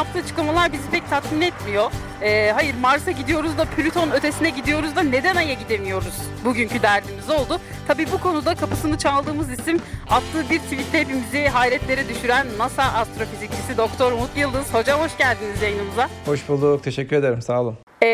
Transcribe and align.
yaptığı 0.00 0.18
açıklamalar 0.18 0.72
bizi 0.72 0.90
pek 0.90 1.10
tatmin 1.10 1.40
etmiyor. 1.40 1.90
Ee, 2.22 2.50
hayır 2.54 2.74
Mars'a 2.80 3.10
gidiyoruz 3.10 3.58
da 3.58 3.64
Plüton 3.64 4.10
ötesine 4.10 4.50
gidiyoruz 4.50 4.96
da 4.96 5.02
neden 5.02 5.36
Ay'a 5.36 5.54
gidemiyoruz? 5.54 6.14
Bugünkü 6.44 6.82
derdimiz 6.82 7.30
oldu. 7.30 7.60
Tabii 7.88 8.06
bu 8.12 8.20
konuda 8.20 8.54
kapısını 8.54 8.98
çaldığımız 8.98 9.52
isim 9.52 9.80
attığı 10.10 10.50
bir 10.50 10.58
tweetle 10.58 11.00
hepimizi 11.00 11.48
hayretlere 11.48 12.08
düşüren 12.08 12.46
NASA 12.58 12.82
astrofizikçisi 12.82 13.76
Doktor 13.76 14.12
Umut 14.12 14.36
Yıldız. 14.36 14.74
Hocam 14.74 15.00
hoş 15.00 15.16
geldiniz 15.16 15.62
yayınımıza. 15.62 16.08
Hoş 16.26 16.48
bulduk. 16.48 16.84
Teşekkür 16.84 17.16
ederim. 17.16 17.42
Sağ 17.42 17.60
olun. 17.60 17.78
Ee, 18.02 18.06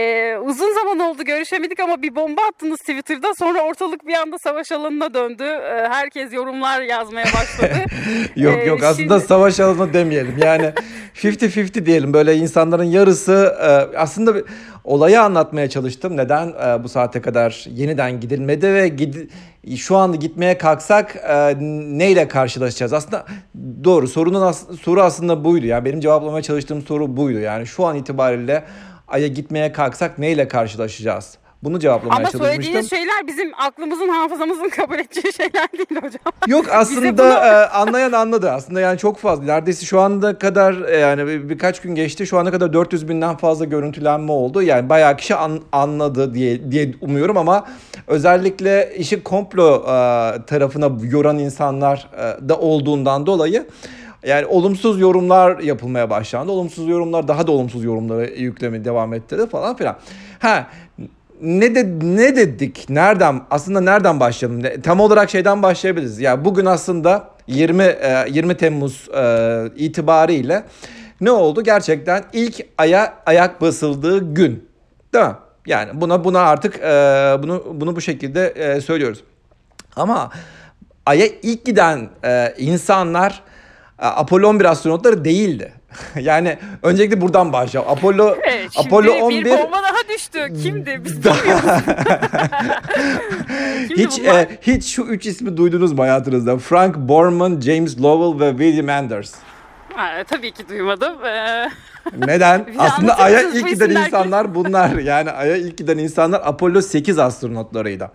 uzun 0.46 0.74
zaman 0.74 0.98
oldu 1.00 1.24
görüşemedik 1.24 1.80
ama 1.80 2.02
bir 2.02 2.14
bomba 2.16 2.40
attınız 2.48 2.78
Twitter'da. 2.80 3.34
Sonra 3.34 3.60
ortalık 3.62 4.06
bir 4.06 4.14
anda 4.14 4.38
savaş 4.38 4.72
alanına 4.72 5.14
döndü. 5.14 5.45
Ee, 5.45 5.88
herkes 5.90 6.32
yorumlar 6.32 6.82
yazmaya 6.82 7.24
başladı. 7.26 7.74
yok 8.36 8.59
Ee, 8.59 8.64
yok 8.66 8.82
aslında 8.82 9.14
şimdi- 9.18 9.27
savaş 9.27 9.60
alanı 9.60 9.92
demeyelim. 9.92 10.34
Yani 10.38 10.72
50-50 11.14 11.86
diyelim. 11.86 12.12
Böyle 12.12 12.36
insanların 12.36 12.84
yarısı 12.84 13.56
e, 13.62 13.96
aslında 13.98 14.34
bir- 14.34 14.45
olayı 14.84 15.20
anlatmaya 15.22 15.69
çalıştım. 15.69 16.16
Neden 16.16 16.48
e, 16.48 16.84
bu 16.84 16.88
saate 16.88 17.20
kadar 17.20 17.64
yeniden 17.70 18.20
gidilmedi 18.20 18.74
ve 18.74 18.88
gidi- 18.88 19.28
şu 19.77 19.97
anda 19.97 20.16
gitmeye 20.16 20.58
kalksak 20.58 21.16
e, 21.28 21.55
neyle 21.98 22.28
karşılaşacağız? 22.28 22.92
Aslında 22.92 23.27
doğru 23.84 24.08
sorunun 24.08 24.42
as- 24.42 24.80
soru 24.83 25.02
aslında 25.02 25.44
buydu. 25.44 25.66
Yani 25.66 25.84
benim 25.84 26.00
cevaplamaya 26.00 26.42
çalıştığım 26.42 26.83
soru 26.83 27.16
buydu. 27.16 27.38
Yani 27.38 27.66
şu 27.66 27.86
an 27.86 27.97
itibariyle 27.97 28.64
Ay'a 29.09 29.27
gitmeye 29.27 29.73
kalksak 29.73 30.19
neyle 30.19 30.48
karşılaşacağız? 30.48 31.34
Bunu 31.62 31.78
cevaplamaya 31.80 32.16
Ama 32.16 32.24
çalışmıştım. 32.30 32.47
söylediğiniz 32.47 32.91
şeyler 32.91 33.27
bizim 33.27 33.52
aklımızın 33.59 34.09
hafızamızın 34.09 34.69
kabul 34.69 34.95
edeceği 34.98 35.33
şeyler 35.33 35.69
değil 35.73 35.87
hocam. 36.02 36.33
Yok 36.47 36.66
aslında 36.73 37.19
bunu- 37.19 37.27
e, 37.33 37.66
anlayan 37.66 38.12
anladı. 38.12 38.50
Aslında 38.50 38.80
yani 38.80 38.98
çok 38.98 39.19
fazla. 39.19 39.45
Neredeyse 39.45 39.87
şu 39.87 40.00
anda 40.00 40.38
kadar 40.38 40.88
e, 40.88 40.97
yani 40.97 41.27
bir- 41.27 41.48
birkaç 41.48 41.80
gün 41.80 41.95
geçti. 41.95 42.27
Şu 42.27 42.38
ana 42.38 42.50
kadar 42.50 42.73
400 42.73 43.09
binden 43.09 43.37
fazla 43.37 43.64
görüntülenme 43.64 44.33
oldu. 44.33 44.62
Yani 44.62 44.88
bayağı 44.88 45.16
kişi 45.16 45.34
an- 45.34 45.62
anladı 45.73 46.34
diye 46.34 46.70
diye 46.73 46.92
umuyorum 47.00 47.36
ama 47.36 47.64
özellikle 48.06 48.95
işi 48.97 49.23
komplo 49.23 49.75
e, 49.83 49.86
tarafına 50.47 50.91
yoran 51.02 51.39
insanlar 51.39 52.08
e, 52.19 52.48
da 52.48 52.58
olduğundan 52.58 53.27
dolayı 53.27 53.67
yani 54.27 54.46
olumsuz 54.46 55.00
yorumlar 55.00 55.58
yapılmaya 55.58 56.10
başlandı. 56.10 56.52
Olumsuz 56.52 56.88
yorumlar 56.88 57.28
daha 57.28 57.46
da 57.46 57.52
olumsuz 57.52 57.84
yorumlara 57.84 58.24
yükleme 58.24 58.84
devam 58.84 59.14
etti 59.14 59.46
falan 59.50 59.77
filan. 59.77 59.96
Ha 60.38 60.66
ne 61.42 61.74
de 61.74 61.86
ne 62.02 62.36
dedik? 62.36 62.86
Nereden 62.88 63.41
aslında 63.50 63.80
nereden 63.80 64.20
başlayalım? 64.20 64.62
Tam 64.83 65.00
olarak 65.00 65.30
şeyden 65.30 65.62
başlayabiliriz. 65.62 66.20
Ya 66.20 66.44
bugün 66.44 66.64
aslında 66.64 67.28
20 67.46 67.83
e, 67.83 68.27
20 68.30 68.56
Temmuz 68.56 69.08
e, 69.08 69.64
itibariyle 69.77 70.64
ne 71.20 71.30
oldu? 71.30 71.62
Gerçekten 71.62 72.24
ilk 72.33 72.66
aya 72.78 73.14
ayak 73.27 73.61
basıldığı 73.61 74.34
gün. 74.34 74.68
Değil 75.14 75.24
mi? 75.24 75.34
Yani 75.66 76.00
buna 76.00 76.24
buna 76.24 76.40
artık 76.40 76.77
e, 76.77 76.88
bunu 77.42 77.64
bunu 77.74 77.96
bu 77.96 78.00
şekilde 78.00 78.46
e, 78.46 78.80
söylüyoruz. 78.80 79.24
Ama 79.96 80.30
Ay'a 81.06 81.27
ilk 81.42 81.64
giden 81.64 82.08
e, 82.24 82.55
insanlar 82.58 83.33
e, 83.33 83.55
Apollo 83.98 84.48
11 84.48 84.64
astronotları 84.64 85.25
değildi. 85.25 85.72
yani 86.20 86.58
öncelikle 86.83 87.20
buradan 87.20 87.52
başlayalım. 87.52 87.91
Apollo 87.92 88.36
Evet, 88.42 88.70
Apollo 88.77 89.12
11 89.12 89.44
bir 89.44 89.50
bomba 89.50 89.83
daha 89.83 90.08
düştü. 90.14 90.52
Kimdi? 90.62 91.00
Biz. 91.05 91.14
Kimdi 93.89 94.02
hiç 94.06 94.20
bunlar? 94.20 94.41
e, 94.41 94.58
hiç 94.62 94.86
şu 94.86 95.02
üç 95.02 95.27
ismi 95.27 95.56
duydunuz 95.56 95.92
mu 95.92 96.02
hayatınızda? 96.02 96.58
Frank 96.58 96.97
Borman, 96.97 97.61
James 97.61 98.00
Lovell 98.00 98.41
ve 98.41 98.50
William 98.50 98.89
Anders. 98.89 99.34
Ha, 99.94 100.24
tabii 100.28 100.52
ki 100.52 100.69
duymadım. 100.69 101.24
Ee, 101.24 101.70
Neden? 102.27 102.67
Aslında 102.78 103.19
Ay'a 103.19 103.42
ilk 103.42 103.69
giden 103.69 103.91
insanlar 103.91 104.55
bunlar. 104.55 104.91
Yani 104.91 105.30
Ay'a 105.30 105.56
ilk 105.56 105.78
giden 105.78 105.98
insanlar 105.98 106.41
Apollo 106.44 106.83
8 106.83 107.19
astronotlarıydı. 107.19 108.11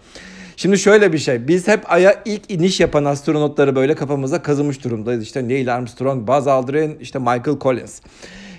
Şimdi 0.62 0.78
şöyle 0.80 1.14
bir 1.14 1.18
şey. 1.18 1.48
Biz 1.48 1.68
hep 1.68 1.92
Ay'a 1.92 2.16
ilk 2.26 2.52
iniş 2.52 2.80
yapan 2.80 3.06
astronotları 3.06 3.76
böyle 3.76 3.96
kafamıza 3.96 4.42
kazımış 4.42 4.84
durumdayız. 4.84 5.24
İşte 5.24 5.48
Neil 5.48 5.76
Armstrong, 5.76 6.28
Buzz 6.28 6.48
Aldrin, 6.48 6.98
işte 7.00 7.20
Michael 7.20 7.60
Collins. 7.62 8.02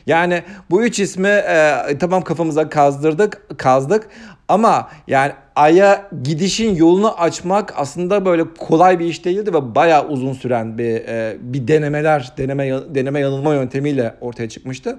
Yani 0.06 0.42
bu 0.70 0.84
üç 0.84 1.00
ismi 1.00 1.28
e, 1.28 1.98
tamam 2.00 2.22
kafamıza 2.22 2.68
kazdırdık, 2.68 3.58
kazdık 3.58 4.08
ama 4.48 4.88
yani 5.06 5.32
Ay'a 5.56 6.10
gidişin 6.22 6.74
yolunu 6.74 7.20
açmak 7.20 7.74
aslında 7.76 8.24
böyle 8.24 8.44
kolay 8.58 8.98
bir 8.98 9.06
iş 9.06 9.24
değildi 9.24 9.54
ve 9.54 9.74
bayağı 9.74 10.08
uzun 10.08 10.32
süren 10.32 10.78
bir 10.78 10.94
e, 10.94 11.36
bir 11.40 11.68
denemeler, 11.68 12.32
deneme 12.38 12.80
deneme 12.94 13.20
yanılma 13.20 13.54
yöntemiyle 13.54 14.14
ortaya 14.20 14.48
çıkmıştı. 14.48 14.98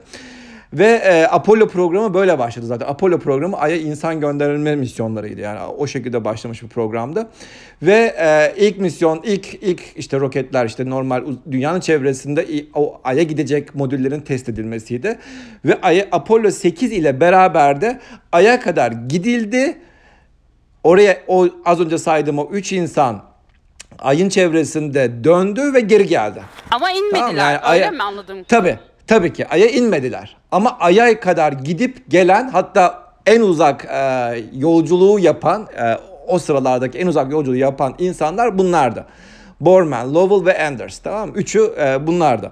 Ve 0.74 0.86
e, 0.86 1.28
Apollo 1.28 1.68
programı 1.68 2.14
böyle 2.14 2.40
başladı 2.40 2.66
zaten. 2.66 2.88
Apollo 2.88 3.20
programı 3.20 3.58
Ay'a 3.58 3.78
insan 3.78 4.20
gönderilme 4.20 4.76
misyonlarıydı. 4.76 5.42
Yani 5.42 5.60
o 5.78 5.88
şekilde 5.88 6.26
başlamış 6.26 6.64
bir 6.64 6.68
programdı. 6.68 7.28
Ve 7.82 8.16
e, 8.20 8.54
ilk 8.58 8.78
misyon, 8.78 9.22
ilk 9.24 9.54
ilk 9.54 9.82
işte 9.96 10.20
roketler 10.20 10.66
işte 10.66 10.90
normal 10.90 11.24
dünyanın 11.52 11.80
çevresinde 11.80 12.46
o 12.74 13.02
Ay'a 13.04 13.24
gidecek 13.24 13.76
modüllerin 13.76 14.20
test 14.22 14.50
edilmesiydi. 14.50 15.20
Ve 15.66 15.82
Ay'a 15.82 16.06
Apollo 16.12 16.52
8 16.52 16.92
ile 16.92 17.20
beraber 17.20 17.82
de 17.82 18.00
Ay'a 18.32 18.60
kadar 18.60 18.92
gidildi. 18.92 19.78
Oraya 20.84 21.18
o 21.28 21.48
az 21.66 21.80
önce 21.80 21.98
saydığım 21.98 22.40
o 22.40 22.50
3 22.52 22.72
insan 22.74 23.24
Ay'ın 24.00 24.30
çevresinde 24.30 25.24
döndü 25.24 25.74
ve 25.74 25.80
geri 25.80 26.08
geldi. 26.08 26.42
Ama 26.72 26.92
inmediler. 26.92 27.20
Tamam, 27.20 27.36
yani 27.38 27.56
Öyle 27.58 27.86
Ay'a- 27.86 27.92
mi 27.92 28.04
anladım? 28.04 28.44
Tabii. 28.48 28.80
Tabii 29.08 29.34
ki 29.34 29.48
Ay'a 29.48 29.68
inmediler. 29.68 30.38
Ama 30.52 30.78
Ay'a 30.80 31.20
kadar 31.20 31.54
gidip 31.54 32.12
gelen 32.12 32.50
hatta 32.50 33.04
en 33.26 33.42
uzak 33.42 33.86
e, 33.86 34.44
yolculuğu 34.54 35.20
yapan 35.20 35.68
e, 35.78 35.98
o 36.28 36.40
sıralardaki 36.40 36.98
en 36.98 37.08
uzak 37.08 37.32
yolculuğu 37.32 37.56
yapan 37.56 37.96
insanlar 37.98 38.58
bunlardı. 38.58 39.06
Borman, 39.62 40.14
Lovell 40.14 40.46
ve 40.46 40.68
Anders 40.68 40.98
tamam 40.98 41.30
mı? 41.30 41.36
Üçü 41.36 41.74
e, 41.80 42.08
bunlardı. 42.08 42.52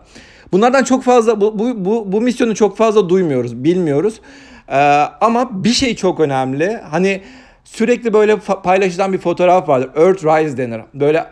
Bunlardan 0.52 0.84
çok 0.84 1.04
fazla 1.04 1.42
bu, 1.42 1.60
bu, 1.60 1.86
bu, 1.86 2.12
bu 2.12 2.22
misyonu 2.22 2.56
çok 2.56 2.78
fazla 2.78 3.10
duymuyoruz, 3.10 3.64
bilmiyoruz. 3.64 4.22
E, 4.70 4.78
ama 5.22 5.64
bir 5.64 5.74
şey 5.74 5.96
çok 5.96 6.20
önemli. 6.20 6.82
Hani 6.92 7.22
sürekli 7.64 8.14
böyle 8.14 8.36
paylaşılan 8.64 9.14
bir 9.14 9.18
fotoğraf 9.18 9.70
vardır. 9.70 9.90
Earthrise 9.96 10.58
denir. 10.58 10.82
Böyle 10.94 11.26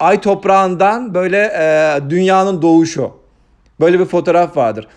ay 0.00 0.20
toprağından 0.20 1.14
böyle 1.14 1.38
e, 1.38 2.10
dünyanın 2.10 2.62
doğuşu. 2.62 3.25
Böyle 3.80 4.00
bir 4.00 4.04
fotoğraf 4.04 4.56
vardır. 4.56 4.88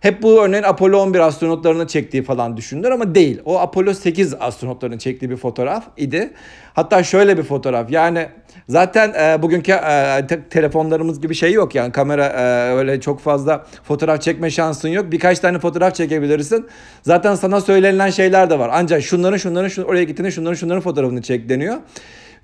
Hep 0.00 0.22
bu 0.22 0.42
örneğin 0.44 0.62
Apollo 0.62 0.98
11 0.98 1.20
astronotlarını 1.20 1.86
çektiği 1.86 2.22
falan 2.22 2.56
düşünülür 2.56 2.90
ama 2.90 3.14
değil. 3.14 3.40
O 3.44 3.58
Apollo 3.58 3.94
8 3.94 4.34
astronotlarının 4.40 4.98
çektiği 4.98 5.30
bir 5.30 5.36
fotoğraf 5.36 5.84
idi. 5.96 6.32
Hatta 6.74 7.02
şöyle 7.02 7.38
bir 7.38 7.42
fotoğraf. 7.42 7.90
Yani 7.90 8.28
zaten 8.68 9.12
e, 9.20 9.42
bugünkü 9.42 9.72
e, 9.72 10.26
te- 10.28 10.48
telefonlarımız 10.48 11.20
gibi 11.20 11.34
şey 11.34 11.52
yok 11.52 11.74
yani 11.74 11.92
kamera 11.92 12.26
e, 12.26 12.72
öyle 12.74 13.00
çok 13.00 13.20
fazla 13.20 13.66
fotoğraf 13.84 14.22
çekme 14.22 14.50
şansın 14.50 14.88
yok. 14.88 15.12
Birkaç 15.12 15.38
tane 15.38 15.58
fotoğraf 15.58 15.94
çekebilirsin. 15.94 16.66
Zaten 17.02 17.34
sana 17.34 17.60
söylenilen 17.60 18.10
şeyler 18.10 18.50
de 18.50 18.58
var. 18.58 18.70
Ancak 18.72 19.02
şunların 19.02 19.36
şunların 19.36 19.68
şun, 19.68 19.82
oraya 19.82 20.04
gittiğinde 20.04 20.30
şunların 20.30 20.54
şunların 20.54 20.80
fotoğrafını 20.80 21.22
çek 21.22 21.48
deniyor. 21.48 21.76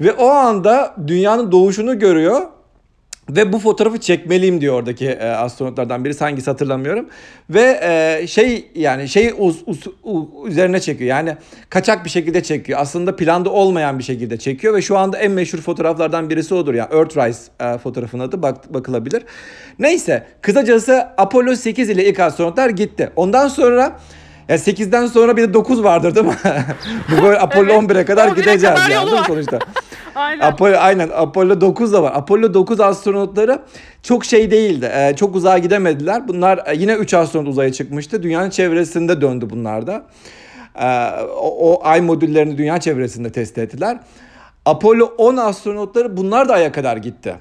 Ve 0.01 0.13
o 0.13 0.29
anda 0.29 0.97
dünyanın 1.07 1.53
doğuşunu 1.53 1.99
görüyor. 1.99 2.41
Ve 3.31 3.53
bu 3.53 3.59
fotoğrafı 3.59 3.99
çekmeliyim 4.01 4.61
diyor 4.61 4.75
oradaki 4.75 5.09
e, 5.09 5.29
astronotlardan 5.29 6.05
birisi 6.05 6.25
hangisi 6.25 6.51
hatırlamıyorum. 6.51 7.07
Ve 7.51 7.81
e, 7.83 8.27
şey 8.27 8.71
yani 8.75 9.09
şey 9.09 9.35
uz, 9.39 9.63
uz- 9.67 9.87
u- 10.05 10.29
üzerine 10.49 10.81
çekiyor. 10.81 11.11
Yani 11.11 11.37
kaçak 11.71 12.05
bir 12.05 12.11
şekilde 12.11 12.43
çekiyor. 12.43 12.79
Aslında 12.83 13.17
planda 13.17 13.51
olmayan 13.51 13.99
bir 13.99 14.05
şekilde 14.05 14.37
çekiyor 14.37 14.75
ve 14.75 14.83
şu 14.83 14.99
anda 14.99 15.19
en 15.19 15.31
meşhur 15.33 15.59
fotoğraflardan 15.59 16.31
birisi 16.31 16.55
odur. 16.55 16.75
Yani 16.75 16.95
Earthrise 16.95 17.43
e, 17.61 17.79
fotoğrafının 17.79 18.23
adı 18.23 18.43
bak, 18.43 18.75
bakılabilir. 18.75 19.23
Neyse 19.79 20.27
kısacası 20.41 21.07
Apollo 21.19 21.57
8 21.57 21.91
ile 21.91 22.05
ilk 22.09 22.21
astronotlar 22.21 22.71
gitti. 22.71 23.11
Ondan 23.17 23.49
sonra 23.49 23.99
ya 24.49 24.57
8'den 24.57 25.07
sonra 25.07 25.37
bir 25.37 25.43
de 25.43 25.55
9 25.55 25.85
vardır 25.85 26.15
değil 26.15 26.27
mi? 26.27 26.37
Bu 27.09 27.23
böyle 27.23 27.39
Apollo 27.39 27.73
Evet, 27.73 27.91
11'e 27.91 28.05
kadar 28.05 28.29
11'e 28.29 28.35
gideceğiz 28.35 28.63
kadar 28.63 28.89
yani 28.91 29.11
değil 29.11 29.23
sonuçta? 29.27 29.59
Aynen. 30.15 30.47
Apollo 30.47 30.77
aynen 30.79 31.11
Apollo 31.15 31.61
9 31.61 31.93
da 31.93 32.03
var. 32.03 32.13
Apollo 32.15 32.55
9 32.55 32.81
astronotları 32.81 33.59
çok 34.03 34.25
şey 34.25 34.51
değildi. 34.51 34.91
Ee, 34.95 35.17
çok 35.17 35.37
uzağa 35.37 35.59
gidemediler. 35.59 36.29
Bunlar 36.29 36.61
e, 36.67 36.77
yine 36.77 36.95
3 36.95 37.15
astronot 37.15 37.49
uzaya 37.49 37.73
çıkmıştı. 37.73 38.23
Dünyanın 38.23 38.51
çevresinde 38.51 39.21
döndü 39.21 39.47
bunlar 39.51 39.87
da. 39.87 40.07
Ee, 40.75 41.11
o, 41.37 41.73
o 41.73 41.81
ay 41.85 42.01
modüllerini 42.01 42.59
dünya 42.59 42.81
çevresinde 42.81 43.33
test 43.33 43.59
ettiler. 43.59 43.99
Apollo 44.67 45.05
10 45.19 45.37
astronotları 45.37 46.17
bunlar 46.17 46.49
da 46.49 46.55
aya 46.55 46.73
kadar 46.73 46.97
gitti. 46.97 47.35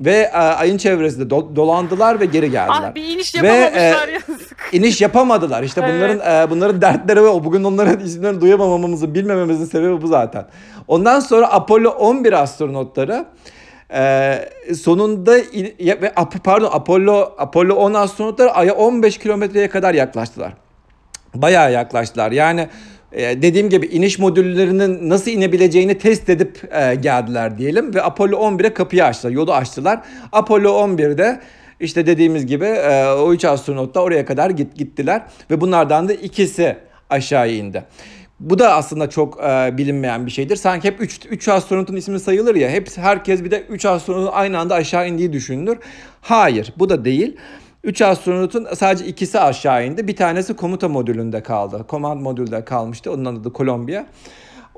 Ve 0.00 0.16
e, 0.16 0.36
ayın 0.36 0.78
çevresinde 0.78 1.34
do- 1.34 1.56
dolandılar 1.56 2.20
ve 2.20 2.24
geri 2.24 2.50
geldiler. 2.50 2.90
Ah 2.90 2.94
bir 2.94 3.04
iniş 3.04 3.42
Ve, 3.42 3.46
yapamamışlar 3.46 4.08
e, 4.08 4.12
yazık. 4.12 4.49
İniş 4.72 5.00
yapamadılar. 5.00 5.62
İşte 5.62 5.82
bunların 5.82 6.44
e, 6.46 6.50
bunların 6.50 6.82
dertleri 6.82 7.22
ve 7.24 7.28
bugün 7.44 7.64
onların 7.64 8.00
isimlerini 8.00 8.40
duyamamamızı 8.40 9.14
bilmememizin 9.14 9.64
sebebi 9.64 10.02
bu 10.02 10.06
zaten. 10.06 10.46
Ondan 10.88 11.20
sonra 11.20 11.52
Apollo 11.52 11.88
11 11.90 12.32
astronotları 12.32 13.24
Ee, 13.94 14.48
sonunda 14.80 15.36
ya- 15.78 15.98
pardon 16.44 16.68
Apollo 16.72 17.32
Apollo 17.38 17.74
10 17.74 17.94
astronotları 17.94 18.50
Ay'a 18.52 18.74
15 18.74 19.18
kilometreye 19.18 19.68
kadar 19.68 19.94
yaklaştılar. 19.94 20.52
Bayağı 21.34 21.72
yaklaştılar. 21.72 22.32
Yani 22.32 22.68
e, 23.12 23.42
dediğim 23.42 23.68
gibi 23.70 23.86
iniş 23.86 24.18
modüllerinin 24.18 25.10
nasıl 25.10 25.30
inebileceğini 25.30 25.98
test 25.98 26.28
edip 26.28 26.74
e, 26.74 26.94
geldiler 26.94 27.58
diyelim 27.58 27.94
ve 27.94 28.02
Apollo 28.02 28.36
11'e 28.36 28.74
kapıyı 28.74 29.04
açtılar, 29.04 29.32
yolu 29.32 29.54
açtılar. 29.54 30.00
Apollo 30.32 30.68
11'de 30.70 31.40
işte 31.80 32.06
dediğimiz 32.06 32.46
gibi 32.46 32.64
e, 32.64 33.06
o 33.06 33.32
üç 33.32 33.44
astronot 33.44 33.94
da 33.94 34.02
oraya 34.02 34.24
kadar 34.24 34.50
git 34.50 34.76
gittiler 34.76 35.22
ve 35.50 35.60
bunlardan 35.60 36.08
da 36.08 36.12
ikisi 36.12 36.76
aşağı 37.10 37.50
indi. 37.50 37.84
Bu 38.40 38.58
da 38.58 38.74
aslında 38.74 39.10
çok 39.10 39.44
e, 39.44 39.78
bilinmeyen 39.78 40.26
bir 40.26 40.30
şeydir. 40.30 40.56
Sanki 40.56 40.88
hep 40.88 41.00
3 41.00 41.20
3 41.30 41.48
astronotun 41.48 41.96
ismi 41.96 42.20
sayılır 42.20 42.54
ya. 42.54 42.70
Hep 42.70 42.88
herkes 42.96 43.44
bir 43.44 43.50
de 43.50 43.62
3 43.62 43.84
astronotun 43.84 44.32
aynı 44.32 44.58
anda 44.58 44.74
aşağı 44.74 45.08
indiği 45.08 45.32
düşünülür. 45.32 45.78
Hayır, 46.20 46.72
bu 46.78 46.88
da 46.88 47.04
değil. 47.04 47.36
3 47.84 48.02
astronotun 48.02 48.66
sadece 48.74 49.06
ikisi 49.06 49.40
aşağı 49.40 49.86
indi. 49.86 50.08
Bir 50.08 50.16
tanesi 50.16 50.56
komuta 50.56 50.88
modülünde 50.88 51.42
kaldı. 51.42 51.84
Command 51.88 52.20
modülde 52.20 52.64
kalmıştı. 52.64 53.12
Onun 53.12 53.24
adı 53.24 53.52
Columbia. 53.52 54.06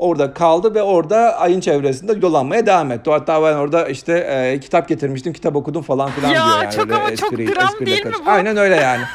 Orada 0.03 0.35
kaldı 0.35 0.75
ve 0.75 0.83
orada 0.83 1.39
ayın 1.39 1.61
çevresinde 1.61 2.23
dolanmaya 2.23 2.67
devam 2.67 2.93
etti. 2.93 3.11
Hatta 3.11 3.43
ben 3.43 3.55
orada 3.57 3.89
işte 3.89 4.13
e, 4.13 4.61
kitap 4.61 4.89
getirmiştim, 4.89 5.33
kitap 5.33 5.57
okudum 5.57 5.83
falan 5.83 6.11
filan 6.11 6.29
Ya, 6.31 6.45
diyor 6.47 6.63
yani. 6.63 6.75
çok 6.75 6.85
Öyle 6.85 6.95
ama 6.95 7.17
çok 7.17 7.33
espri- 7.33 7.55
dram 7.55 7.65
espriyle 7.65 7.91
değil 7.91 8.07
mi 8.07 8.13
bu? 8.27 8.31
Aynen 8.31 8.57
öyle 8.57 8.77
yani. 8.77 9.03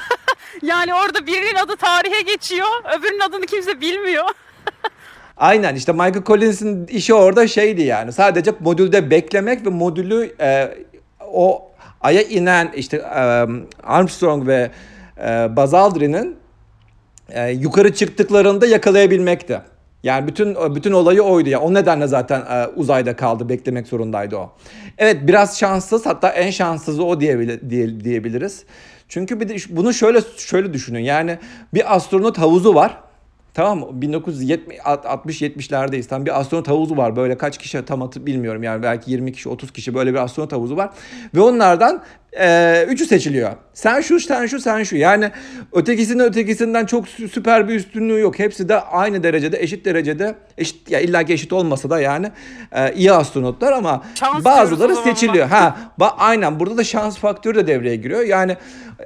Yani 0.62 0.94
orada 0.94 1.28
birinin 1.28 1.56
adı 1.56 1.76
tarihe 1.76 2.22
geçiyor, 2.22 2.68
öbürünün 3.00 3.20
adını 3.20 3.46
kimse 3.46 3.82
bilmiyor. 3.82 4.26
Aynen 5.38 5.76
işte 5.76 5.92
Michael 5.92 6.24
Collins'in 6.24 6.88
işi 6.88 7.14
orada 7.14 7.48
şeydi 7.48 7.82
yani. 7.82 8.14
Sadece 8.14 8.52
modülde 8.60 9.12
beklemek 9.12 9.66
ve 9.66 9.70
modülü 9.70 10.36
e, 10.42 10.76
o 11.32 11.72
aya 12.02 12.22
inen 12.22 12.72
işte 12.76 12.98
e, 12.98 13.46
Armstrong 13.84 14.48
ve 14.48 14.72
e, 15.18 15.56
Buzz 15.56 15.74
Aldrin'in 15.74 16.36
e, 17.30 17.50
yukarı 17.50 17.94
çıktıklarında 17.94 18.68
yakalayabilmekti. 18.68 19.62
Yani 20.04 20.28
bütün 20.28 20.76
bütün 20.76 20.92
olayı 20.92 21.22
oydu 21.22 21.50
ya. 21.50 21.62
O 21.62 21.74
nedenle 21.74 22.08
zaten 22.08 22.42
e, 22.42 22.68
uzayda 22.76 23.16
kaldı, 23.16 23.50
beklemek 23.50 23.88
zorundaydı 23.88 24.38
o. 24.38 24.52
Evet 24.98 25.18
biraz 25.28 25.60
şanssız 25.60 26.06
hatta 26.06 26.30
en 26.30 26.52
şanssızı 26.52 27.04
o 27.04 27.20
diyebilir, 27.20 27.70
diye, 27.70 28.00
diyebiliriz. 28.00 28.64
Çünkü 29.10 29.40
bir 29.40 29.50
de 29.50 29.56
bunu 29.70 29.94
şöyle 29.94 30.22
şöyle 30.38 30.74
düşünün. 30.74 31.00
Yani 31.00 31.40
bir 31.74 31.96
astronot 31.96 32.38
havuzu 32.38 32.76
var. 32.76 32.98
Tamam 33.58 33.80
mı? 33.80 33.86
1960-70'lerdeyiz. 34.02 36.08
Tam 36.08 36.26
bir 36.26 36.40
astronot 36.40 36.68
havuzu 36.68 36.98
var. 36.98 37.16
Böyle 37.16 37.38
kaç 37.38 37.58
kişi 37.58 37.86
tam 37.86 38.02
hatır 38.02 38.26
bilmiyorum. 38.26 38.64
Yani 38.64 38.84
belki 38.84 39.12
20 39.12 39.34
kişi 39.34 39.50
30 39.50 39.72
kişi 39.72 39.94
böyle 39.94 40.14
bir 40.14 40.18
astronot 40.18 40.52
havuzu 40.52 40.78
var. 40.78 40.90
Ve 41.36 41.42
onlardan 41.42 42.02
e, 42.40 42.86
üçü 42.90 43.06
seçiliyor. 43.06 43.52
Sen 43.74 44.02
şu, 44.02 44.20
sen 44.20 44.46
şu, 44.46 44.60
sen 44.60 44.84
şu. 44.84 44.98
Yani 44.98 45.32
ötekisinin 45.74 46.24
ötekisinden 46.24 46.86
çok 46.86 47.08
sü- 47.08 47.28
süper 47.28 47.70
bir 47.70 47.76
üstünlüğü 47.76 48.20
yok. 48.20 48.40
Hepsi 48.40 48.70
de 48.70 48.82
aynı 48.82 49.24
derecede, 49.24 49.64
eşit 49.64 49.86
derecede, 49.86 50.36
eşit 50.58 50.92
ya 50.92 51.00
illa 51.00 51.24
ki 51.24 51.34
eşit 51.34 51.54
olmasa 51.54 51.90
da 51.90 52.00
yani 52.00 52.32
e, 52.72 52.94
iyi 52.94 53.12
astronotlar 53.12 53.72
ama 53.72 54.04
Şans 54.16 54.46
bazıları 54.46 54.96
seçiliyor. 54.96 55.48
Ha, 55.48 55.78
ba- 56.00 56.14
aynen 56.18 56.60
burada 56.60 56.78
da 56.78 56.84
şans 56.84 57.18
faktörü 57.18 57.56
de 57.56 57.68
devreye 57.68 57.96
giriyor. 57.96 58.22
Yani 58.22 58.58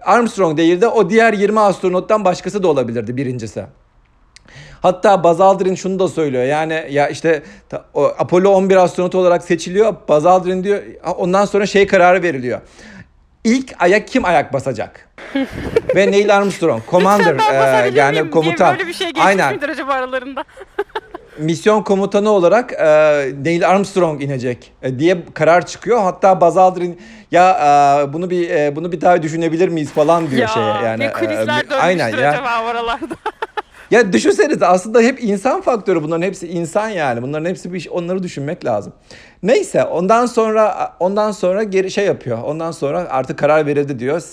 Armstrong 0.01 0.57
değil 0.57 0.81
de 0.81 0.87
o 0.87 1.09
diğer 1.09 1.33
20 1.33 1.59
astronottan 1.59 2.25
başkası 2.25 2.63
da 2.63 2.67
olabilirdi 2.67 3.17
birincisi. 3.17 3.63
Hatta 4.81 5.23
Buzz 5.23 5.41
Aldrin 5.41 5.75
şunu 5.75 5.99
da 5.99 6.07
söylüyor. 6.07 6.43
Yani 6.43 6.87
ya 6.89 7.07
işte 7.09 7.43
Apollo 7.93 8.49
11 8.49 8.75
astronotu 8.75 9.17
olarak 9.17 9.43
seçiliyor. 9.43 9.95
Buzz 10.07 10.25
Aldrin 10.25 10.63
diyor 10.63 10.81
ondan 11.17 11.45
sonra 11.45 11.65
şey 11.65 11.87
kararı 11.87 12.23
veriliyor. 12.23 12.61
İlk 13.43 13.73
ayak 13.79 14.07
kim 14.07 14.25
ayak 14.25 14.53
basacak? 14.53 15.09
Ve 15.95 16.11
Neil 16.11 16.37
Armstrong, 16.37 16.81
commander 16.89 17.35
e, 17.85 17.99
yani 17.99 18.31
komutan. 18.31 18.73
Böyle 18.77 18.87
bir 18.87 18.93
şey 18.93 19.11
Aynen 19.19 19.55
midir 19.55 19.69
acaba 19.69 19.93
aralarında? 19.93 20.43
misyon 21.37 21.83
komutanı 21.83 22.29
olarak 22.29 22.73
e, 22.73 22.85
Neil 23.43 23.69
Armstrong 23.69 24.23
inecek 24.23 24.71
e, 24.81 24.99
diye 24.99 25.17
karar 25.33 25.65
çıkıyor. 25.65 26.01
Hatta 26.01 26.41
Buzz 26.41 26.57
Aldrin 26.57 27.01
ya 27.31 27.51
e, 27.51 28.13
bunu 28.13 28.29
bir 28.29 28.49
e, 28.49 28.75
bunu 28.75 28.91
bir 28.91 29.01
daha 29.01 29.21
düşünebilir 29.21 29.67
miyiz 29.67 29.91
falan 29.91 30.31
diyor 30.31 30.41
ya 30.41 30.47
şeye 30.47 30.65
yani. 30.65 30.99
ne 30.99 31.05
e, 31.05 31.11
krizler 31.11 31.47
dönmüştür 31.47 31.75
aynen 31.79 32.09
ya. 32.09 32.29
acaba 32.29 32.63
oralarda. 32.63 33.15
Ya 33.91 34.13
düşünsenize 34.13 34.65
aslında 34.65 35.01
hep 35.01 35.23
insan 35.23 35.61
faktörü 35.61 36.03
bunların 36.03 36.21
hepsi 36.21 36.47
insan 36.47 36.89
yani. 36.89 37.21
Bunların 37.21 37.49
hepsi 37.49 37.73
bir 37.73 37.77
iş, 37.77 37.87
onları 37.87 38.23
düşünmek 38.23 38.65
lazım. 38.65 38.93
Neyse 39.43 39.83
ondan 39.83 40.25
sonra 40.25 40.93
ondan 40.99 41.31
sonra 41.31 41.63
geri 41.63 41.91
şey 41.91 42.05
yapıyor. 42.05 42.43
Ondan 42.43 42.71
sonra 42.71 43.07
artık 43.09 43.39
karar 43.39 43.65
verildi 43.65 43.99
diyor. 43.99 44.23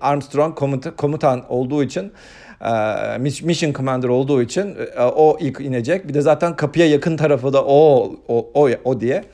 Armstrong 0.00 0.54
komuta, 0.54 0.96
komutan 0.96 1.44
olduğu 1.48 1.82
için 1.82 2.12
e, 2.60 3.18
mission 3.18 3.72
commander 3.72 4.08
olduğu 4.08 4.42
için 4.42 4.76
e, 4.96 5.02
o 5.02 5.38
ilk 5.40 5.60
inecek. 5.60 6.08
Bir 6.08 6.14
de 6.14 6.20
zaten 6.20 6.56
kapıya 6.56 6.88
yakın 6.88 7.16
tarafı 7.16 7.52
da 7.52 7.64
o 7.64 8.12
o 8.28 8.50
o, 8.54 8.68
o 8.84 9.00
diye 9.00 9.24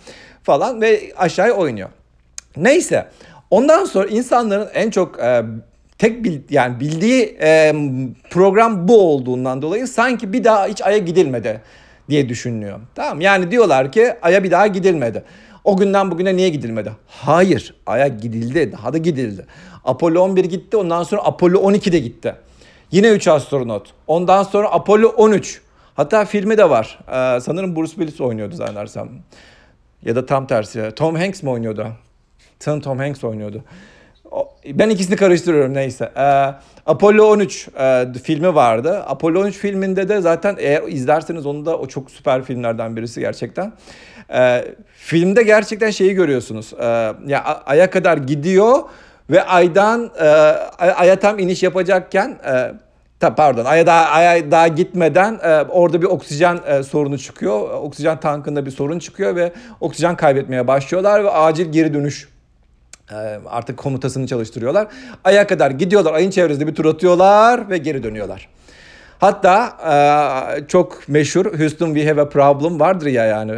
falan 0.42 0.80
ve 0.80 1.00
aşağıya 1.16 1.54
oynuyor. 1.54 1.88
Neyse. 2.56 3.06
Ondan 3.50 3.84
sonra 3.84 4.06
insanların 4.06 4.68
en 4.74 4.90
çok 4.90 5.18
e, 5.18 5.42
tek 5.98 6.24
bil, 6.24 6.40
yani 6.50 6.80
bildiği 6.80 7.38
e, 7.42 7.74
program 8.30 8.88
bu 8.88 9.00
olduğundan 9.00 9.62
dolayı 9.62 9.86
sanki 9.86 10.32
bir 10.32 10.44
daha 10.44 10.66
hiç 10.66 10.82
Ay'a 10.82 10.98
gidilmedi 10.98 11.60
diye 12.08 12.28
düşünülüyor. 12.28 12.80
Tamam 12.94 13.20
yani 13.20 13.50
diyorlar 13.50 13.92
ki 13.92 14.12
Ay'a 14.22 14.44
bir 14.44 14.50
daha 14.50 14.66
gidilmedi. 14.66 15.24
O 15.64 15.76
günden 15.76 16.10
bugüne 16.10 16.36
niye 16.36 16.48
gidilmedi? 16.48 16.92
Hayır 17.06 17.74
Ay'a 17.86 18.08
gidildi 18.08 18.72
daha 18.72 18.92
da 18.92 18.98
gidildi. 18.98 19.46
Apollo 19.84 20.20
11 20.20 20.44
gitti 20.44 20.76
ondan 20.76 21.02
sonra 21.02 21.22
Apollo 21.22 21.58
12 21.58 21.92
de 21.92 21.98
gitti. 21.98 22.34
Yine 22.90 23.08
3 23.08 23.28
astronot. 23.28 23.92
Ondan 24.06 24.42
sonra 24.42 24.68
Apollo 24.68 25.08
13. 25.08 25.60
Hatta 25.94 26.24
filmi 26.24 26.58
de 26.58 26.70
var. 26.70 26.98
Ee, 27.08 27.40
sanırım 27.40 27.76
Bruce 27.76 27.94
Willis 27.94 28.20
oynuyordu 28.20 28.54
zannedersem. 28.54 29.08
Ya 30.02 30.16
da 30.16 30.26
tam 30.26 30.46
tersi. 30.46 30.92
Tom 30.96 31.16
Hanks 31.16 31.42
mi 31.42 31.50
oynuyordu? 31.50 31.88
Sanırım 32.58 32.82
Tom 32.82 32.98
Hanks 32.98 33.24
oynuyordu. 33.24 33.64
Ben 34.74 34.90
ikisini 34.90 35.16
karıştırıyorum 35.16 35.74
neyse. 35.74 36.12
Ee, 36.16 36.20
Apollo 36.86 37.24
13 37.30 37.68
e, 37.78 38.06
filmi 38.22 38.54
vardı. 38.54 39.02
Apollo 39.06 39.40
13 39.40 39.56
filminde 39.56 40.08
de 40.08 40.20
zaten 40.20 40.56
eğer 40.58 40.82
izlerseniz 40.82 41.46
onu 41.46 41.66
da 41.66 41.78
o 41.78 41.86
çok 41.86 42.10
süper 42.10 42.42
filmlerden 42.42 42.96
birisi 42.96 43.20
gerçekten. 43.20 43.72
Ee, 44.34 44.64
filmde 44.96 45.42
gerçekten 45.42 45.90
şeyi 45.90 46.14
görüyorsunuz. 46.14 46.72
Ee, 46.80 46.84
ya 47.26 47.44
a- 47.44 47.62
aya 47.66 47.90
kadar 47.90 48.16
gidiyor 48.18 48.78
ve 49.30 49.42
aydan 49.42 50.10
e, 50.20 50.24
ay- 50.78 50.94
aya 50.96 51.16
tam 51.16 51.38
iniş 51.38 51.62
yapacakken 51.62 52.38
e, 52.46 52.72
Ta, 53.20 53.34
pardon 53.34 53.64
aya 53.64 53.86
daha, 53.86 54.04
aya 54.04 54.50
daha 54.50 54.68
gitmeden 54.68 55.38
e, 55.42 55.62
orada 55.62 56.02
bir 56.02 56.06
oksijen 56.06 56.58
e, 56.66 56.82
sorunu 56.82 57.18
çıkıyor. 57.18 57.70
Oksijen 57.70 58.20
tankında 58.20 58.66
bir 58.66 58.70
sorun 58.70 58.98
çıkıyor 58.98 59.36
ve 59.36 59.52
oksijen 59.80 60.16
kaybetmeye 60.16 60.66
başlıyorlar 60.66 61.24
ve 61.24 61.30
acil 61.30 61.72
geri 61.72 61.94
dönüş 61.94 62.28
artık 63.46 63.76
komutasını 63.76 64.26
çalıştırıyorlar. 64.26 64.86
Aya 65.24 65.46
kadar 65.46 65.70
gidiyorlar 65.70 66.14
ayın 66.14 66.30
çevresinde 66.30 66.66
bir 66.66 66.74
tur 66.74 66.84
atıyorlar 66.84 67.70
ve 67.70 67.78
geri 67.78 68.02
dönüyorlar. 68.02 68.48
Hatta 69.18 69.76
e, 70.58 70.66
çok 70.68 71.08
meşhur 71.08 71.58
Houston 71.60 71.94
we 71.94 72.08
have 72.08 72.20
a 72.20 72.28
problem 72.28 72.80
vardır 72.80 73.06
ya 73.06 73.24
yani 73.24 73.52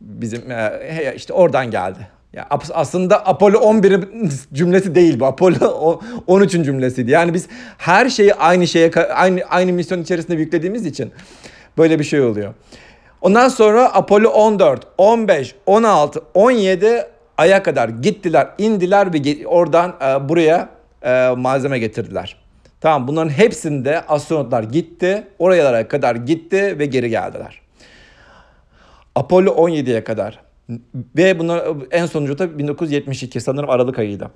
bizim 0.00 0.50
e, 0.50 1.12
işte 1.16 1.32
oradan 1.32 1.70
geldi. 1.70 1.98
Ya 2.32 2.46
as- 2.50 2.70
aslında 2.74 3.26
Apollo 3.26 3.58
11'in 3.58 4.30
cümlesi 4.52 4.94
değil 4.94 5.20
bu. 5.20 5.26
Apollo 5.26 5.66
o- 5.66 6.00
13'ün 6.28 6.62
cümlesiydi. 6.62 7.10
Yani 7.10 7.34
biz 7.34 7.48
her 7.78 8.08
şeyi 8.08 8.34
aynı 8.34 8.66
şeye 8.66 8.90
aynı 9.14 9.40
aynı 9.50 9.72
misyon 9.72 10.02
içerisinde 10.02 10.36
yüklediğimiz 10.36 10.86
için 10.86 11.12
böyle 11.78 11.98
bir 11.98 12.04
şey 12.04 12.20
oluyor. 12.20 12.54
Ondan 13.20 13.48
sonra 13.48 13.94
Apollo 13.94 14.28
14, 14.28 14.86
15, 14.98 15.54
16, 15.66 16.22
17 16.34 17.06
aya 17.38 17.62
kadar 17.62 17.88
gittiler, 17.88 18.48
indiler 18.58 19.12
ve 19.14 19.46
oradan 19.46 19.96
e, 20.02 20.28
buraya 20.28 20.68
e, 21.02 21.28
malzeme 21.36 21.78
getirdiler. 21.78 22.36
Tamam 22.80 23.08
bunların 23.08 23.30
hepsinde 23.30 24.00
astronotlar 24.00 24.62
gitti, 24.62 25.26
oralara 25.38 25.88
kadar 25.88 26.16
gitti 26.16 26.78
ve 26.78 26.86
geri 26.86 27.10
geldiler. 27.10 27.60
Apollo 29.14 29.50
17'ye 29.50 30.04
kadar. 30.04 30.38
Ve 31.16 31.38
bunlar 31.38 31.64
en 31.90 32.06
sonuncu 32.06 32.38
da 32.38 32.58
1972 32.58 33.40
sanırım 33.40 33.70
Aralık 33.70 33.98
ayıydı. 33.98 34.30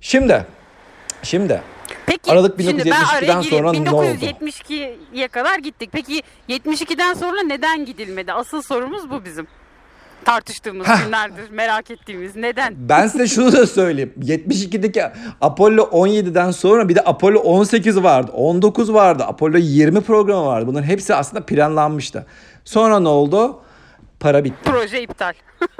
Şimdi 0.00 0.46
şimdi 1.22 1.62
Peki 2.06 2.32
Aralık 2.32 2.60
şimdi 2.62 2.84
ben 2.84 2.90
1972'den 2.90 3.04
araya 3.04 3.40
gireyim. 3.40 3.42
sonra 3.42 3.72
ne 3.72 3.90
oldu? 3.90 4.06
1972'ye 4.06 5.28
kadar 5.28 5.58
gittik. 5.58 5.90
Peki 5.92 6.22
72'den 6.48 7.14
sonra 7.14 7.42
neden 7.42 7.84
gidilmedi? 7.84 8.32
Asıl 8.32 8.62
sorumuz 8.62 9.10
bu 9.10 9.24
bizim. 9.24 9.46
Tartıştığımız 10.24 10.86
günlerdir 11.04 11.50
merak 11.50 11.90
ettiğimiz 11.90 12.36
neden? 12.36 12.74
ben 12.78 13.06
size 13.06 13.26
şunu 13.26 13.52
da 13.52 13.66
söyleyeyim. 13.66 14.12
72'deki 14.20 15.02
Apollo 15.40 15.82
17'den 15.82 16.50
sonra 16.50 16.88
bir 16.88 16.94
de 16.94 17.00
Apollo 17.04 17.38
18 17.38 18.02
vardı. 18.02 18.30
19 18.34 18.92
vardı. 18.92 19.24
Apollo 19.26 19.56
20 19.56 20.00
programı 20.00 20.46
vardı. 20.46 20.66
Bunların 20.66 20.86
hepsi 20.86 21.14
aslında 21.14 21.46
planlanmıştı. 21.46 22.26
Sonra 22.64 23.00
ne 23.00 23.08
oldu? 23.08 23.60
Para 24.20 24.44
bitti. 24.44 24.56
Proje 24.64 25.02
iptal. 25.02 25.32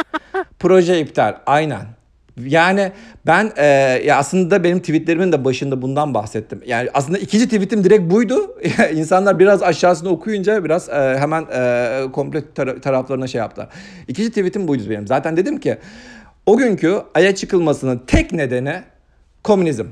Proje 0.59 1.01
iptal. 1.01 1.37
Aynen. 1.47 2.00
Yani 2.39 2.93
ben 3.27 3.53
e, 3.57 3.65
ya 4.05 4.17
aslında 4.17 4.65
benim 4.65 4.81
tweetlerimin 4.81 5.33
de 5.33 5.45
başında 5.45 5.83
bundan 5.83 6.15
bahsettim. 6.15 6.63
Yani 6.67 6.89
aslında 6.95 7.19
ikinci 7.19 7.45
tweetim 7.45 7.85
direkt 7.85 8.11
buydu. 8.13 8.57
İnsanlar 8.95 9.39
biraz 9.39 9.63
aşağısını 9.63 10.09
okuyunca 10.09 10.65
biraz 10.65 10.89
e, 10.89 10.93
hemen 11.19 11.43
e, 11.43 12.13
komple 12.13 12.39
tar- 12.39 12.81
taraflarına 12.81 13.27
şey 13.27 13.39
yaptılar. 13.39 13.69
İkinci 14.09 14.29
tweetim 14.29 14.69
buydu 14.69 14.83
benim. 14.91 15.07
Zaten 15.07 15.37
dedim 15.37 15.61
ki 15.61 15.79
o 16.47 16.57
günkü 16.57 17.03
aya 17.15 17.35
çıkılmasının 17.35 18.03
tek 18.07 18.33
nedeni 18.33 18.83
komünizm. 19.45 19.87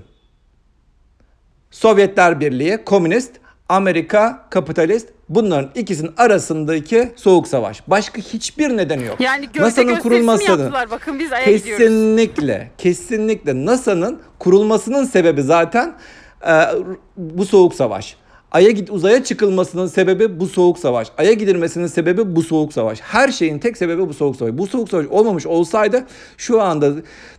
Sovyetler 1.71 2.41
Birliği 2.41 2.79
komünist, 2.85 3.33
Amerika 3.69 4.47
kapitalist. 4.51 5.09
Bunların 5.29 5.71
ikisinin 5.75 6.11
arasındaki 6.17 7.13
soğuk 7.17 7.49
savaş. 7.49 7.89
Başka 7.89 8.23
hiçbir 8.23 8.77
nedeni 8.77 9.05
yok. 9.05 9.21
Yani 9.21 9.49
NASA'nın 9.57 9.97
kurulmasının-. 9.97 10.73
Bakın 10.91 11.19
biz 11.19 11.33
Ay'a 11.33 11.57
gidiyoruz. 11.57 11.85
Kesinlikle, 11.85 12.71
kesinlikle 12.79 13.67
NASA'nın 13.67 14.19
kurulmasının 14.39 15.05
sebebi 15.05 15.43
zaten 15.43 15.95
e, 16.47 16.53
bu 17.17 17.45
soğuk 17.45 17.75
savaş. 17.75 18.17
Ay'a 18.53 18.71
git 18.71 18.91
uzaya 18.91 19.25
çıkılmasının 19.25 19.87
sebebi 19.87 20.41
bu 20.41 20.47
soğuk 20.47 20.79
savaş. 20.79 21.09
Ay'a 21.19 21.33
gidilmesinin 21.33 21.87
sebebi 21.87 22.37
bu 22.37 22.43
soğuk 22.43 22.73
savaş. 22.73 23.01
Her 23.01 23.29
şeyin 23.29 23.59
tek 23.59 23.77
sebebi 23.77 24.09
bu 24.09 24.15
soğuk 24.15 24.37
savaş. 24.37 24.53
Bu 24.53 24.67
soğuk 24.67 24.89
savaş 24.89 25.07
olmamış 25.07 25.47
olsaydı 25.47 26.07
şu 26.37 26.63
anda 26.63 26.93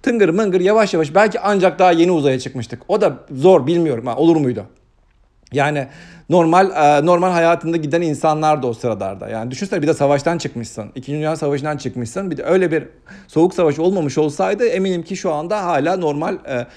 tıngır 0.03 0.29
mıngır 0.29 0.61
yavaş 0.61 0.93
yavaş 0.93 1.15
belki 1.15 1.39
ancak 1.39 1.79
daha 1.79 1.91
yeni 1.91 2.11
uzaya 2.11 2.39
çıkmıştık. 2.39 2.81
O 2.87 3.01
da 3.01 3.17
zor 3.31 3.67
bilmiyorum 3.67 4.07
ha, 4.07 4.15
olur 4.15 4.35
muydu? 4.35 4.65
Yani 5.53 5.87
normal 6.29 6.71
e, 6.71 7.05
normal 7.05 7.31
hayatında 7.31 7.77
giden 7.77 8.01
insanlar 8.01 8.63
da 8.63 8.67
o 8.67 8.73
sıralarda. 8.73 9.29
Yani 9.29 9.51
düşünsene 9.51 9.81
bir 9.81 9.87
de 9.87 9.93
savaştan 9.93 10.37
çıkmışsın. 10.37 10.85
İkinci 10.95 11.17
Dünya 11.17 11.35
Savaşı'ndan 11.35 11.77
çıkmışsın. 11.77 12.31
Bir 12.31 12.37
de 12.37 12.43
öyle 12.43 12.71
bir 12.71 12.83
soğuk 13.27 13.53
savaş 13.53 13.79
olmamış 13.79 14.17
olsaydı 14.17 14.65
eminim 14.65 15.03
ki 15.03 15.17
şu 15.17 15.33
anda 15.33 15.65
hala 15.65 15.97
normal 15.97 16.37
e, 16.47 16.67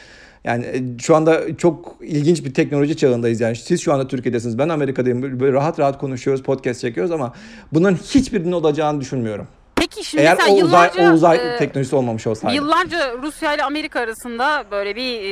yani 0.45 0.65
e, 0.65 0.99
şu 0.99 1.17
anda 1.17 1.57
çok 1.57 1.97
ilginç 2.03 2.45
bir 2.45 2.55
teknoloji 2.55 2.97
çağındayız 2.97 3.41
yani. 3.41 3.57
Siz 3.57 3.81
şu 3.81 3.93
anda 3.93 4.09
Türkiye'desiniz. 4.09 4.59
Ben 4.59 4.69
Amerika'dayım. 4.69 5.41
Böyle- 5.41 5.53
rahat 5.53 5.79
rahat 5.79 5.99
konuşuyoruz, 5.99 6.43
podcast 6.43 6.81
çekiyoruz 6.81 7.13
ama 7.13 7.33
bunların 7.73 7.97
hiçbirinin 7.97 8.53
olacağını 8.53 9.01
düşünmüyorum. 9.01 9.47
Peki 9.95 10.09
şimdi 10.09 10.23
Eğer 10.25 10.39
o 10.49 10.53
uzay, 10.53 10.91
o 10.99 11.03
uzay 11.03 11.37
e, 11.37 11.57
teknolojisi 11.57 11.97
olmamış 11.97 12.27
olsaydı. 12.27 12.55
Yıllarca 12.55 13.13
Rusya 13.23 13.55
ile 13.55 13.65
Amerika 13.65 14.01
arasında 14.01 14.65
böyle 14.71 14.97
bir 14.97 15.21
e, 15.23 15.29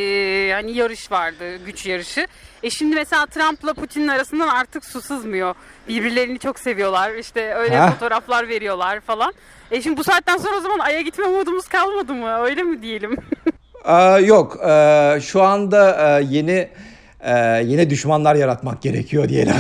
yani 0.47 0.73
yarış 0.73 1.13
vardı, 1.13 1.57
güç 1.67 1.87
yarışı. 1.87 2.27
E 2.63 2.71
şimdi 2.71 2.95
mesela 2.95 3.27
Trump'la 3.27 3.75
Putin'in 3.75 4.09
arasından 4.09 4.49
artık 4.49 4.85
su 4.85 5.01
sızmıyor. 5.03 5.55
Birbirlerini 5.89 6.39
çok 6.39 6.59
seviyorlar. 6.59 7.15
İşte 7.15 7.55
öyle 7.55 7.77
Ha. 7.77 7.91
fotoğraflar 7.91 8.49
veriyorlar 8.49 9.01
falan. 9.01 9.33
E 9.71 9.83
şimdi 9.83 9.97
bu 9.97 10.05
saatten 10.05 10.37
sonra 10.37 10.57
o 10.57 10.61
zaman 10.61 10.79
Ay'a 10.79 11.01
gitme 11.01 11.25
umudumuz 11.25 11.69
kalmadı 11.69 12.15
mı? 12.15 12.41
Öyle 12.43 12.63
mi 12.63 12.83
diyelim? 12.83 13.17
Aa, 13.85 14.19
yok. 14.19 14.57
Ee, 14.69 15.19
şu 15.23 15.43
anda 15.43 16.19
e, 16.21 16.25
yeni 16.31 16.69
e, 17.23 17.33
yeni 17.67 17.91
düşmanlar 17.91 18.35
yaratmak 18.35 18.83
gerekiyor 18.83 19.29
diyelim. 19.29 19.55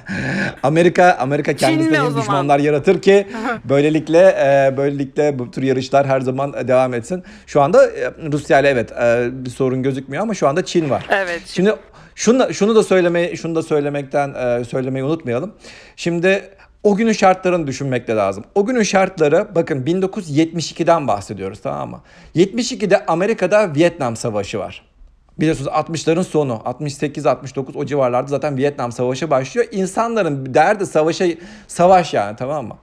Amerika 0.62 1.16
Amerika 1.20 1.56
kendisine 1.56 1.96
yeni 1.96 2.16
düşmanlar 2.16 2.58
yaratır 2.58 3.02
ki 3.02 3.26
böylelikle 3.64 4.18
e, 4.18 4.76
böylelikle 4.76 5.38
bu 5.38 5.50
tür 5.50 5.62
yarışlar 5.62 6.06
her 6.06 6.20
zaman 6.20 6.68
devam 6.68 6.94
etsin. 6.94 7.22
Şu 7.46 7.60
anda 7.62 7.86
e, 7.86 8.12
Rusya 8.32 8.60
ile 8.60 8.68
evet 8.68 8.92
e, 8.92 9.28
bir 9.32 9.50
sorun 9.50 9.82
gözükmüyor 9.82 10.22
ama 10.22 10.34
şu 10.34 10.48
anda 10.48 10.64
Çin 10.64 10.90
var. 10.90 11.06
evet. 11.10 11.42
Şimdi 11.46 11.74
şunu 12.14 12.38
da, 12.38 12.52
şunu 12.52 12.74
da 12.74 12.82
söylemeyi 12.82 13.36
şunu 13.36 13.54
da 13.54 13.62
söylemekten 13.62 14.34
e, 14.34 14.64
söylemeyi 14.64 15.04
unutmayalım. 15.04 15.54
Şimdi 15.96 16.42
o 16.82 16.96
günün 16.96 17.12
şartlarını 17.12 17.66
düşünmek 17.66 18.08
de 18.08 18.12
lazım. 18.12 18.44
O 18.54 18.66
günün 18.66 18.82
şartları 18.82 19.48
bakın 19.54 19.84
1972'den 19.84 21.08
bahsediyoruz 21.08 21.60
tamam 21.62 21.90
mı? 21.90 22.00
72'de 22.36 23.06
Amerika'da 23.06 23.74
Vietnam 23.74 24.16
Savaşı 24.16 24.58
var. 24.58 24.93
Biliyorsunuz 25.40 25.70
60'ların 25.70 26.24
sonu 26.24 26.62
68-69 26.64 27.76
o 27.78 27.86
civarlarda 27.86 28.28
zaten 28.28 28.56
Vietnam 28.56 28.92
Savaşı 28.92 29.30
başlıyor. 29.30 29.66
İnsanların 29.72 30.54
derdi 30.54 30.86
savaşa 30.86 31.26
savaş 31.68 32.14
yani 32.14 32.36
tamam 32.36 32.66
mı? 32.66 32.76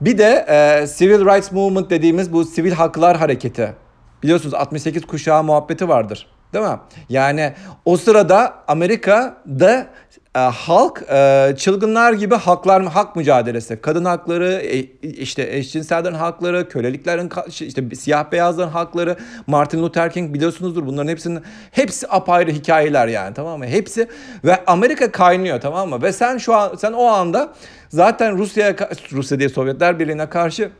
Bir 0.00 0.18
de 0.18 0.46
e, 0.48 0.86
Civil 0.96 1.24
Rights 1.24 1.52
Movement 1.52 1.90
dediğimiz 1.90 2.32
bu 2.32 2.44
sivil 2.44 2.72
haklar 2.72 3.16
hareketi. 3.16 3.74
Biliyorsunuz 4.22 4.54
68 4.54 5.06
kuşağı 5.06 5.44
muhabbeti 5.44 5.88
vardır. 5.88 6.26
Değil 6.52 6.64
mi? 6.64 6.78
Yani 7.08 7.52
o 7.84 7.96
sırada 7.96 8.54
Amerika'da 8.68 9.86
e, 10.38 10.50
halk 10.50 11.02
e, 11.10 11.54
çılgınlar 11.58 12.12
gibi 12.12 12.34
haklar 12.34 12.84
hak 12.84 13.16
mücadelesi, 13.16 13.80
kadın 13.80 14.04
hakları, 14.04 14.52
e, 14.52 14.78
işte 15.02 15.48
eşcinsellerin 15.50 16.14
hakları, 16.14 16.68
köleliklerin 16.68 17.28
ka- 17.28 17.64
işte 17.64 17.96
siyah 17.96 18.32
beyazların 18.32 18.68
hakları, 18.68 19.16
Martin 19.46 19.82
Luther 19.82 20.12
King 20.12 20.34
biliyorsunuzdur 20.34 20.86
bunların 20.86 21.08
hepsinin 21.08 21.42
hepsi 21.70 22.08
apayrı 22.08 22.50
hikayeler 22.50 23.08
yani 23.08 23.34
tamam 23.34 23.58
mı? 23.58 23.66
Hepsi 23.66 24.08
ve 24.44 24.64
Amerika 24.66 25.12
kaynıyor 25.12 25.60
tamam 25.60 25.88
mı? 25.88 26.02
Ve 26.02 26.12
sen 26.12 26.38
şu 26.38 26.54
an 26.54 26.74
sen 26.76 26.92
o 26.92 27.04
anda 27.04 27.52
zaten 27.88 28.38
Rusya'ya 28.38 28.76
Rusya 29.12 29.38
diye 29.38 29.48
Sovyetler 29.48 29.98
Birliği'ne 29.98 30.28
karşı 30.28 30.70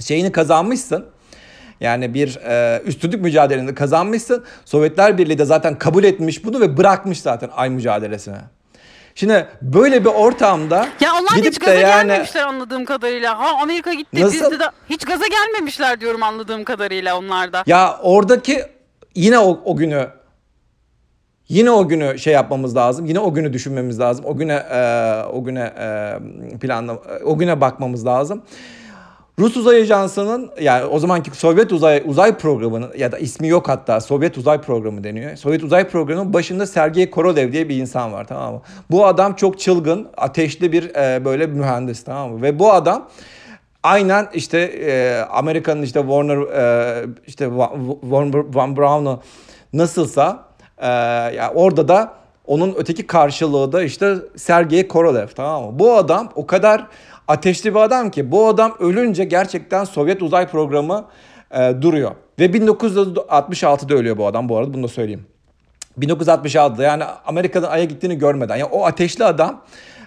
şeyini 0.00 0.32
kazanmışsın. 0.32 1.04
Yani 1.80 2.14
bir 2.14 2.36
e, 2.36 2.82
üstünlük 2.86 3.20
mücadeleni 3.22 3.74
kazanmışsın. 3.74 4.44
Sovyetler 4.64 5.18
Birliği 5.18 5.38
de 5.38 5.44
zaten 5.44 5.78
kabul 5.78 6.04
etmiş 6.04 6.44
bunu 6.44 6.60
ve 6.60 6.76
bırakmış 6.76 7.20
zaten 7.20 7.50
ay 7.56 7.70
mücadelesine. 7.70 8.38
Şimdi 9.18 9.46
böyle 9.62 10.04
bir 10.04 10.10
ortamda 10.10 10.88
Ya 11.00 11.10
onlar 11.12 11.36
gidip 11.36 11.52
hiç 11.52 11.60
de 11.60 11.64
gaza 11.64 11.80
yani 11.80 12.06
gelmemişler 12.08 12.42
anladığım 12.42 12.84
kadarıyla. 12.84 13.38
Ha 13.38 13.46
Amerika 13.62 13.94
gitti 13.94 14.22
Nasıl? 14.22 14.50
biz 14.50 14.60
de 14.60 14.64
hiç 14.90 15.04
gaza 15.04 15.24
gelmemişler 15.26 16.00
diyorum 16.00 16.22
anladığım 16.22 16.64
kadarıyla 16.64 17.18
onlar 17.18 17.52
da. 17.52 17.62
ya 17.66 17.98
oradaki 18.02 18.62
yine 19.14 19.38
o, 19.38 19.60
o 19.64 19.76
günü 19.76 20.08
yine 21.48 21.70
o 21.70 21.88
günü 21.88 22.18
şey 22.18 22.32
yapmamız 22.32 22.76
lazım. 22.76 23.06
Yine 23.06 23.18
o 23.20 23.34
günü 23.34 23.52
düşünmemiz 23.52 24.00
lazım. 24.00 24.24
O 24.24 24.36
güne 24.36 24.54
e, 24.54 25.22
o 25.32 25.44
güne 25.44 25.72
e, 25.78 26.58
planla 26.58 26.98
o 27.24 27.38
güne 27.38 27.60
bakmamız 27.60 28.06
lazım. 28.06 28.42
Rus 29.38 29.56
Uzay 29.56 29.80
Ajansı'nın 29.82 30.50
yani 30.60 30.84
o 30.84 30.98
zamanki 30.98 31.30
Sovyet 31.30 31.72
Uzay 31.72 32.02
Uzay 32.06 32.38
Programı'nın 32.38 32.92
ya 32.96 33.12
da 33.12 33.18
ismi 33.18 33.48
yok 33.48 33.68
hatta 33.68 34.00
Sovyet 34.00 34.38
Uzay 34.38 34.60
Programı 34.60 35.04
deniyor. 35.04 35.36
Sovyet 35.36 35.62
Uzay 35.62 35.88
Programı'nın 35.88 36.32
başında 36.32 36.66
Sergey 36.66 37.10
Korolev 37.10 37.52
diye 37.52 37.68
bir 37.68 37.76
insan 37.76 38.12
var 38.12 38.26
tamam 38.26 38.54
mı? 38.54 38.62
Bu 38.90 39.06
adam 39.06 39.34
çok 39.34 39.58
çılgın, 39.58 40.08
ateşli 40.16 40.72
bir 40.72 40.94
e, 40.94 41.24
böyle 41.24 41.46
mühendis 41.46 42.04
tamam 42.04 42.30
mı? 42.30 42.42
Ve 42.42 42.58
bu 42.58 42.72
adam 42.72 43.08
aynen 43.82 44.28
işte 44.34 44.58
e, 44.60 45.20
Amerika'nın 45.30 45.82
işte 45.82 46.00
Warner 46.00 46.38
e, 46.38 47.06
işte 47.26 47.44
Wa- 47.44 48.00
Warner 48.00 48.54
Van 48.54 48.76
Braun'u 48.76 49.20
nasılsa 49.72 50.44
e, 50.78 50.88
ya 51.34 51.52
orada 51.54 51.88
da 51.88 52.12
onun 52.46 52.74
öteki 52.76 53.06
karşılığı 53.06 53.72
da 53.72 53.82
işte 53.82 54.14
Sergey 54.36 54.88
Korolev 54.88 55.26
tamam 55.26 55.64
mı? 55.64 55.78
Bu 55.78 55.94
adam 55.96 56.28
o 56.34 56.46
kadar 56.46 56.86
ateşli 57.28 57.74
bir 57.74 57.80
adam 57.80 58.10
ki 58.10 58.30
bu 58.30 58.48
adam 58.48 58.74
ölünce 58.78 59.24
gerçekten 59.24 59.84
Sovyet 59.84 60.22
uzay 60.22 60.48
programı 60.48 61.04
e, 61.50 61.74
duruyor. 61.80 62.10
Ve 62.38 62.46
1966'da 62.46 63.94
ölüyor 63.94 64.16
bu 64.16 64.26
adam 64.26 64.48
bu 64.48 64.56
arada 64.56 64.74
bunu 64.74 64.82
da 64.82 64.88
söyleyeyim. 64.88 65.26
1966'da 65.98 66.82
yani 66.82 67.04
Amerika'dan 67.26 67.70
Ay'a 67.70 67.84
gittiğini 67.84 68.18
görmeden 68.18 68.56
yani 68.56 68.70
o 68.72 68.86
ateşli 68.86 69.24
adam 69.24 69.64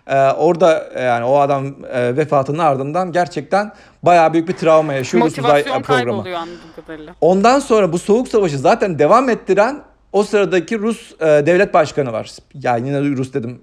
e, 0.07 0.31
orada 0.31 0.89
e, 0.95 1.01
yani 1.01 1.25
o 1.25 1.37
adam 1.39 1.65
e, 1.91 2.17
vefatının 2.17 2.57
ardından 2.57 3.11
gerçekten 3.11 3.71
bayağı 4.03 4.33
büyük 4.33 4.47
bir 4.47 4.53
travma 4.53 4.93
yaşıyor 4.93 5.25
uzay 5.25 5.41
Motivasyon 5.41 5.79
e, 5.79 5.81
programı. 5.81 6.23
Ondan 7.21 7.59
sonra 7.59 7.93
bu 7.93 7.99
soğuk 7.99 8.27
savaşı 8.27 8.57
zaten 8.57 8.99
devam 8.99 9.29
ettiren 9.29 9.81
o 10.11 10.23
sıradaki 10.23 10.79
Rus 10.79 11.11
e, 11.21 11.25
devlet 11.25 11.73
başkanı 11.73 12.13
var. 12.13 12.31
Ya 12.53 12.77
yine 12.77 13.01
Rus 13.01 13.33
dedim. 13.33 13.61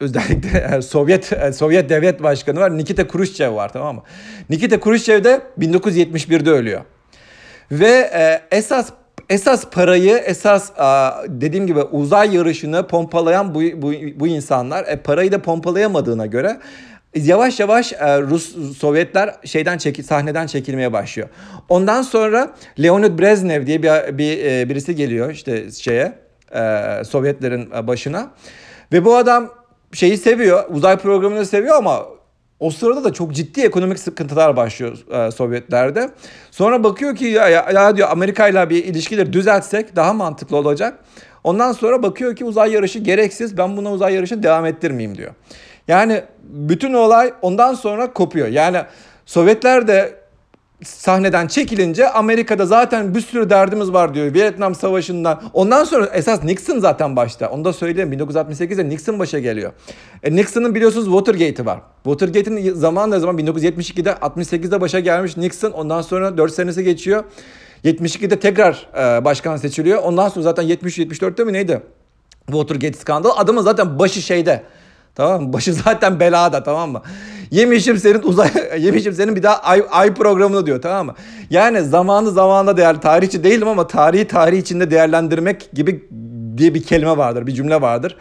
Özellikle 0.00 0.76
e, 0.76 0.82
Sovyet 0.82 1.32
e, 1.32 1.52
Sovyet 1.52 1.88
devlet 1.88 2.22
başkanı 2.22 2.60
var. 2.60 2.78
Nikita 2.78 3.08
Khrushchev 3.08 3.54
var 3.54 3.72
tamam 3.72 3.94
mı? 3.94 4.02
Nikita 4.50 4.80
Khrushchev 4.80 5.24
de 5.24 5.40
1971'de 5.58 6.50
ölüyor. 6.50 6.80
Ve 7.72 8.10
e, 8.14 8.56
esas 8.56 8.90
esas 9.28 9.64
parayı 9.70 10.16
esas 10.16 10.70
dediğim 11.28 11.66
gibi 11.66 11.82
uzay 11.82 12.36
yarışını 12.36 12.86
pompalayan 12.86 13.54
bu 13.54 13.60
bu, 13.60 13.92
bu 14.16 14.26
insanlar 14.26 14.84
e, 14.86 14.96
parayı 14.96 15.32
da 15.32 15.42
pompalayamadığına 15.42 16.26
göre 16.26 16.60
yavaş 17.14 17.60
yavaş 17.60 17.92
Rus 18.02 18.76
Sovyetler 18.78 19.34
şeyden 19.44 19.78
çeki, 19.78 20.02
sahneden 20.02 20.46
çekilmeye 20.46 20.92
başlıyor. 20.92 21.28
Ondan 21.68 22.02
sonra 22.02 22.52
Leonid 22.82 23.18
Brezhnev 23.18 23.66
diye 23.66 23.82
bir, 23.82 24.18
bir 24.18 24.68
birisi 24.68 24.94
geliyor 24.94 25.30
işte 25.30 25.70
şeye 25.70 26.12
Sovyetlerin 27.04 27.70
başına 27.86 28.30
ve 28.92 29.04
bu 29.04 29.16
adam 29.16 29.59
şeyi 29.92 30.18
seviyor 30.18 30.64
uzay 30.68 30.96
programını 30.96 31.46
seviyor 31.46 31.76
ama 31.76 32.06
o 32.60 32.70
sırada 32.70 33.04
da 33.04 33.12
çok 33.12 33.32
ciddi 33.32 33.60
ekonomik 33.60 33.98
sıkıntılar 33.98 34.56
başlıyor 34.56 34.98
e, 35.10 35.30
Sovyetlerde. 35.30 36.10
Sonra 36.50 36.84
bakıyor 36.84 37.16
ki 37.16 37.24
ya, 37.24 37.48
ya, 37.48 37.96
diyor 37.96 38.08
Amerika 38.10 38.48
ile 38.48 38.70
bir 38.70 38.84
ilişkileri 38.84 39.32
düzeltsek 39.32 39.96
daha 39.96 40.12
mantıklı 40.12 40.56
olacak. 40.56 40.98
Ondan 41.44 41.72
sonra 41.72 42.02
bakıyor 42.02 42.36
ki 42.36 42.44
uzay 42.44 42.72
yarışı 42.72 42.98
gereksiz. 42.98 43.58
Ben 43.58 43.76
buna 43.76 43.92
uzay 43.92 44.14
yarışı 44.14 44.42
devam 44.42 44.66
ettirmeyeyim 44.66 45.18
diyor. 45.18 45.34
Yani 45.88 46.22
bütün 46.42 46.92
olay 46.94 47.32
ondan 47.42 47.74
sonra 47.74 48.12
kopuyor. 48.12 48.48
Yani 48.48 48.82
Sovyetler 49.26 49.88
de 49.88 50.19
sahneden 50.84 51.46
çekilince 51.46 52.10
Amerika'da 52.10 52.66
zaten 52.66 53.14
bir 53.14 53.20
sürü 53.20 53.50
derdimiz 53.50 53.92
var 53.92 54.14
diyor. 54.14 54.34
Vietnam 54.34 54.74
Savaşı'ndan. 54.74 55.42
Ondan 55.52 55.84
sonra 55.84 56.06
esas 56.06 56.44
Nixon 56.44 56.78
zaten 56.78 57.16
başta. 57.16 57.50
Onu 57.50 57.64
da 57.64 57.72
söyleyeyim. 57.72 58.12
1968'de 58.12 58.88
Nixon 58.88 59.18
başa 59.18 59.38
geliyor. 59.38 59.72
E, 60.22 60.36
Nixon'ın 60.36 60.74
biliyorsunuz 60.74 61.06
Watergate'i 61.06 61.66
var. 61.66 61.80
Watergate'in 62.04 62.74
zamanı 62.74 63.14
ne 63.14 63.18
zaman? 63.18 63.38
1972'de 63.38 64.10
68'de 64.10 64.80
başa 64.80 65.00
gelmiş 65.00 65.36
Nixon. 65.36 65.70
Ondan 65.70 66.02
sonra 66.02 66.38
4 66.38 66.52
senesi 66.52 66.84
geçiyor. 66.84 67.24
72'de 67.84 68.38
tekrar 68.38 68.88
e, 68.96 69.24
başkan 69.24 69.56
seçiliyor. 69.56 70.02
Ondan 70.02 70.28
sonra 70.28 70.42
zaten 70.42 70.64
73-74'te 70.64 71.44
mi 71.44 71.52
neydi? 71.52 71.82
Watergate 72.46 72.98
skandalı. 72.98 73.32
Adamın 73.32 73.62
zaten 73.62 73.98
başı 73.98 74.22
şeyde. 74.22 74.62
Tamam 75.14 75.42
mı? 75.42 75.52
Başı 75.52 75.72
zaten 75.84 76.20
belada 76.20 76.62
tamam 76.62 76.90
mı? 76.90 77.02
Yemişim 77.50 77.98
senin 77.98 78.22
uzay 78.22 78.50
yemişim 78.78 79.12
senin 79.12 79.36
bir 79.36 79.42
daha 79.42 79.56
ay, 79.56 79.82
ay 79.90 80.14
programını 80.14 80.66
diyor 80.66 80.82
tamam 80.82 81.06
mı? 81.06 81.14
Yani 81.50 81.82
zamanı 81.82 82.30
zamanında 82.30 82.76
değer 82.76 83.00
tarihçi 83.00 83.44
değilim 83.44 83.68
ama 83.68 83.86
tarihi 83.86 84.26
tarih 84.26 84.58
içinde 84.58 84.90
değerlendirmek 84.90 85.72
gibi 85.72 86.08
diye 86.56 86.74
bir 86.74 86.82
kelime 86.82 87.16
vardır, 87.16 87.46
bir 87.46 87.52
cümle 87.52 87.80
vardır. 87.80 88.16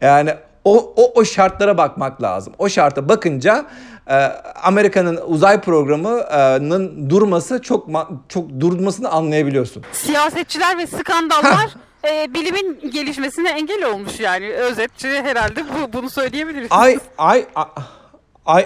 Yani 0.00 0.34
o, 0.64 0.94
o, 0.96 1.12
o 1.14 1.24
şartlara 1.24 1.78
bakmak 1.78 2.22
lazım. 2.22 2.52
O 2.58 2.68
şarta 2.68 3.08
bakınca 3.08 3.66
e, 4.10 4.14
Amerika'nın 4.62 5.20
uzay 5.26 5.60
programının 5.60 7.10
durması 7.10 7.62
çok 7.62 7.88
çok 8.28 8.60
durmasını 8.60 9.08
anlayabiliyorsun. 9.08 9.82
Siyasetçiler 9.92 10.78
ve 10.78 10.86
skandallar 10.86 11.74
e, 12.08 12.34
bilimin 12.34 12.90
gelişmesine 12.90 13.50
engel 13.50 13.84
olmuş 13.84 14.20
yani 14.20 14.52
özetçi 14.52 15.08
herhalde 15.08 15.64
bu, 15.64 15.92
bunu 15.92 16.10
söyleyebiliriz. 16.10 16.68
Ay 16.70 16.98
ay 17.18 17.46
ay 17.54 17.66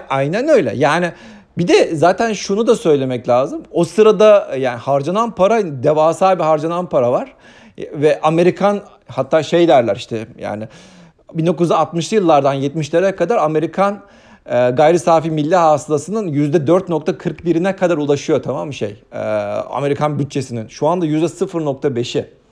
aynen 0.09 0.47
öyle. 0.47 0.73
Yani 0.75 1.11
bir 1.57 1.67
de 1.67 1.95
zaten 1.95 2.33
şunu 2.33 2.67
da 2.67 2.75
söylemek 2.75 3.29
lazım. 3.29 3.63
O 3.71 3.83
sırada 3.83 4.55
yani 4.57 4.77
harcanan 4.77 5.35
para 5.35 5.83
devasa 5.83 6.39
bir 6.39 6.43
harcanan 6.43 6.89
para 6.89 7.11
var. 7.11 7.33
Ve 7.77 8.19
Amerikan 8.21 8.81
hatta 9.07 9.43
şey 9.43 9.67
derler 9.67 9.95
işte 9.95 10.27
yani 10.39 10.67
1960'lı 11.35 12.15
yıllardan 12.15 12.55
70'lere 12.55 13.15
kadar 13.15 13.37
Amerikan 13.37 14.01
e, 14.45 14.69
gayri 14.69 14.99
safi 14.99 15.31
milli 15.31 15.55
hasılasının 15.55 16.27
%4.41'ine 16.27 17.75
kadar 17.75 17.97
ulaşıyor 17.97 18.43
tamam 18.43 18.67
mı 18.67 18.73
şey? 18.73 19.03
E, 19.11 19.19
Amerikan 19.69 20.19
bütçesinin. 20.19 20.67
Şu 20.67 20.87
anda 20.87 21.05
%0.5'i. 21.05 22.42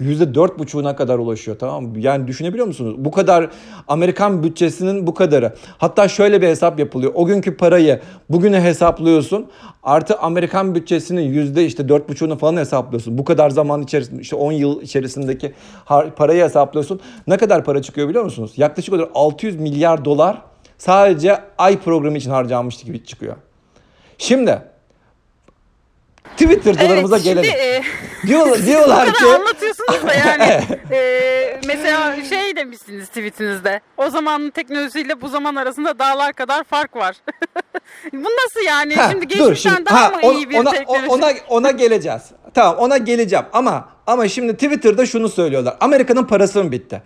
%4,5'una 0.00 0.96
kadar 0.96 1.18
ulaşıyor 1.18 1.58
tamam 1.58 1.84
mı? 1.84 1.98
Yani 1.98 2.26
düşünebiliyor 2.26 2.66
musunuz? 2.66 2.94
Bu 2.98 3.10
kadar 3.10 3.50
Amerikan 3.88 4.42
bütçesinin 4.42 5.06
bu 5.06 5.14
kadarı. 5.14 5.54
Hatta 5.78 6.08
şöyle 6.08 6.42
bir 6.42 6.46
hesap 6.46 6.78
yapılıyor. 6.78 7.12
O 7.14 7.26
günkü 7.26 7.56
parayı 7.56 8.00
bugüne 8.30 8.60
hesaplıyorsun. 8.60 9.46
Artı 9.82 10.18
Amerikan 10.18 10.74
bütçesinin 10.74 11.22
yüzde 11.22 11.64
işte 11.64 11.82
4,5'unu 11.82 12.38
falan 12.38 12.56
hesaplıyorsun. 12.56 13.18
Bu 13.18 13.24
kadar 13.24 13.50
zaman 13.50 13.82
içerisinde 13.82 14.22
işte 14.22 14.36
10 14.36 14.52
yıl 14.52 14.82
içerisindeki 14.82 15.52
parayı 16.16 16.44
hesaplıyorsun. 16.44 17.00
Ne 17.26 17.36
kadar 17.36 17.64
para 17.64 17.82
çıkıyor 17.82 18.08
biliyor 18.08 18.24
musunuz? 18.24 18.52
Yaklaşık 18.56 18.94
olarak 18.94 19.10
600 19.14 19.60
milyar 19.60 20.04
dolar 20.04 20.42
sadece 20.78 21.38
ay 21.58 21.80
programı 21.80 22.18
için 22.18 22.30
harcanmıştı 22.30 22.86
gibi 22.86 23.04
çıkıyor. 23.04 23.36
Şimdi 24.18 24.62
Twitter'cılarımıza 26.24 27.16
evet, 27.16 27.24
gelelim. 27.24 27.50
E, 27.50 27.82
diyorlar, 28.26 28.66
diyorlar 28.66 29.14
ki 29.14 29.24
anlatıyorsunuz 29.24 30.06
da 30.06 30.14
yani 30.14 30.42
e, 30.92 31.60
mesela 31.66 32.24
şey 32.24 32.56
demişsiniz 32.56 33.08
tweetinizde. 33.08 33.80
O 33.96 34.10
zaman 34.10 34.50
teknolojisiyle 34.50 35.20
bu 35.20 35.28
zaman 35.28 35.54
arasında 35.54 35.98
dağlar 35.98 36.32
kadar 36.32 36.64
fark 36.64 36.96
var. 36.96 37.16
bu 38.12 38.28
nasıl 38.28 38.66
yani? 38.66 38.94
Ha, 38.94 39.08
şimdi 39.10 39.28
geçmişten 39.28 39.74
şimdi, 39.74 39.86
daha 39.86 40.04
ha, 40.04 40.08
mı 40.08 40.34
iyi 40.34 40.50
bir 40.50 40.58
ona, 40.58 40.70
teknoloji? 40.70 41.08
Ona 41.08 41.32
ona 41.48 41.70
geleceğiz. 41.70 42.22
Tamam 42.54 42.76
ona 42.78 42.96
geleceğim 42.96 43.44
ama 43.52 43.88
ama 44.06 44.28
şimdi 44.28 44.52
Twitter'da 44.52 45.06
şunu 45.06 45.28
söylüyorlar. 45.28 45.76
Amerika'nın 45.80 46.24
parası 46.24 46.64
mı 46.64 46.72
bitti? 46.72 47.02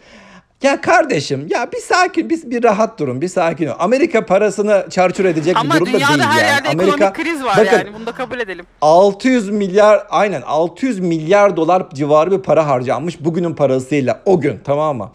Ya 0.65 0.81
kardeşim 0.81 1.47
ya 1.51 1.73
bir 1.73 1.79
sakin 1.79 2.31
bir, 2.31 2.51
bir 2.51 2.63
rahat 2.63 2.99
durun 2.99 3.21
bir 3.21 3.29
sakin 3.29 3.67
ol. 3.67 3.75
Amerika 3.79 4.27
parasını 4.27 4.87
çarçur 4.91 5.25
edecek 5.25 5.57
Ama 5.57 5.75
bir 5.75 5.81
durumda 5.81 5.93
değil 5.93 6.03
yani. 6.11 6.15
Ama 6.15 6.23
dünyada 6.23 6.35
her 6.35 6.55
yerde 6.55 6.69
Amerika, 6.69 6.95
ekonomik 6.95 7.15
kriz 7.15 7.45
var 7.45 7.57
bakın, 7.59 7.77
yani 7.77 7.95
bunu 7.95 8.07
da 8.07 8.13
kabul 8.13 8.41
edelim. 8.41 8.67
600 8.81 9.51
milyar 9.51 10.07
aynen 10.11 10.43
600 10.43 11.01
milyar 11.01 11.57
dolar 11.57 11.91
civarı 11.95 12.31
bir 12.31 12.39
para 12.39 12.67
harcanmış 12.67 13.25
bugünün 13.25 13.55
parasıyla 13.55 14.23
o 14.25 14.41
gün 14.41 14.61
tamam 14.65 14.97
mı? 14.97 15.13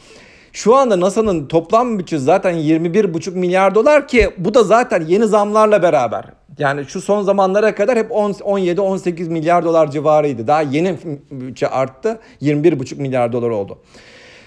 Şu 0.54 0.76
anda 0.76 1.00
NASA'nın 1.00 1.48
toplam 1.48 2.00
bütçesi 2.00 2.24
zaten 2.24 2.54
21,5 2.54 3.32
milyar 3.32 3.76
dolar 3.76 4.08
ki 4.08 4.30
bu 4.38 4.54
da 4.54 4.64
zaten 4.64 5.06
yeni 5.08 5.28
zamlarla 5.28 5.82
beraber. 5.82 6.26
Yani 6.58 6.86
şu 6.86 7.02
son 7.02 7.22
zamanlara 7.24 7.76
kadar 7.76 7.98
hep 7.98 8.12
17-18 8.12 9.30
milyar 9.30 9.66
dolar 9.66 9.92
civarıydı. 9.92 10.48
Daha 10.48 10.62
yeni 10.62 10.98
bütçe 11.32 11.68
arttı 11.68 12.20
21,5 12.42 12.96
milyar 12.96 13.34
dolar 13.34 13.50
oldu. 13.50 13.78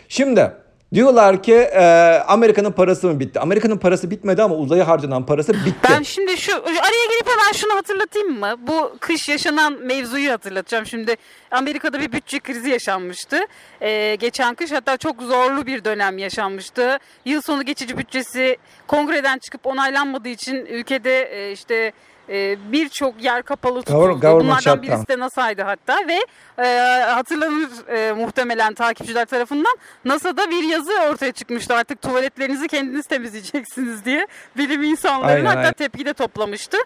Şimdi 0.08 0.52
Diyorlar 0.94 1.42
ki 1.42 1.54
e, 1.54 1.82
Amerika'nın 2.28 2.72
parası 2.72 3.06
mı 3.06 3.20
bitti? 3.20 3.40
Amerika'nın 3.40 3.78
parası 3.78 4.10
bitmedi 4.10 4.42
ama 4.42 4.54
uzaya 4.54 4.88
harcanan 4.88 5.26
parası 5.26 5.52
bitti. 5.52 5.88
Ben 5.90 6.02
şimdi 6.02 6.36
şu 6.36 6.56
araya 6.56 7.06
girip 7.10 7.28
hemen 7.28 7.52
şunu 7.52 7.74
hatırlatayım 7.74 8.38
mı? 8.40 8.54
Bu 8.58 8.96
kış 9.00 9.28
yaşanan 9.28 9.72
mevzuyu 9.72 10.32
hatırlatacağım. 10.32 10.86
Şimdi 10.86 11.16
Amerika'da 11.50 12.00
bir 12.00 12.12
bütçe 12.12 12.38
krizi 12.40 12.70
yaşanmıştı. 12.70 13.38
E, 13.80 14.14
geçen 14.14 14.54
kış 14.54 14.72
hatta 14.72 14.96
çok 14.96 15.22
zorlu 15.22 15.66
bir 15.66 15.84
dönem 15.84 16.18
yaşanmıştı. 16.18 16.98
Yıl 17.24 17.42
sonu 17.42 17.64
geçici 17.64 17.98
bütçesi 17.98 18.56
kongreden 18.86 19.38
çıkıp 19.38 19.66
onaylanmadığı 19.66 20.28
için 20.28 20.66
ülkede 20.66 21.22
e, 21.22 21.52
işte 21.52 21.92
e, 22.28 22.56
birçok 22.72 23.24
yer 23.24 23.42
kapalı 23.42 23.82
tutuldu. 23.82 24.22
Bunlardan 24.22 24.82
birisi 24.82 25.08
de 25.08 25.18
NASA'ydı 25.18 25.62
hatta 25.62 25.98
ve 26.08 26.18
e, 26.62 26.66
hatırlanır 27.02 27.88
e, 27.88 28.12
muhtemelen 28.12 28.74
takipçiler 28.74 29.24
tarafından 29.24 29.76
NASA'da 30.04 30.50
bir 30.50 30.62
yazı 30.62 30.92
ortaya 31.10 31.32
çıkmıştı 31.32 31.74
artık 31.74 32.02
tuvaletlerinizi 32.02 32.68
kendiniz 32.68 33.06
temizleyeceksiniz 33.06 34.04
diye 34.04 34.26
bilim 34.56 34.82
insanlarının 34.82 35.36
aynen, 35.36 35.46
hatta 35.46 35.58
aynen. 35.58 35.72
tepki 35.72 36.06
de 36.06 36.12
toplamıştı. 36.12 36.76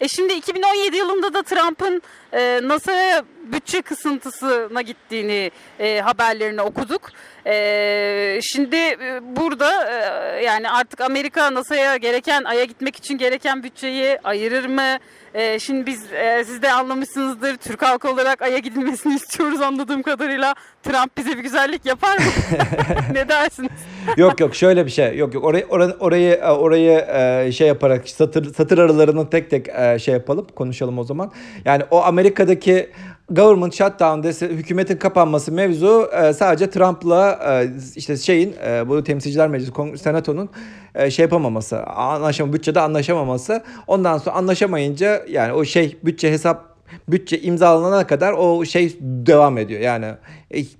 E 0.00 0.08
şimdi 0.08 0.32
2017 0.32 0.96
yılında 0.96 1.34
da 1.34 1.42
Trump'ın 1.42 2.02
e, 2.32 2.60
NASA'ya 2.62 3.24
bütçe 3.52 3.82
kısıntısına 3.82 4.82
gittiğini 4.82 5.50
e, 5.78 6.00
haberlerini 6.00 6.62
okuduk. 6.62 7.10
E, 7.46 8.38
şimdi 8.42 8.76
e, 8.76 9.20
burada 9.36 9.70
e, 9.90 10.44
yani 10.44 10.70
artık 10.70 11.00
Amerika 11.00 11.54
NASA'ya 11.54 11.96
gereken 11.96 12.44
Ay'a 12.44 12.64
gitmek 12.64 12.96
için 12.96 13.18
gereken 13.18 13.62
bütçeyi 13.62 14.18
ayırır 14.24 14.66
mı? 14.66 14.98
E, 15.34 15.58
şimdi 15.58 15.86
biz 15.86 16.12
e, 16.12 16.44
siz 16.46 16.62
de 16.62 16.72
anlamışsınızdır 16.72 17.56
Türk 17.56 17.82
halkı 17.82 18.10
olarak 18.10 18.42
Ay'a 18.42 18.58
gidilmesini 18.58 19.14
istiyoruz 19.16 19.60
anladığım 19.60 20.02
kadarıyla. 20.02 20.54
Trump 20.82 21.18
bize 21.18 21.30
bir 21.30 21.42
güzellik 21.42 21.86
yapar 21.86 22.18
mı? 22.18 22.24
ne 23.12 23.28
dersiniz? 23.28 23.70
yok 24.16 24.40
yok 24.40 24.54
şöyle 24.54 24.86
bir 24.86 24.90
şey 24.90 25.16
yok 25.16 25.34
yok 25.34 25.44
orayı 25.44 25.66
orayı 25.66 25.96
orayı, 26.00 26.40
orayı 26.40 27.06
e, 27.46 27.52
şey 27.52 27.68
yaparak 27.68 28.08
satır 28.08 28.54
satır 28.54 28.78
aralarını 28.78 29.30
tek 29.30 29.50
tek 29.50 29.68
e, 29.68 29.98
şey 29.98 30.14
yapalım 30.14 30.46
konuşalım 30.54 30.98
o 30.98 31.04
zaman. 31.04 31.32
Yani 31.64 31.82
o 31.90 32.02
Amerika'daki 32.02 32.90
government 33.30 33.74
shutdown 33.74 34.22
dese, 34.22 34.48
hükümetin 34.48 34.96
kapanması 34.96 35.52
mevzu 35.52 36.10
e, 36.22 36.32
sadece 36.32 36.70
Trump'la 36.70 37.30
e, 37.32 37.70
işte 37.96 38.16
şeyin 38.16 38.54
e, 38.66 38.88
bu 38.88 39.04
temsilciler 39.04 39.48
meclisi 39.48 39.72
senatonun 39.98 40.48
e, 40.94 41.10
şey 41.10 41.22
yapamaması 41.22 41.82
anlaşama 41.84 42.52
bütçede 42.52 42.80
anlaşamaması 42.80 43.62
ondan 43.86 44.18
sonra 44.18 44.36
anlaşamayınca 44.36 45.22
yani 45.28 45.52
o 45.52 45.64
şey 45.64 45.96
bütçe 46.04 46.32
hesap 46.32 46.76
bütçe 47.08 47.40
imzalanana 47.40 48.06
kadar 48.06 48.32
o 48.32 48.64
şey 48.64 48.96
devam 49.00 49.58
ediyor. 49.58 49.80
Yani 49.80 50.06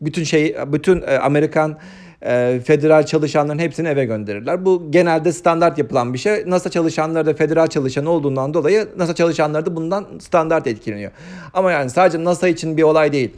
bütün 0.00 0.24
şey 0.24 0.56
bütün 0.66 1.02
Amerikan 1.02 1.78
e, 2.22 2.60
federal 2.64 3.06
çalışanların 3.06 3.58
hepsini 3.58 3.88
eve 3.88 4.04
gönderirler. 4.04 4.64
Bu 4.64 4.82
genelde 4.90 5.32
standart 5.32 5.78
yapılan 5.78 6.14
bir 6.14 6.18
şey. 6.18 6.44
NASA 6.46 6.70
çalışanları 6.70 7.26
da 7.26 7.34
federal 7.34 7.66
çalışan 7.66 8.06
olduğundan 8.06 8.54
dolayı 8.54 8.88
NASA 8.96 9.14
çalışanları 9.14 9.66
da 9.66 9.76
bundan 9.76 10.06
standart 10.20 10.66
etkileniyor. 10.66 11.10
Ama 11.54 11.72
yani 11.72 11.90
sadece 11.90 12.24
NASA 12.24 12.48
için 12.48 12.76
bir 12.76 12.82
olay 12.82 13.12
değil. 13.12 13.30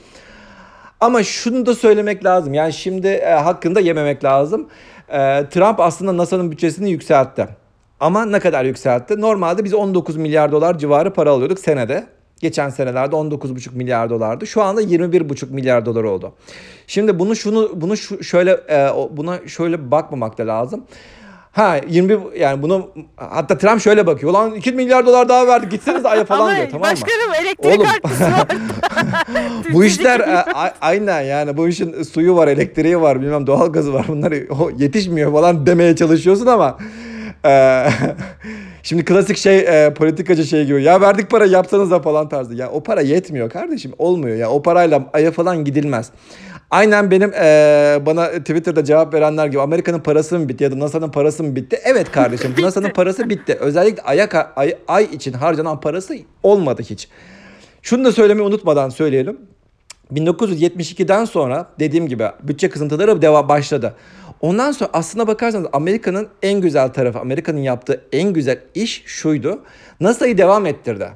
Ama 1.01 1.23
şunu 1.23 1.67
da 1.67 1.75
söylemek 1.75 2.25
lazım. 2.25 2.55
Yani 2.55 2.73
şimdi 2.73 3.07
e, 3.07 3.31
hakkında 3.31 3.81
yememek 3.81 4.25
lazım. 4.25 4.69
E, 5.09 5.19
Trump 5.51 5.81
aslında 5.81 6.17
NASA'nın 6.17 6.51
bütçesini 6.51 6.91
yükseltti. 6.91 7.49
Ama 8.01 8.25
ne 8.25 8.41
kadar 8.41 8.65
yükseltti? 8.65 9.21
Normalde 9.21 9.65
biz 9.65 9.75
19 9.75 10.17
milyar 10.17 10.53
dolar 10.53 10.79
civarı 10.79 11.13
para 11.13 11.31
alıyorduk 11.31 11.59
senede. 11.59 12.07
Geçen 12.41 12.71
senelerde 12.71 13.17
19,5 13.17 13.75
milyar 13.77 14.11
dolardı. 14.11 14.47
Şu 14.47 14.63
anda 14.63 14.83
21,5 14.83 15.51
milyar 15.51 15.87
dolar 15.87 16.05
oldu. 16.05 16.33
Şimdi 16.87 17.19
bunu 17.19 17.37
şunu 17.37 17.71
bunu 17.75 17.97
şu, 17.97 18.25
şöyle 18.25 18.51
e, 18.51 18.91
buna 19.11 19.49
şöyle 19.49 19.91
bakmamak 19.91 20.39
da 20.39 20.47
lazım. 20.47 20.85
Ha 21.53 21.81
21 21.89 22.41
yani 22.41 22.63
bunu 22.63 22.91
hatta 23.17 23.59
Trump 23.59 23.81
şöyle 23.81 24.07
bakıyor. 24.07 24.33
Lan 24.33 24.55
2 24.55 24.73
milyar 24.73 25.07
dolar 25.07 25.29
daha 25.29 25.47
verdik 25.47 25.71
gitseniz 25.71 26.07
aya 26.07 26.25
falan 26.25 26.41
Ama 26.41 26.57
diyor 26.57 26.69
tamam 26.71 26.91
mı? 26.91 26.93
Başkanım 26.93 27.35
elektrik 27.43 27.89
artısı 27.89 28.25
var. 28.25 28.49
bu 29.73 29.85
işler 29.85 30.21
a, 30.21 30.75
aynen 30.81 31.21
yani 31.21 31.57
bu 31.57 31.69
işin 31.69 32.03
suyu 32.03 32.37
var, 32.37 32.49
elektriği 32.49 33.01
var, 33.01 33.23
bilmem 33.23 33.47
doğalgazı 33.47 33.95
var. 33.95 34.05
Bunlar 34.09 34.35
yetişmiyor 34.79 35.33
falan 35.33 35.67
demeye 35.67 35.97
çalışıyorsun 35.97 36.47
ama 36.47 36.79
şimdi 38.83 39.05
klasik 39.05 39.37
şey 39.37 39.59
e, 39.59 39.95
politikacı 39.95 40.45
şey 40.45 40.67
gibi. 40.67 40.83
Ya 40.83 41.01
verdik 41.01 41.31
para 41.31 41.47
yapsanız 41.47 41.91
da 41.91 42.03
falan 42.03 42.29
tarzı. 42.29 42.55
Ya 42.55 42.71
o 42.71 42.83
para 42.83 43.01
yetmiyor 43.01 43.51
kardeşim. 43.51 43.93
Olmuyor 43.99 44.37
ya. 44.37 44.51
O 44.51 44.63
parayla 44.63 45.11
aya 45.13 45.31
falan 45.31 45.65
gidilmez. 45.65 46.11
Aynen 46.71 47.11
benim 47.11 47.33
e, 47.35 48.01
bana 48.07 48.31
Twitter'da 48.31 48.85
cevap 48.85 49.15
verenler 49.15 49.47
gibi 49.47 49.61
Amerika'nın 49.61 50.01
parası 50.01 50.39
mı 50.39 50.49
bitti 50.49 50.65
ya 50.65 50.73
da 50.73 50.79
NASA'nın 50.79 51.11
parası 51.11 51.45
mı 51.45 51.57
bitti? 51.57 51.81
Evet 51.85 52.13
kardeşim 52.13 52.55
NASA'nın 52.63 52.91
parası 52.91 53.31
bitti. 53.31 53.55
Özellikle 53.61 54.03
aya, 54.03 54.29
ay, 54.57 54.77
ay 54.89 55.05
için 55.05 55.33
harcanan 55.33 55.81
parası 55.81 56.15
olmadı 56.43 56.83
hiç. 56.91 57.09
Şunu 57.83 58.05
da 58.05 58.13
söylemeyi 58.13 58.49
unutmadan 58.49 58.89
söyleyelim. 58.89 59.39
1972'den 60.13 61.25
sonra 61.25 61.67
dediğim 61.79 62.09
gibi 62.09 62.25
bütçe 62.43 62.71
kısıntıları 62.71 63.23
devam 63.23 63.49
başladı. 63.49 63.95
Ondan 64.41 64.73
sonra 64.73 64.91
aslına 64.93 65.27
bakarsanız 65.27 65.67
Amerika'nın 65.73 66.29
en 66.43 66.61
güzel 66.61 66.89
tarafı, 66.89 67.19
Amerika'nın 67.19 67.59
yaptığı 67.61 68.05
en 68.13 68.33
güzel 68.33 68.59
iş 68.75 69.03
şuydu. 69.07 69.63
NASA'yı 70.01 70.39
devam 70.39 70.67
ettirdi. 70.67 71.09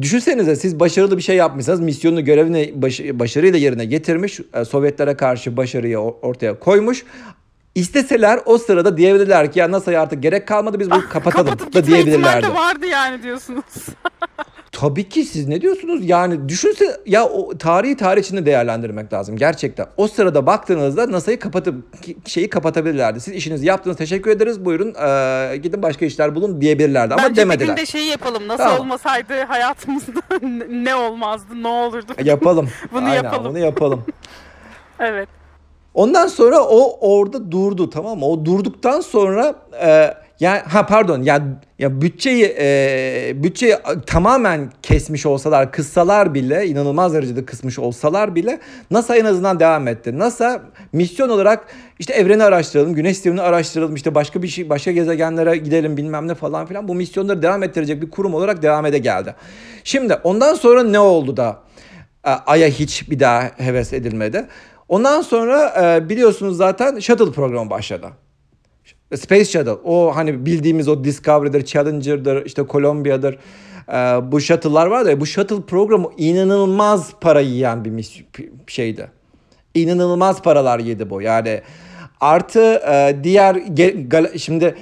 Düşünsenize 0.00 0.56
siz 0.56 0.80
başarılı 0.80 1.16
bir 1.16 1.22
şey 1.22 1.36
yapmışsınız. 1.36 1.80
Misyonunu, 1.80 2.24
görevini 2.24 2.72
baş, 2.82 3.00
başarıyla 3.00 3.58
yerine 3.58 3.84
getirmiş. 3.84 4.40
e, 4.54 4.64
Sovyetlere 4.64 5.14
karşı 5.16 5.56
başarıyı 5.56 5.98
ortaya 5.98 6.58
koymuş. 6.58 7.04
İsteseler 7.74 8.40
o 8.46 8.58
sırada 8.58 8.96
diyebilirler 8.96 9.52
ki 9.52 9.58
ya 9.58 9.70
NASA'ya 9.70 10.02
artık 10.02 10.22
gerek 10.22 10.48
kalmadı 10.48 10.80
biz 10.80 10.90
bunu 10.90 11.08
kapatalım 11.08 11.46
Kapatıp 11.46 11.74
da 11.74 11.86
diyebilirlerdi. 11.86 12.46
de 12.46 12.54
vardı 12.54 12.86
yani 12.86 13.22
diyorsunuz. 13.22 13.64
Tabii 14.72 15.08
ki 15.08 15.24
siz 15.24 15.48
ne 15.48 15.60
diyorsunuz? 15.60 16.08
Yani 16.08 16.48
düşünse 16.48 17.00
ya 17.06 17.24
o 17.28 17.58
tarihi 17.58 17.96
tarih 17.96 18.22
içinde 18.22 18.46
değerlendirmek 18.46 19.12
lazım 19.12 19.36
gerçekten. 19.36 19.86
O 19.96 20.08
sırada 20.08 20.46
baktığınızda 20.46 21.12
NASA'yı 21.12 21.38
kapatıp 21.38 21.74
şeyi 22.26 22.50
kapatabilirlerdi. 22.50 23.20
Siz 23.20 23.34
işinizi 23.34 23.66
yaptınız 23.66 23.96
teşekkür 23.96 24.30
ederiz 24.30 24.64
buyurun 24.64 24.94
eee, 24.94 25.56
gidin 25.56 25.82
başka 25.82 26.04
işler 26.06 26.34
bulun 26.34 26.60
diyebilirlerdi 26.60 27.14
ama 27.14 27.22
Bence 27.28 27.40
demediler. 27.42 27.66
gün 27.68 27.76
de 27.76 27.86
şeyi 27.86 28.06
yapalım. 28.10 28.48
Nasıl 28.48 28.64
Tamam. 28.64 28.80
olmasaydı 28.80 29.44
hayatımızda 29.44 30.20
ne 30.70 30.94
olmazdı, 30.94 31.62
ne 31.62 31.68
olurdu. 31.68 32.12
Yapalım. 32.24 32.68
Bunu 32.92 33.04
Aynen, 33.04 33.14
yapalım. 33.22 33.44
Bunu 33.50 33.58
yapalım. 33.58 34.04
Evet. 35.02 35.28
Ondan 35.94 36.26
sonra 36.26 36.60
o 36.60 36.98
orada 37.18 37.50
durdu 37.52 37.90
tamam 37.90 38.18
mı? 38.18 38.26
O 38.26 38.44
durduktan 38.44 39.00
sonra 39.00 39.54
e, 39.82 40.14
yani 40.40 40.58
ha 40.58 40.86
pardon 40.86 41.22
ya 41.22 41.42
ya 41.78 42.00
bütçeyi 42.00 42.56
e, 42.58 43.32
bütçeyi 43.34 43.74
tamamen 44.06 44.72
kesmiş 44.82 45.26
olsalar, 45.26 45.72
kıssalar 45.72 46.34
bile 46.34 46.66
inanılmaz 46.66 47.14
derecede 47.14 47.44
kısmış 47.44 47.78
olsalar 47.78 48.34
bile 48.34 48.60
NASA 48.90 49.16
en 49.16 49.24
azından 49.24 49.60
devam 49.60 49.88
etti. 49.88 50.18
NASA 50.18 50.62
misyon 50.92 51.28
olarak 51.28 51.66
işte 51.98 52.12
evreni 52.12 52.44
araştıralım, 52.44 52.94
güneş 52.94 53.14
sistemini 53.16 53.42
araştıralım, 53.42 53.94
işte 53.94 54.14
başka 54.14 54.42
bir 54.42 54.48
şey 54.48 54.68
başka 54.68 54.92
gezegenlere 54.92 55.56
gidelim 55.56 55.96
bilmem 55.96 56.28
ne 56.28 56.34
falan 56.34 56.66
filan 56.66 56.88
bu 56.88 56.94
misyonları 56.94 57.42
devam 57.42 57.62
ettirecek 57.62 58.02
bir 58.02 58.10
kurum 58.10 58.34
olarak 58.34 58.62
devam 58.62 58.86
ede 58.86 58.98
geldi. 58.98 59.34
Şimdi 59.84 60.14
ondan 60.14 60.54
sonra 60.54 60.82
ne 60.82 60.98
oldu 60.98 61.36
da 61.36 61.58
e, 62.26 62.30
Ay'a 62.30 62.68
hiç 62.68 63.10
bir 63.10 63.20
daha 63.20 63.50
heves 63.56 63.92
edilmedi. 63.92 64.46
Ondan 64.88 65.22
sonra 65.22 65.74
e, 65.82 66.08
biliyorsunuz 66.08 66.56
zaten 66.56 66.98
Shuttle 66.98 67.32
programı 67.32 67.70
başladı. 67.70 68.10
Space 69.16 69.44
Shuttle. 69.44 69.72
O 69.84 70.16
hani 70.16 70.46
bildiğimiz 70.46 70.88
o 70.88 71.04
Discovery'dir, 71.04 71.64
Challenger'dır, 71.64 72.46
işte 72.46 72.64
Columbia'dır. 72.70 73.38
E, 73.88 73.94
bu 74.32 74.40
shuttle'lar 74.40 74.86
var 74.86 75.06
da 75.06 75.20
bu 75.20 75.26
shuttle 75.26 75.62
programı 75.62 76.08
inanılmaz 76.16 77.10
para 77.20 77.40
yiyen 77.40 77.84
bir 77.84 78.26
şeydi. 78.66 79.10
İnanılmaz 79.74 80.42
paralar 80.42 80.78
yedi 80.78 81.10
bu. 81.10 81.22
Yani 81.22 81.60
artı 82.20 82.60
e, 82.60 83.16
diğer 83.22 83.56
şimdi 84.38 84.74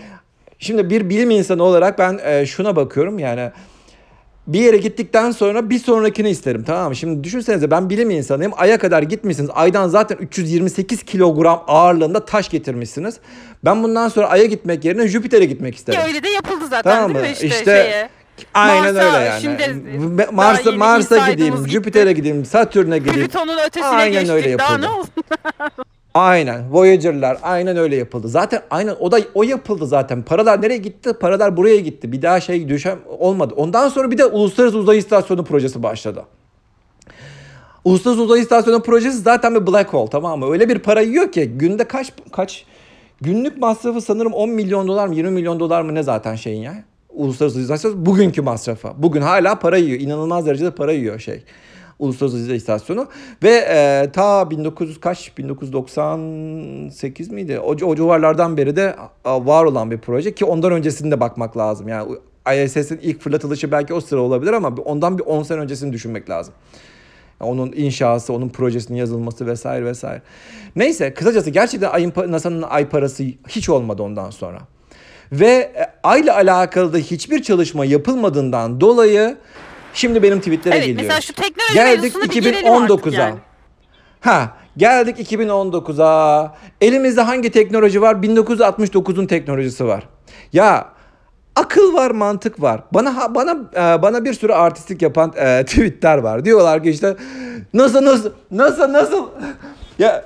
şimdi 0.59 0.91
bir 0.91 1.11
bilim 1.11 1.31
insanı 1.31 1.63
olarak 1.63 1.99
ben 1.99 2.21
e, 2.25 2.47
şuna 2.47 2.77
bakıyorum 2.77 3.19
yani 3.19 3.51
bir 4.49 4.61
yere 4.61 4.77
gittikten 4.77 5.31
sonra 5.31 5.71
bir 5.71 5.79
sonrakini 5.79 6.31
isterim 6.31 6.65
tamam 6.67 6.89
mı? 6.89 6.97
Şimdi 6.97 7.25
düşünsenize 7.25 7.71
ben 7.71 7.91
bilim 7.91 8.11
insanıyım. 8.11 8.53
Ay'a 8.57 8.79
kadar 8.79 9.03
gitmişsiniz. 9.03 9.51
Aydan 9.55 9.89
zaten 9.89 10.17
328 10.17 11.03
kilogram 11.03 11.65
ağırlığında 11.67 12.25
taş 12.25 12.49
getirmişsiniz. 12.49 13.17
Ben 13.65 13.83
bundan 13.83 14.09
sonra 14.09 14.29
Ay'a 14.29 14.45
gitmek 14.45 14.85
yerine 14.85 15.09
Jüpiter'e 15.09 15.45
gitmek 15.45 15.75
isterim. 15.77 16.01
Ya 16.01 16.07
öyle 16.07 16.23
de 16.23 16.29
yapıldı 16.29 16.65
zaten 16.71 16.91
Tamam 16.95 17.15
değil 17.15 17.21
mı? 17.25 17.27
mi 17.27 17.33
işte, 17.33 17.47
İşte 17.47 17.65
şeye. 17.65 18.09
Aynen 18.55 18.95
Mars'a 18.95 19.17
öyle 19.17 19.25
yani. 19.27 19.41
şimdi 19.41 20.27
Mars'a 20.33 20.73
Mars'a 20.73 21.31
gideyim. 21.31 21.69
Jüpiter'e 21.69 22.13
gideyim, 22.13 22.45
Satürn'e 22.45 22.99
gideyim. 22.99 23.19
Plüton'un 23.21 23.59
ötesine 23.67 23.87
Aynen 23.87 24.13
geçtik. 24.13 24.31
öyle 24.31 24.59
Daha 24.59 24.79
ne 24.79 24.89
olsun? 24.89 25.13
Aynen. 26.19 26.73
Voyager'lar 26.73 27.39
aynen 27.43 27.77
öyle 27.77 27.97
yapıldı. 27.97 28.29
Zaten 28.29 28.63
aynen 28.71 28.97
o 29.01 29.13
da 29.13 29.19
o 29.35 29.43
yapıldı 29.43 29.87
zaten. 29.87 30.23
Paralar 30.23 30.63
nereye 30.63 30.77
gitti? 30.77 31.13
Paralar 31.13 31.57
buraya 31.57 31.77
gitti. 31.77 32.13
Bir 32.13 32.23
daha 32.23 32.41
şey 32.41 32.69
düşen 32.69 32.99
olmadı. 33.19 33.55
Ondan 33.57 33.89
sonra 33.89 34.11
bir 34.11 34.19
de 34.19 34.25
Uluslararası 34.25 34.79
Uzay 34.79 34.99
İstasyonu 34.99 35.45
projesi 35.45 35.83
başladı. 35.83 36.25
Uluslararası 37.85 38.23
Uzay 38.23 38.41
İstasyonu 38.41 38.83
projesi 38.83 39.19
zaten 39.19 39.55
bir 39.55 39.67
black 39.67 39.93
hole 39.93 40.11
tamam 40.11 40.39
mı? 40.39 40.51
Öyle 40.51 40.69
bir 40.69 40.79
para 40.79 41.01
yiyor 41.01 41.33
ki 41.33 41.51
günde 41.55 41.85
kaç 41.85 42.13
kaç 42.33 42.65
günlük 43.21 43.59
masrafı 43.59 44.01
sanırım 44.01 44.33
10 44.33 44.51
milyon 44.51 44.89
dolar 44.89 45.07
mı 45.07 45.15
20 45.15 45.31
milyon 45.31 45.61
dolar 45.61 45.83
mı 45.83 45.95
ne 45.95 46.03
zaten 46.03 46.35
şeyin 46.35 46.63
ya? 46.63 46.85
Uluslararası 47.09 47.59
Uzay 47.59 47.63
İstasyonu 47.63 48.07
bugünkü 48.07 48.43
masrafa. 48.43 49.03
Bugün 49.03 49.21
hala 49.21 49.59
para 49.59 49.77
yiyor. 49.77 50.01
İnanılmaz 50.01 50.47
derecede 50.47 50.71
para 50.71 50.93
yiyor 50.93 51.19
şey. 51.19 51.43
Uluslararası 51.99 52.37
Uzay 52.37 52.57
İstasyonu 52.57 53.07
ve 53.43 53.51
e, 53.51 54.11
ta 54.13 54.51
1900 54.51 55.01
kaç 55.01 55.39
1998 55.39 57.31
miydi? 57.31 57.59
O, 57.59 57.71
o 57.71 57.97
civarlardan 57.97 58.57
beri 58.57 58.77
de 58.77 58.97
var 59.25 59.65
olan 59.65 59.91
bir 59.91 59.99
proje 59.99 60.35
ki 60.35 60.45
ondan 60.45 60.73
öncesini 60.73 61.11
de 61.11 61.21
bakmak 61.21 61.57
lazım. 61.57 61.89
Yani 61.89 62.17
ISS'in 62.65 62.99
ilk 63.03 63.21
fırlatılışı 63.21 63.73
belki 63.73 63.95
o 63.95 64.01
sıra 64.01 64.21
olabilir 64.21 64.53
ama 64.53 64.69
ondan 64.85 65.19
bir 65.19 65.25
10 65.25 65.43
sene 65.43 65.61
öncesini 65.61 65.93
düşünmek 65.93 66.31
lazım. 66.31 66.55
Onun 67.41 67.73
inşası, 67.77 68.33
onun 68.33 68.49
projesinin 68.49 68.99
yazılması 68.99 69.47
vesaire 69.47 69.85
vesaire. 69.85 70.23
Neyse 70.77 71.15
kısacası 71.15 71.51
gerçekten 71.51 71.91
ayın, 71.91 72.13
NASA'nın 72.29 72.63
ay 72.63 72.89
parası 72.89 73.25
hiç 73.49 73.69
olmadı 73.69 74.03
ondan 74.03 74.31
sonra. 74.31 74.59
Ve 75.33 75.47
e, 75.47 75.87
ayla 76.03 76.35
alakalı 76.35 76.93
da 76.93 76.99
hiçbir 76.99 77.43
çalışma 77.43 77.85
yapılmadığından 77.85 78.81
dolayı 78.81 79.37
şimdi 79.99 80.23
benim 80.23 80.39
tweetlere 80.39 80.75
Evet 80.75 80.87
geliyor. 80.87 81.03
mesela 81.03 81.21
şu 81.21 81.33
teknoloji 81.33 81.75
Geldik 81.75 82.03
mevzusuna 82.03 82.23
bir 82.25 82.43
gelelim 82.53 82.73
artık 82.73 82.97
2019'a. 83.07 83.21
yani. 83.23 83.35
Ha, 84.21 84.57
geldik 84.77 85.33
2019'a. 85.33 86.55
Elimizde 86.81 87.21
hangi 87.21 87.51
teknoloji 87.51 88.03
var? 88.03 88.15
1969'un 88.15 89.27
teknolojisi 89.27 89.85
var. 89.87 90.05
Ya 90.53 90.89
akıl 91.57 91.95
var, 91.95 92.11
mantık 92.11 92.63
var. 92.63 92.81
Bana 92.95 93.35
bana 93.35 93.51
e, 93.75 94.03
bana 94.03 94.25
bir 94.25 94.35
sürü 94.35 94.53
artistlik 94.53 95.03
yapan 95.03 95.33
e, 95.37 95.65
tweetler 95.67 96.19
var. 96.19 96.45
Diyorlar 96.45 96.83
ki 96.83 96.91
işte 96.91 97.17
nasıl 97.75 98.05
nasıl 98.05 98.31
nasıl 98.51 98.93
nasıl 98.93 99.27
ya 99.99 100.25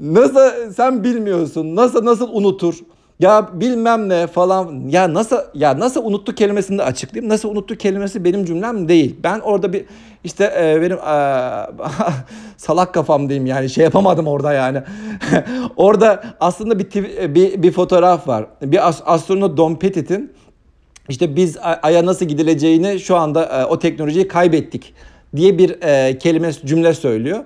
nasıl 0.00 0.72
sen 0.76 1.04
bilmiyorsun. 1.04 1.76
Nasıl 1.76 2.04
nasıl 2.04 2.28
unutur? 2.32 2.74
Ya 3.20 3.48
bilmem 3.52 4.08
ne 4.08 4.26
falan. 4.26 4.88
Ya 4.88 5.14
nasıl 5.14 5.36
ya 5.54 5.78
nasıl 5.80 6.04
unuttu 6.04 6.34
kelimesini 6.34 6.78
de 6.78 6.82
açıklayayım. 6.82 7.32
Nasıl 7.32 7.48
unuttu 7.48 7.76
kelimesi 7.76 8.24
benim 8.24 8.44
cümlem 8.44 8.88
değil. 8.88 9.16
Ben 9.24 9.40
orada 9.40 9.72
bir 9.72 9.84
işte 10.24 10.44
e, 10.58 10.82
benim 10.82 10.96
e, 10.98 11.06
salak 12.56 12.94
kafam 12.94 13.28
diyeyim 13.28 13.46
yani 13.46 13.70
şey 13.70 13.84
yapamadım 13.84 14.26
orada 14.26 14.52
yani. 14.52 14.82
orada 15.76 16.24
aslında 16.40 16.78
bir, 16.78 16.86
bir 17.34 17.62
bir 17.62 17.72
fotoğraf 17.72 18.28
var. 18.28 18.46
Bir 18.62 18.88
as- 18.88 19.02
astronot 19.04 19.56
Don 19.56 19.74
Pettit'in 19.74 20.32
işte 21.08 21.36
biz 21.36 21.56
Ay- 21.58 21.78
Ay'a 21.82 22.06
nasıl 22.06 22.26
gidileceğini 22.26 23.00
şu 23.00 23.16
anda 23.16 23.44
e, 23.44 23.64
o 23.64 23.78
teknolojiyi 23.78 24.28
kaybettik 24.28 24.94
diye 25.36 25.58
bir 25.58 25.82
e, 25.82 26.18
kelime 26.18 26.52
cümle 26.52 26.94
söylüyor. 26.94 27.44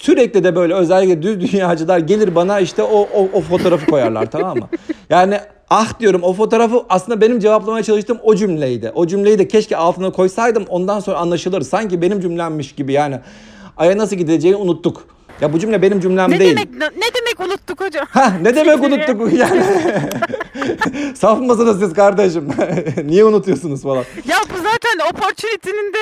Sürekli 0.00 0.44
de 0.44 0.56
böyle 0.56 0.74
özellikle 0.74 1.22
düz 1.22 1.52
dünyacılar 1.52 1.98
gelir 1.98 2.34
bana 2.34 2.60
işte 2.60 2.82
o, 2.82 3.08
o, 3.14 3.28
o 3.32 3.40
fotoğrafı 3.40 3.86
koyarlar 3.86 4.30
tamam 4.30 4.58
mı? 4.58 4.68
Yani 5.10 5.38
ah 5.70 6.00
diyorum 6.00 6.22
o 6.22 6.32
fotoğrafı 6.32 6.82
aslında 6.88 7.20
benim 7.20 7.40
cevaplamaya 7.40 7.82
çalıştığım 7.82 8.18
o 8.22 8.34
cümleydi. 8.34 8.92
O 8.94 9.06
cümleyi 9.06 9.38
de 9.38 9.48
keşke 9.48 9.76
altına 9.76 10.10
koysaydım 10.10 10.64
ondan 10.68 11.00
sonra 11.00 11.18
anlaşılır. 11.18 11.62
Sanki 11.62 12.02
benim 12.02 12.20
cümlemmiş 12.20 12.74
gibi 12.74 12.92
yani. 12.92 13.20
Ay'a 13.76 13.98
nasıl 13.98 14.16
gideceğini 14.16 14.56
unuttuk. 14.56 15.15
Ya 15.40 15.52
bu 15.52 15.58
cümle 15.58 15.82
benim 15.82 16.00
cümlem 16.00 16.30
Ne 16.30 16.40
değil. 16.40 16.50
demek 16.50 16.70
ne, 16.74 16.84
ne 16.84 17.14
demek 17.14 17.40
unuttuk 17.40 17.80
hocam? 17.80 18.06
Ha 18.10 18.32
ne 18.42 18.54
demek 18.56 18.80
unuttuk 18.84 19.32
yani? 19.32 19.62
Saf 21.16 21.40
mısınız 21.40 21.78
siz 21.80 21.92
kardeşim? 21.94 22.48
Niye 23.04 23.24
unutuyorsunuz 23.24 23.82
falan? 23.82 24.04
Ya 24.28 24.36
bu 24.50 24.56
zaten 24.56 25.10
Opportunity'nin 25.12 25.92
de 25.92 25.98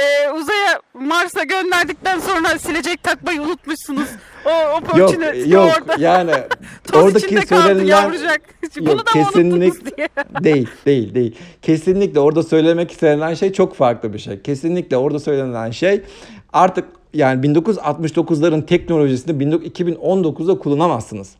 e, 0.00 0.30
uzaya 0.30 0.80
Mars'a 0.94 1.44
gönderdikten 1.44 2.18
sonra 2.20 2.58
silecek 2.58 3.02
takmayı 3.02 3.42
unutmuşsunuz. 3.42 4.08
O 4.44 4.50
Yok 4.50 4.82
Opportunity 4.82 5.50
yok 5.50 5.68
orada 5.78 5.96
yani 6.02 6.32
toz 6.92 7.02
oradaki 7.02 7.26
içinde 7.26 7.40
kaldı 7.40 7.62
söylenilen 7.62 7.86
yavrucak. 8.02 8.40
Bunu 8.80 8.88
Yok, 8.90 9.06
da 9.06 9.10
kesinlik- 9.10 9.96
diye. 9.96 10.08
değil 10.44 10.68
değil 10.86 11.14
değil. 11.14 11.36
Kesinlikle 11.62 12.20
orada 12.20 12.42
söylemek 12.42 12.90
istenilen 12.90 13.34
şey 13.34 13.52
çok 13.52 13.76
farklı 13.76 14.12
bir 14.12 14.18
şey. 14.18 14.42
Kesinlikle 14.42 14.96
orada 14.96 15.20
söylenilen 15.20 15.70
şey 15.70 16.02
artık 16.52 16.84
yani 17.14 17.46
1969'ların 17.46 18.66
teknolojisini 18.66 19.42
19- 19.44 19.64
2019'da 19.64 20.58
kullanamazsınız. 20.58 21.30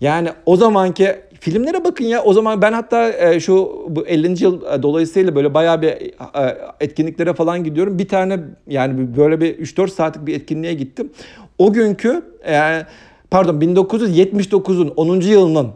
Yani 0.00 0.28
o 0.46 0.56
zamanki 0.56 1.16
filmlere 1.40 1.84
bakın 1.84 2.04
ya. 2.04 2.22
O 2.22 2.32
zaman 2.32 2.62
ben 2.62 2.72
hatta 2.72 3.12
e, 3.12 3.40
şu 3.40 3.86
bu 3.88 4.06
50. 4.06 4.44
yıl 4.44 4.62
e, 4.62 4.82
dolayısıyla 4.82 5.34
böyle 5.34 5.54
bayağı 5.54 5.82
bir 5.82 5.88
e, 5.88 6.58
etkinliklere 6.80 7.34
falan 7.34 7.64
gidiyorum. 7.64 7.98
Bir 7.98 8.08
tane 8.08 8.40
yani 8.66 9.16
böyle 9.16 9.40
bir 9.40 9.58
3-4 9.58 9.88
saatlik 9.88 10.26
bir 10.26 10.34
etkinliğe 10.34 10.74
gittim. 10.74 11.10
O 11.58 11.72
günkü 11.72 12.22
e, 12.46 12.82
pardon 13.30 13.60
1979'un 13.60 14.88
10. 14.88 15.20
yılının 15.20 15.68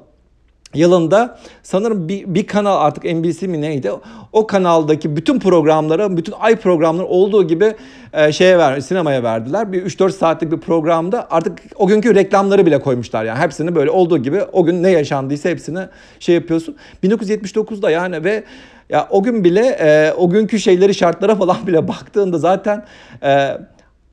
yılında 0.75 1.39
sanırım 1.63 2.09
bir, 2.09 2.35
bir 2.35 2.47
kanal 2.47 2.77
artık 2.77 3.05
NBC 3.05 3.47
mi 3.47 3.61
neydi 3.61 3.91
o 4.33 4.47
kanaldaki 4.47 5.17
bütün 5.17 5.39
programlara 5.39 6.17
bütün 6.17 6.35
ay 6.41 6.57
programları 6.57 7.07
olduğu 7.07 7.47
gibi 7.47 7.75
e, 8.13 8.33
şeye 8.33 8.59
ver 8.59 8.81
sinemaya 8.81 9.23
verdiler. 9.23 9.73
Bir 9.73 9.87
3-4 9.87 10.11
saatlik 10.11 10.53
bir 10.53 10.61
programda 10.61 11.27
artık 11.31 11.59
o 11.77 11.87
günkü 11.87 12.15
reklamları 12.15 12.67
bile 12.67 12.81
koymuşlar 12.81 13.25
yani 13.25 13.39
hepsini 13.39 13.75
böyle 13.75 13.91
olduğu 13.91 14.19
gibi 14.19 14.43
o 14.53 14.65
gün 14.65 14.83
ne 14.83 14.91
yaşandıysa 14.91 15.49
hepsini 15.49 15.81
şey 16.21 16.35
yapıyorsun. 16.35 16.77
1979'da 17.05 17.91
yani 17.91 18.25
ve 18.25 18.45
ya 18.91 19.09
o 19.11 19.23
gün 19.23 19.45
bile 19.45 19.67
e, 19.81 20.13
o 20.13 20.31
günkü 20.31 20.59
şeyleri 20.59 20.95
şartlara 20.95 21.35
falan 21.35 21.67
bile 21.67 21.89
baktığında 21.89 22.39
zaten 22.39 22.85
e, 23.23 23.59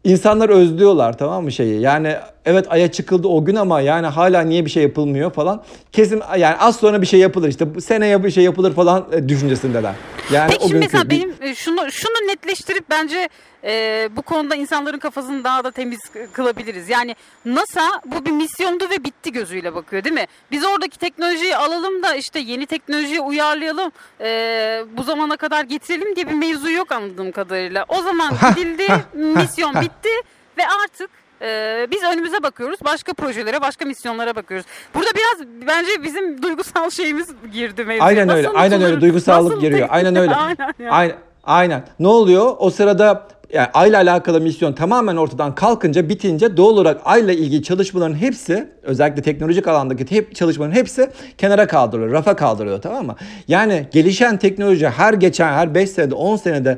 İnsanlar 0.03 0.49
özlüyorlar 0.49 1.17
tamam 1.17 1.43
mı 1.43 1.51
şeyi? 1.51 1.81
Yani 1.81 2.15
evet 2.45 2.65
aya 2.69 2.91
çıkıldı 2.91 3.27
o 3.27 3.45
gün 3.45 3.55
ama 3.55 3.81
yani 3.81 4.07
hala 4.07 4.41
niye 4.41 4.65
bir 4.65 4.69
şey 4.69 4.83
yapılmıyor 4.83 5.31
falan. 5.31 5.63
Kesin 5.91 6.21
yani 6.37 6.55
az 6.57 6.75
sonra 6.75 7.01
bir 7.01 7.07
şey 7.07 7.19
yapılır 7.19 7.49
işte 7.49 7.75
bu 7.75 7.81
seneye 7.81 8.23
bir 8.23 8.31
şey 8.31 8.43
yapılır 8.43 8.73
falan 8.73 9.07
e, 9.11 9.29
düşüncesindeler. 9.29 9.93
Yani 10.31 10.51
Peki 10.51 10.63
o 10.63 10.67
şimdi 10.67 10.79
günkü 10.79 10.97
mesela 10.97 11.09
benim 11.09 11.33
e, 11.41 11.55
şunu 11.55 11.91
şunu 11.91 12.27
netleştirip 12.27 12.89
bence 12.89 13.29
e, 13.63 14.09
bu 14.15 14.21
konuda 14.21 14.55
insanların 14.55 14.99
kafasını 14.99 15.43
daha 15.43 15.63
da 15.63 15.71
temiz 15.71 15.99
kılabiliriz. 16.33 16.89
Yani 16.89 17.15
NASA 17.45 18.01
bu 18.05 18.25
bir 18.25 18.31
misyondu 18.31 18.89
ve 18.89 19.03
bitti 19.03 19.31
gözüyle 19.31 19.75
bakıyor 19.75 20.03
değil 20.03 20.15
mi? 20.15 20.25
Biz 20.51 20.65
oradaki 20.65 20.99
teknolojiyi 20.99 21.55
alalım 21.55 22.03
da 22.03 22.15
işte 22.15 22.39
yeni 22.39 22.65
teknolojiye 22.65 23.19
uyarlayalım 23.21 23.91
e, 24.21 24.81
bu 24.97 25.03
zamana 25.03 25.37
kadar 25.37 25.63
getirelim 25.63 26.15
diye 26.15 26.27
bir 26.29 26.33
mevzu 26.33 26.71
yok 26.71 26.91
anladığım 26.91 27.31
kadarıyla. 27.31 27.85
O 27.87 28.01
zaman 28.01 28.33
gidildi, 28.55 28.87
misyon 29.13 29.81
bitti 29.81 30.09
ve 30.57 30.63
artık 30.83 31.09
e, 31.41 31.87
biz 31.91 32.03
önümüze 32.03 32.43
bakıyoruz. 32.43 32.79
Başka 32.85 33.13
projelere, 33.13 33.61
başka 33.61 33.85
misyonlara 33.85 34.35
bakıyoruz. 34.35 34.65
Burada 34.95 35.09
biraz 35.13 35.47
bence 35.67 36.03
bizim 36.03 36.41
duygusal 36.41 36.89
şeyimiz 36.89 37.27
girdi 37.53 37.83
mevzuya. 37.85 38.05
Aynen 38.07 38.29
öyle. 38.29 38.47
Nasıl 38.47 38.59
Aynen 38.59 38.81
öyle. 38.81 39.01
Duygusallık 39.01 39.61
giriyor. 39.61 39.87
Aynen 39.91 40.15
öyle. 40.15 40.35
Aynen 40.35 40.73
yani. 40.79 40.91
Aynen. 40.91 41.15
Aynen. 41.43 41.83
Ne 41.99 42.07
oluyor? 42.07 42.55
O 42.59 42.69
sırada 42.69 43.27
yani 43.53 43.67
ayla 43.73 43.97
alakalı 43.97 44.41
misyon 44.41 44.73
tamamen 44.73 45.15
ortadan 45.15 45.55
kalkınca 45.55 46.09
bitince 46.09 46.57
doğal 46.57 46.69
olarak 46.73 47.01
ayla 47.05 47.33
ilgili 47.33 47.63
çalışmaların 47.63 48.15
hepsi 48.15 48.69
özellikle 48.83 49.21
teknolojik 49.21 49.67
alandaki 49.67 50.15
hep 50.15 50.35
çalışmaların 50.35 50.75
hepsi 50.75 51.09
kenara 51.37 51.67
kaldırılıyor, 51.67 52.11
rafa 52.13 52.35
kaldırılıyor 52.35 52.81
tamam 52.81 53.05
mı? 53.05 53.15
Yani 53.47 53.87
gelişen 53.91 54.37
teknoloji 54.37 54.87
her 54.89 55.13
geçen 55.13 55.53
her 55.53 55.75
5 55.75 55.89
senede 55.89 56.15
10 56.15 56.35
senede 56.35 56.77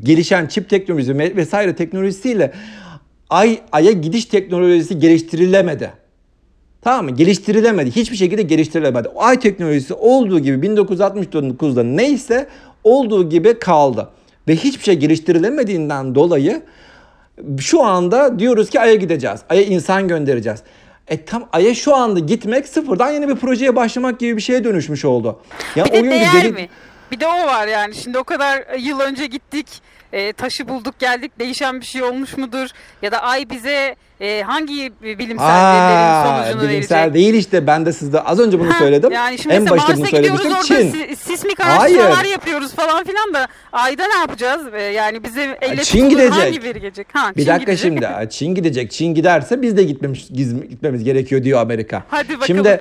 gelişen 0.00 0.46
çip 0.46 0.70
teknolojisi 0.70 1.18
ve- 1.18 1.36
vesaire 1.36 1.76
teknolojisiyle 1.76 2.52
ay 3.30 3.60
aya 3.72 3.92
gidiş 3.92 4.24
teknolojisi 4.24 4.98
geliştirilemedi. 4.98 5.90
Tamam 6.82 7.04
mı? 7.04 7.10
Geliştirilemedi. 7.10 7.90
Hiçbir 7.90 8.16
şekilde 8.16 8.42
geliştirilemedi. 8.42 9.08
O 9.08 9.22
ay 9.22 9.38
teknolojisi 9.40 9.94
olduğu 9.94 10.38
gibi 10.38 10.66
1969'da 10.66 11.82
neyse 11.82 12.48
olduğu 12.84 13.28
gibi 13.28 13.58
kaldı. 13.58 14.08
Ve 14.48 14.56
hiçbir 14.56 14.84
şey 14.84 14.94
geliştirilemediğinden 14.94 16.14
dolayı 16.14 16.62
şu 17.60 17.82
anda 17.82 18.38
diyoruz 18.38 18.70
ki 18.70 18.80
Ay'a 18.80 18.94
gideceğiz. 18.94 19.40
Ay'a 19.50 19.62
insan 19.62 20.08
göndereceğiz. 20.08 20.62
E 21.08 21.24
tam 21.24 21.48
Ay'a 21.52 21.74
şu 21.74 21.96
anda 21.96 22.18
gitmek 22.18 22.68
sıfırdan 22.68 23.10
yeni 23.10 23.28
bir 23.28 23.34
projeye 23.36 23.76
başlamak 23.76 24.18
gibi 24.20 24.36
bir 24.36 24.42
şeye 24.42 24.64
dönüşmüş 24.64 25.04
oldu. 25.04 25.40
Ya 25.76 25.84
Bir 25.84 25.92
de 25.92 26.00
günkü 26.00 26.10
değer 26.10 26.32
deli- 26.34 26.52
mi? 26.52 26.68
Bir 27.12 27.20
de 27.20 27.26
o 27.26 27.30
var 27.46 27.66
yani. 27.66 27.94
Şimdi 27.94 28.18
o 28.18 28.24
kadar 28.24 28.64
yıl 28.78 29.00
önce 29.00 29.26
gittik. 29.26 29.66
E, 30.12 30.32
taşı 30.32 30.68
bulduk 30.68 30.98
geldik. 30.98 31.32
Değişen 31.38 31.80
bir 31.80 31.86
şey 31.86 32.02
olmuş 32.02 32.36
mudur? 32.36 32.66
Ya 33.02 33.12
da 33.12 33.22
ay 33.22 33.50
bize 33.50 33.96
e, 34.20 34.42
hangi 34.42 34.92
bilimsel 35.02 35.74
verilerin 35.74 36.42
sonucunu 36.52 36.70
bilimsel 36.70 36.98
verecek? 36.98 37.14
değil 37.14 37.34
işte 37.34 37.66
ben 37.66 37.86
de 37.86 37.92
sizde 37.92 38.20
az 38.20 38.40
önce 38.40 38.58
bunu 38.60 38.72
söyledim. 38.72 39.12
Yani 39.12 39.38
şimdi 39.38 39.54
en 39.54 39.70
başta 39.70 39.96
bunu 39.96 40.06
söylemiştim. 40.06 40.50
orada 40.52 40.62
Çin. 40.62 40.90
si- 40.90 41.16
sismik 41.16 41.60
Hayır. 41.60 41.98
araştırmalar 41.98 42.24
yapıyoruz 42.24 42.74
falan 42.74 43.04
filan 43.04 43.34
da 43.34 43.48
ayda 43.72 44.06
ne 44.06 44.14
yapacağız? 44.18 44.74
E, 44.74 44.82
yani 44.82 45.24
bize 45.24 45.58
elle 45.60 45.84
Çin 45.84 46.08
gidecek. 46.08 46.32
hangi 46.32 46.62
veri 46.62 46.80
gelecek? 46.80 47.06
Ha, 47.12 47.32
Bir 47.36 47.42
Çin 47.42 47.50
dakika 47.50 47.72
gidecek. 47.72 47.92
şimdi. 47.92 48.08
Çin 48.30 48.54
gidecek. 48.54 48.90
Çin 48.90 49.14
giderse 49.14 49.62
biz 49.62 49.76
de 49.76 49.82
gitmemiz, 49.82 50.30
giz- 50.30 50.68
gitmemiz 50.68 51.04
gerekiyor 51.04 51.42
diyor 51.44 51.60
Amerika. 51.60 52.02
Hadi 52.10 52.28
bakalım. 52.28 52.46
Şimdi 52.46 52.80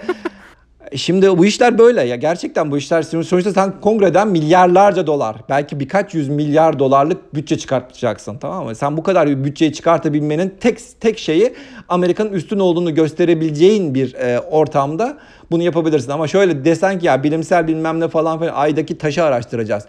Şimdi 0.95 1.38
bu 1.38 1.45
işler 1.45 1.77
böyle 1.77 2.01
ya 2.01 2.15
gerçekten 2.15 2.71
bu 2.71 2.77
işler 2.77 3.01
sonuçta 3.01 3.51
sen 3.51 3.82
kongreden 3.82 4.27
milyarlarca 4.27 5.08
dolar 5.08 5.36
belki 5.49 5.80
birkaç 5.80 6.13
yüz 6.13 6.30
milyar 6.30 6.80
dolarlık 6.80 7.36
bütçe 7.36 7.58
çıkartacaksın 7.58 8.38
tamam 8.38 8.65
mı? 8.65 8.75
Sen 8.75 8.97
bu 8.97 9.04
kadar 9.04 9.27
bir 9.27 9.43
bütçeyi 9.43 9.73
çıkartabilmenin 9.73 10.54
tek 10.60 10.80
tek 10.99 11.19
şeyi 11.19 11.54
Amerika'nın 11.89 12.34
üstün 12.34 12.60
olduğunu 12.60 12.95
gösterebileceğin 12.95 13.95
bir 13.95 14.13
e, 14.13 14.39
ortamda 14.39 15.17
bunu 15.51 15.63
yapabilirsin. 15.63 16.12
Ama 16.12 16.27
şöyle 16.27 16.65
desen 16.65 16.99
ki 16.99 17.06
ya 17.06 17.23
bilimsel 17.23 17.67
bilmem 17.67 17.99
ne 17.99 18.08
falan 18.08 18.39
filan 18.39 18.54
aydaki 18.54 18.97
taşı 18.97 19.23
araştıracağız. 19.23 19.84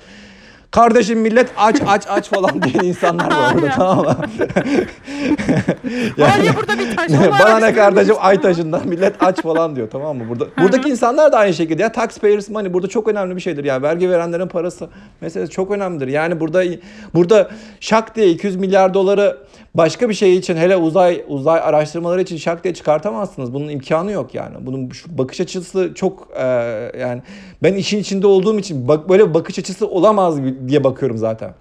Kardeşim 0.73 1.21
millet 1.21 1.51
aç 1.57 1.77
aç 1.87 2.05
aç 2.09 2.29
falan 2.31 2.63
diyen 2.63 2.85
insanlar 2.85 3.31
var 3.31 3.55
Aynen. 3.57 3.71
tamam 3.71 4.07
mı? 4.07 4.17
Var 6.19 6.39
ya 6.45 6.57
burada 6.57 6.79
bir 6.79 6.97
taş. 6.97 7.11
Bana 7.41 7.59
ne 7.59 7.75
kardeşim 7.75 8.15
ay 8.21 8.41
taşından 8.41 8.89
millet 8.89 9.23
aç 9.23 9.43
falan 9.43 9.77
diyor 9.77 9.91
tamam 9.91 10.17
mı? 10.17 10.25
Burada 10.29 10.47
buradaki 10.59 10.89
insanlar 10.89 11.33
da 11.33 11.39
aynı 11.39 11.55
şekilde 11.55 11.83
ya 11.83 11.93
taxpayers 11.93 12.49
money 12.49 12.73
burada 12.73 12.89
çok 12.89 13.09
önemli 13.09 13.37
bir 13.37 13.41
şeydir 13.41 13.65
ya 13.65 13.83
vergi 13.83 14.11
verenlerin 14.11 14.49
parası 14.49 14.89
meselesi 15.21 15.53
çok 15.53 15.71
önemlidir. 15.71 16.09
Yani 16.09 16.41
burada 16.41 16.65
burada 17.15 17.51
şak 17.81 18.17
diye 18.17 18.29
200 18.31 18.57
milyar 18.57 18.95
doları 18.95 19.39
başka 19.75 20.09
bir 20.09 20.15
şey 20.15 20.37
için 20.37 20.57
hele 20.57 20.77
uzay 20.77 21.25
uzay 21.29 21.61
araştırmaları 21.61 22.23
için 22.23 22.37
şak 22.37 22.65
diye 22.65 22.75
çıkartamazsınız. 22.75 23.55
Bunun 23.55 23.69
imkanı 23.69 24.13
yok 24.13 24.35
yani. 24.35 24.57
Bunun 24.61 24.91
şu 24.91 25.19
bakış 25.19 25.41
açısı 25.41 25.93
çok 25.95 26.29
e, 26.37 26.43
yani 27.01 27.23
ben 27.63 27.75
işin 27.75 27.99
içinde 27.99 28.27
olduğum 28.27 28.59
için 28.59 28.89
bak 28.89 29.09
böyle 29.09 29.35
bakış 29.35 29.59
açısı 29.59 29.89
olamaz 29.89 30.39
diye 30.69 30.85
bakıyorum 30.85 31.19
zaten. 31.19 31.55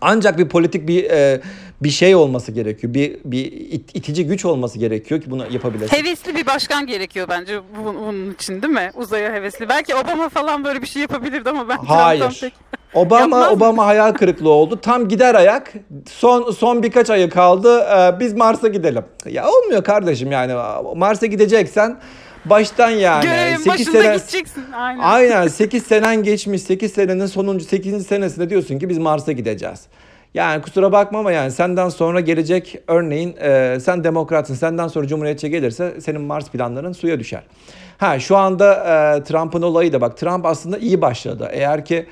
Ancak 0.00 0.38
bir 0.38 0.48
politik 0.48 0.88
bir 0.88 1.04
e, 1.10 1.40
bir 1.82 1.90
şey 1.90 2.14
olması 2.14 2.52
gerekiyor. 2.52 2.94
Bir 2.94 3.16
bir 3.24 3.44
it- 3.52 3.90
itici 3.96 4.26
güç 4.26 4.44
olması 4.44 4.78
gerekiyor 4.78 5.20
ki 5.20 5.30
bunu 5.30 5.46
yapabilesin. 5.50 5.96
Hevesli 5.96 6.34
bir 6.34 6.46
başkan 6.46 6.86
gerekiyor 6.86 7.26
bence 7.30 7.58
bu- 7.58 7.94
bunun 7.94 8.30
için 8.34 8.62
değil 8.62 8.74
mi? 8.74 8.90
Uzaya 8.94 9.32
hevesli. 9.32 9.68
Belki 9.68 9.94
Obama 9.94 10.28
falan 10.28 10.64
böyle 10.64 10.82
bir 10.82 10.86
şey 10.86 11.02
yapabilirdi 11.02 11.50
ama 11.50 11.68
ben 11.68 11.76
Hayır. 11.76 12.22
pek- 12.24 12.52
Obama? 12.94 13.50
Obama 13.50 13.86
hayal 13.86 14.12
kırıklığı 14.12 14.50
oldu. 14.50 14.78
Tam 14.82 15.08
gider 15.08 15.34
ayak. 15.34 15.72
Son 16.08 16.50
son 16.50 16.82
birkaç 16.82 17.10
ayı 17.10 17.30
kaldı. 17.30 17.80
Ee, 17.80 18.20
biz 18.20 18.34
Mars'a 18.34 18.68
gidelim. 18.68 19.04
Ya 19.26 19.48
olmuyor 19.48 19.84
kardeşim 19.84 20.32
yani. 20.32 20.52
Mars'a 20.96 21.26
gideceksen 21.26 21.96
baştan 22.44 22.90
yani. 22.90 23.22
Görevin 23.22 23.56
Sekiz 23.56 23.66
başında 23.66 24.02
sene- 24.02 24.16
gideceksin. 24.16 24.64
Aynen. 24.72 25.02
Aynen 25.02 25.48
8 25.48 25.82
senen 25.86 26.22
geçmiş 26.22 26.62
8 26.62 26.92
senenin 26.92 27.26
sonuncu 27.26 27.64
8. 27.64 28.06
senesinde 28.06 28.50
diyorsun 28.50 28.78
ki 28.78 28.88
biz 28.88 28.98
Mars'a 28.98 29.32
gideceğiz. 29.32 29.80
Yani 30.34 30.62
kusura 30.62 30.92
bakma 30.92 31.18
ama 31.18 31.32
yani 31.32 31.50
senden 31.52 31.88
sonra 31.88 32.20
gelecek 32.20 32.78
örneğin 32.88 33.36
e, 33.40 33.78
sen 33.80 34.04
demokratsın 34.04 34.54
senden 34.54 34.88
sonra 34.88 35.06
cumhuriyetçi 35.06 35.50
gelirse 35.50 36.00
senin 36.00 36.20
Mars 36.20 36.48
planların 36.50 36.92
suya 36.92 37.18
düşer. 37.18 37.42
Ha 37.98 38.18
şu 38.18 38.36
anda 38.36 38.74
e, 38.74 39.24
Trump'ın 39.24 39.62
olayı 39.62 39.92
da 39.92 40.00
bak 40.00 40.16
Trump 40.16 40.46
aslında 40.46 40.78
iyi 40.78 41.00
başladı. 41.00 41.48
Eğer 41.52 41.84
ki 41.84 42.06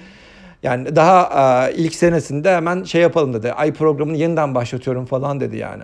yani 0.62 0.96
daha 0.96 1.68
e, 1.68 1.74
ilk 1.74 1.94
senesinde 1.94 2.54
hemen 2.56 2.82
şey 2.82 3.02
yapalım 3.02 3.34
dedi. 3.34 3.52
Ay 3.52 3.72
programını 3.72 4.16
yeniden 4.16 4.54
başlatıyorum 4.54 5.06
falan 5.06 5.40
dedi 5.40 5.56
yani. 5.56 5.82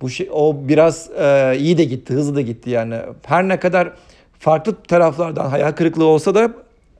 Bu 0.00 0.10
şey 0.10 0.28
o 0.32 0.68
biraz 0.68 1.10
e, 1.10 1.56
iyi 1.58 1.78
de 1.78 1.84
gitti, 1.84 2.14
hızlı 2.14 2.36
da 2.36 2.40
gitti 2.40 2.70
yani. 2.70 2.96
Her 3.26 3.48
ne 3.48 3.60
kadar 3.60 3.92
farklı 4.38 4.82
taraflardan 4.82 5.48
hayal 5.48 5.72
kırıklığı 5.72 6.04
olsa 6.04 6.34
da 6.34 6.50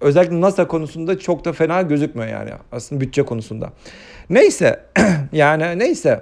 özellikle 0.00 0.40
NASA 0.40 0.68
konusunda 0.68 1.18
çok 1.18 1.44
da 1.44 1.52
fena 1.52 1.82
gözükmüyor 1.82 2.28
yani 2.28 2.50
aslında 2.72 3.00
bütçe 3.00 3.22
konusunda. 3.22 3.72
Neyse 4.30 4.80
yani 5.32 5.78
neyse 5.78 6.20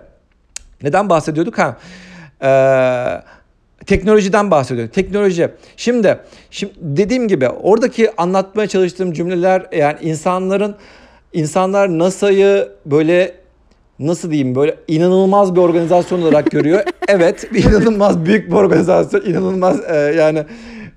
neden 0.82 1.08
bahsediyorduk 1.08 1.58
ha? 1.58 1.76
Ee, 2.42 3.22
teknolojiden 3.86 4.50
bahsediyorduk. 4.50 4.94
Teknoloji. 4.94 5.48
Şimdi, 5.76 6.18
şimdi 6.50 6.72
dediğim 6.78 7.28
gibi 7.28 7.48
oradaki 7.48 8.16
anlatmaya 8.16 8.68
çalıştığım 8.68 9.12
cümleler 9.12 9.66
yani 9.72 9.98
insanların 10.00 10.76
insanlar 11.32 11.98
NASA'yı 11.98 12.68
böyle 12.86 13.34
nasıl 13.98 14.30
diyeyim 14.30 14.54
böyle 14.54 14.76
inanılmaz 14.88 15.54
bir 15.54 15.60
organizasyon 15.60 16.22
olarak 16.22 16.50
görüyor. 16.50 16.82
evet, 17.08 17.48
inanılmaz 17.54 18.24
büyük 18.24 18.48
bir 18.48 18.54
organizasyon, 18.54 19.20
inanılmaz 19.20 19.80
e, 19.90 19.96
yani 19.96 20.44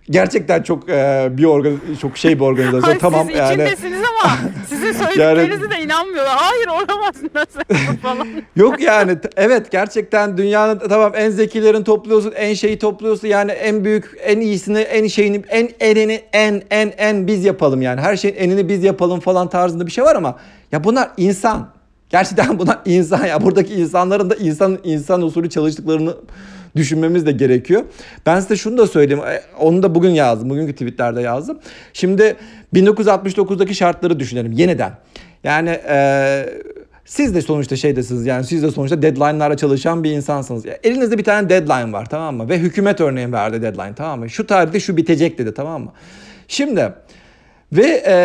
gerçekten 0.10 0.64
çok 0.64 0.90
e, 0.90 1.30
bir 1.32 1.46
organ 1.46 1.80
çok 2.02 2.18
şey 2.18 2.40
bir 2.40 2.46
organizasyon. 2.46 2.82
Hayır, 2.82 3.00
tamam 3.00 3.28
siz 3.28 3.38
yani. 3.38 3.54
içindesiniz 3.54 4.00
ama 4.00 4.34
sizin 4.70 4.92
söylediklerinize 4.92 5.72
de 5.72 5.82
inanmıyorlar. 5.84 6.36
Hayır 6.38 6.68
olamaz 6.68 7.16
nasıl 7.36 7.98
falan. 8.02 8.28
Yok 8.56 8.82
yani 8.82 9.18
evet 9.36 9.72
gerçekten 9.72 10.38
dünyanın 10.38 10.80
tamam 10.90 11.12
en 11.16 11.30
zekilerin 11.30 11.84
topluyorsun, 11.84 12.32
en 12.36 12.54
şeyi 12.54 12.80
topluyorsun 12.80 13.28
yani 13.28 13.52
en 13.52 13.86
büyük, 13.86 14.18
en 14.22 14.40
iyisini, 14.40 14.80
en 14.80 15.08
şeyini, 15.08 15.42
en 15.50 15.70
enini, 15.80 16.22
en 16.34 16.62
en 16.70 16.94
en 16.98 17.28
biz 17.28 17.46
yapalım 17.46 17.82
yani. 17.82 18.02
Her 18.02 18.16
şeyin 18.16 18.36
enini 18.36 18.70
biz 18.70 18.84
yapalım 18.84 19.20
falan 19.20 19.50
tarzında 19.50 19.88
bir 19.88 19.92
şey 19.92 20.04
var 20.04 20.16
ama 20.16 20.40
ya 20.72 20.84
bunlar 20.84 21.12
insan. 21.18 21.81
Gerçekten 22.12 22.60
bunlar 22.60 22.80
insan 22.86 23.26
ya. 23.26 23.42
Buradaki 23.42 23.74
insanların 23.74 24.30
da 24.30 24.36
insan 24.36 24.80
insan 24.84 25.22
usulü 25.22 25.50
çalıştıklarını 25.50 26.16
düşünmemiz 26.76 27.26
de 27.26 27.32
gerekiyor. 27.32 27.84
Ben 28.26 28.40
size 28.40 28.56
şunu 28.56 28.78
da 28.78 28.88
söyleyeyim. 28.88 29.24
e, 29.28 29.42
Onu 29.60 29.84
da 29.84 29.96
bugün 29.96 30.10
yazdım. 30.10 30.50
Bugünkü 30.50 30.74
tweetlerde 30.74 31.22
yazdım. 31.22 31.60
Şimdi 31.94 32.36
1969'daki 32.74 33.76
şartları 33.76 34.20
düşünelim 34.20 34.52
yeniden. 34.52 34.92
Yani 35.44 35.70
eee 35.70 36.62
siz 37.06 37.36
de 37.36 37.42
sonuçta 37.42 37.76
şeydesiniz 37.76 38.26
yani 38.26 38.44
siz 38.44 38.64
de 38.64 38.72
sonuçta 38.72 39.02
deadline'larla 39.02 39.58
çalışan 39.58 40.04
bir 40.04 40.12
insansınız. 40.12 40.66
Ya 40.66 40.78
Elinizde 40.84 41.18
bir 41.18 41.24
tane 41.24 41.50
deadline 41.50 41.94
var 41.94 42.06
tamam 42.10 42.36
mı? 42.36 42.50
Ve 42.50 42.58
hükümet 42.60 43.02
örneğin 43.02 43.34
verdi 43.34 43.62
deadline 43.62 43.96
tamam 43.96 44.20
mı? 44.20 44.30
Şu 44.30 44.48
tarihte 44.48 44.80
şu 44.80 44.98
bitecek 44.98 45.38
dedi 45.38 45.54
tamam 45.54 45.84
mı? 45.84 45.92
Şimdi 46.48 46.94
ve 47.74 48.04
e, 48.06 48.16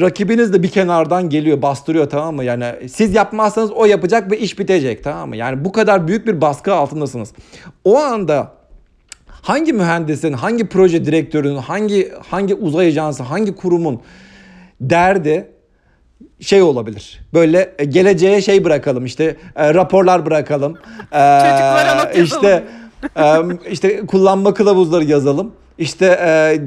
rakibiniz 0.00 0.52
de 0.52 0.62
bir 0.62 0.68
kenardan 0.68 1.30
geliyor 1.30 1.62
bastırıyor 1.62 2.10
tamam 2.10 2.34
mı? 2.36 2.44
Yani 2.44 2.88
siz 2.88 3.14
yapmazsanız 3.14 3.70
o 3.70 3.84
yapacak 3.84 4.30
ve 4.30 4.38
iş 4.38 4.58
bitecek 4.58 5.04
tamam 5.04 5.28
mı? 5.28 5.36
Yani 5.36 5.64
bu 5.64 5.72
kadar 5.72 6.08
büyük 6.08 6.26
bir 6.26 6.40
baskı 6.40 6.74
altındasınız. 6.74 7.32
O 7.84 7.98
anda 7.98 8.52
hangi 9.28 9.72
mühendisin, 9.72 10.32
hangi 10.32 10.68
proje 10.68 11.04
direktörünün, 11.04 11.56
hangi 11.56 12.12
hangi 12.30 12.54
uzay 12.54 12.86
ajansı, 12.86 13.22
hangi 13.22 13.54
kurumun 13.54 14.00
derdi 14.80 15.50
şey 16.40 16.62
olabilir. 16.62 17.20
Böyle 17.34 17.74
e, 17.78 17.84
geleceğe 17.84 18.42
şey 18.42 18.64
bırakalım 18.64 19.04
işte 19.04 19.36
e, 19.56 19.74
raporlar 19.74 20.26
bırakalım. 20.26 20.72
E, 21.12 21.38
Çocuklara 21.40 21.94
not 21.94 22.16
işte 22.16 22.64
e, 23.18 23.42
işte 23.70 24.06
kullanma 24.06 24.54
kılavuzları 24.54 25.04
yazalım. 25.04 25.52
İşte 25.78 26.06
e, 26.06 26.60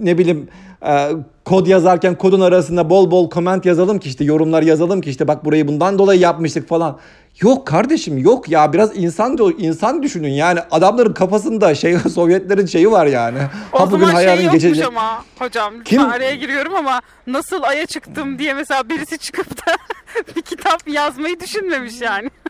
ne 0.00 0.18
bileyim 0.18 0.48
e, 0.86 1.08
kod 1.46 1.66
yazarken 1.66 2.14
kodun 2.14 2.40
arasında 2.40 2.90
bol 2.90 3.10
bol 3.10 3.30
comment 3.30 3.66
yazalım 3.66 3.98
ki 3.98 4.08
işte 4.08 4.24
yorumlar 4.24 4.62
yazalım 4.62 5.00
ki 5.00 5.10
işte 5.10 5.28
bak 5.28 5.44
burayı 5.44 5.68
bundan 5.68 5.98
dolayı 5.98 6.20
yapmıştık 6.20 6.68
falan. 6.68 6.98
Yok 7.40 7.66
kardeşim 7.66 8.18
yok 8.18 8.48
ya 8.48 8.72
biraz 8.72 8.96
insan 8.96 9.38
insan 9.58 10.02
düşünün 10.02 10.28
yani 10.28 10.60
adamların 10.70 11.12
kafasında 11.12 11.74
şey 11.74 11.98
Sovyetlerin 12.14 12.66
şeyi 12.66 12.90
var 12.90 13.06
yani. 13.06 13.38
O 13.72 13.86
zaman 13.86 14.06
şey 14.06 14.14
hayalin 14.14 14.44
yokmuş 14.44 14.62
geçecek. 14.62 14.86
ama 14.86 15.24
hocam 15.38 15.74
Kim? 15.84 16.02
araya 16.02 16.34
giriyorum 16.34 16.74
ama 16.74 17.00
nasıl 17.26 17.62
aya 17.62 17.86
çıktım 17.86 18.38
diye 18.38 18.54
mesela 18.54 18.88
birisi 18.88 19.18
çıkıp 19.18 19.66
da 19.66 19.72
bir 20.36 20.42
kitap 20.42 20.88
yazmayı 20.88 21.40
düşünmemiş 21.40 22.00
yani. 22.00 22.30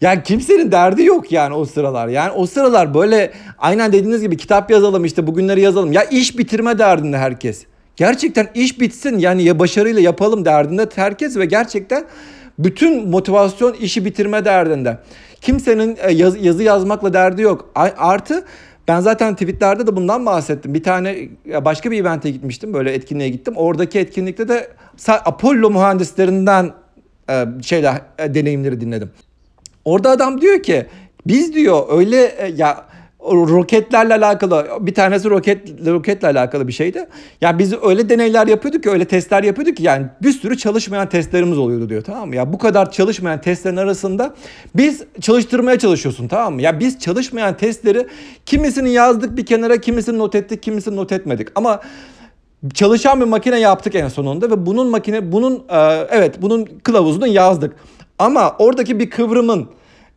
Yani 0.00 0.22
kimsenin 0.22 0.72
derdi 0.72 1.04
yok 1.04 1.32
yani 1.32 1.54
o 1.54 1.64
sıralar. 1.64 2.08
Yani 2.08 2.30
o 2.30 2.46
sıralar 2.46 2.94
böyle 2.94 3.32
aynen 3.58 3.92
dediğiniz 3.92 4.22
gibi 4.22 4.36
kitap 4.36 4.70
yazalım 4.70 5.04
işte 5.04 5.26
bugünleri 5.26 5.60
yazalım. 5.60 5.92
Ya 5.92 6.04
iş 6.04 6.38
bitirme 6.38 6.78
derdinde 6.78 7.18
herkes. 7.18 7.66
Gerçekten 7.98 8.48
iş 8.54 8.80
bitsin 8.80 9.18
yani 9.18 9.42
ya 9.42 9.58
başarıyla 9.58 10.00
yapalım 10.00 10.44
derdinde 10.44 10.88
herkes 10.94 11.36
ve 11.36 11.44
gerçekten 11.44 12.04
bütün 12.58 13.08
motivasyon 13.08 13.72
işi 13.72 14.04
bitirme 14.04 14.44
derdinde. 14.44 14.98
Kimsenin 15.40 15.98
e, 16.02 16.12
yaz- 16.12 16.44
yazı 16.44 16.62
yazmakla 16.62 17.12
derdi 17.12 17.42
yok. 17.42 17.70
Artı 17.96 18.44
ben 18.88 19.00
zaten 19.00 19.34
tweetlerde 19.34 19.86
de 19.86 19.96
bundan 19.96 20.26
bahsettim. 20.26 20.74
Bir 20.74 20.82
tane 20.82 21.28
başka 21.64 21.90
bir 21.90 22.00
evente 22.00 22.30
gitmiştim. 22.30 22.74
Böyle 22.74 22.92
etkinliğe 22.92 23.28
gittim. 23.28 23.54
Oradaki 23.56 23.98
etkinlikte 23.98 24.48
de 24.48 24.68
Apollo 25.08 25.70
mühendislerinden 25.70 26.72
e, 27.30 27.44
şeyler 27.62 28.02
e, 28.18 28.34
deneyimleri 28.34 28.80
dinledim. 28.80 29.10
Orada 29.84 30.10
adam 30.10 30.40
diyor 30.40 30.62
ki 30.62 30.86
biz 31.26 31.54
diyor 31.54 31.98
öyle 31.98 32.52
ya 32.56 32.87
roketlerle 33.20 34.14
alakalı 34.14 34.66
bir 34.80 34.94
tanesi 34.94 35.30
roket 35.30 35.86
roketle 35.86 36.28
alakalı 36.28 36.68
bir 36.68 36.72
şeydi. 36.72 37.06
Ya 37.40 37.58
biz 37.58 37.74
öyle 37.82 38.08
deneyler 38.08 38.46
yapıyorduk 38.46 38.82
ki 38.82 38.90
öyle 38.90 39.04
testler 39.04 39.42
yapıyorduk 39.42 39.76
ki 39.76 39.82
yani 39.82 40.06
bir 40.22 40.32
sürü 40.32 40.56
çalışmayan 40.56 41.08
testlerimiz 41.08 41.58
oluyordu 41.58 41.88
diyor 41.88 42.02
tamam 42.02 42.28
mı? 42.28 42.36
Ya 42.36 42.52
bu 42.52 42.58
kadar 42.58 42.92
çalışmayan 42.92 43.40
testlerin 43.40 43.76
arasında 43.76 44.34
biz 44.74 45.02
çalıştırmaya 45.20 45.78
çalışıyorsun 45.78 46.28
tamam 46.28 46.54
mı? 46.54 46.62
Ya 46.62 46.80
biz 46.80 46.98
çalışmayan 46.98 47.56
testleri 47.56 48.06
kimisini 48.46 48.90
yazdık 48.90 49.36
bir 49.36 49.46
kenara 49.46 49.76
kimisini 49.76 50.18
not 50.18 50.34
ettik 50.34 50.62
kimisini 50.62 50.96
not 50.96 51.12
etmedik 51.12 51.48
ama 51.54 51.80
çalışan 52.74 53.20
bir 53.20 53.26
makine 53.26 53.60
yaptık 53.60 53.94
en 53.94 54.08
sonunda 54.08 54.50
ve 54.50 54.66
bunun 54.66 54.88
makine 54.88 55.32
bunun 55.32 55.54
e, 55.54 56.06
evet 56.10 56.42
bunun 56.42 56.64
kılavuzunu 56.64 57.26
yazdık. 57.26 57.76
Ama 58.18 58.56
oradaki 58.58 58.98
bir 58.98 59.10
kıvrımın 59.10 59.68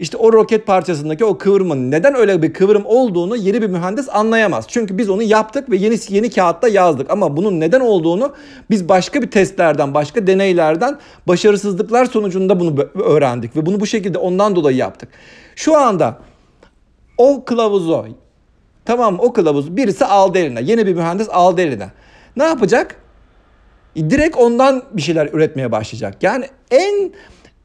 işte 0.01 0.17
o 0.17 0.33
roket 0.33 0.67
parçasındaki 0.67 1.25
o 1.25 1.37
kıvrımın 1.37 1.91
neden 1.91 2.15
öyle 2.15 2.41
bir 2.41 2.53
kıvrım 2.53 2.85
olduğunu 2.85 3.35
yeni 3.35 3.61
bir 3.61 3.67
mühendis 3.67 4.09
anlayamaz. 4.09 4.65
Çünkü 4.67 4.97
biz 4.97 5.09
onu 5.09 5.23
yaptık 5.23 5.69
ve 5.69 5.77
yeni 5.77 5.95
yeni 6.09 6.29
kağıtta 6.29 6.67
yazdık 6.67 7.11
ama 7.11 7.37
bunun 7.37 7.59
neden 7.59 7.79
olduğunu 7.79 8.33
biz 8.69 8.89
başka 8.89 9.21
bir 9.21 9.31
testlerden, 9.31 9.93
başka 9.93 10.27
deneylerden 10.27 10.97
başarısızlıklar 11.27 12.05
sonucunda 12.05 12.59
bunu 12.59 12.81
öğrendik 13.03 13.55
ve 13.55 13.65
bunu 13.65 13.79
bu 13.79 13.85
şekilde 13.85 14.17
ondan 14.17 14.55
dolayı 14.55 14.77
yaptık. 14.77 15.09
Şu 15.55 15.77
anda 15.77 16.17
o 17.17 17.45
kılavuzu 17.45 18.05
Tamam 18.85 19.19
o 19.19 19.33
kılavuz 19.33 19.77
birisi 19.77 20.05
aldı 20.05 20.37
eline. 20.37 20.61
Yeni 20.61 20.87
bir 20.87 20.93
mühendis 20.93 21.29
aldı 21.29 21.61
eline. 21.61 21.91
Ne 22.35 22.43
yapacak? 22.43 22.95
Direkt 23.95 24.37
ondan 24.37 24.83
bir 24.93 25.01
şeyler 25.01 25.29
üretmeye 25.33 25.71
başlayacak. 25.71 26.23
Yani 26.23 26.45
en 26.71 27.11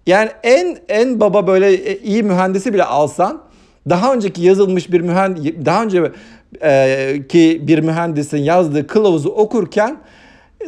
yani 0.07 0.31
en 0.43 0.79
en 0.89 1.21
baba 1.21 1.47
böyle 1.47 1.73
e, 1.75 1.99
iyi 1.99 2.23
mühendisi 2.23 2.75
bile 2.75 2.85
alsan 2.85 3.43
daha 3.91 4.15
önceki 4.15 4.43
yazılmış 4.43 4.93
bir 4.93 5.01
mühendis 5.01 5.53
daha 5.67 5.83
önce 5.83 6.13
e, 6.63 7.23
ki 7.29 7.63
bir 7.67 7.79
mühendisin 7.79 8.39
yazdığı 8.39 8.87
kılavuzu 8.87 9.29
okurken 9.29 9.97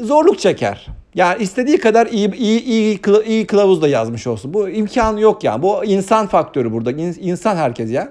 zorluk 0.01 0.39
çeker. 0.39 0.87
Yani 1.15 1.43
istediği 1.43 1.79
kadar 1.79 2.07
iyi 2.07 2.35
iyi 2.35 2.63
iyi, 2.65 3.01
iyi 3.27 3.47
kılavuz 3.47 3.83
da 3.83 3.89
yazmış 3.89 4.27
olsun. 4.27 4.55
Bu 4.55 4.69
imkanı 4.69 5.21
yok 5.21 5.45
yani. 5.45 5.63
Bu 5.63 5.85
insan 5.85 6.27
faktörü 6.27 6.73
burada. 6.73 6.91
İn- 6.93 7.17
İnsan 7.21 7.57
herkes 7.57 7.91
ya. 7.93 8.09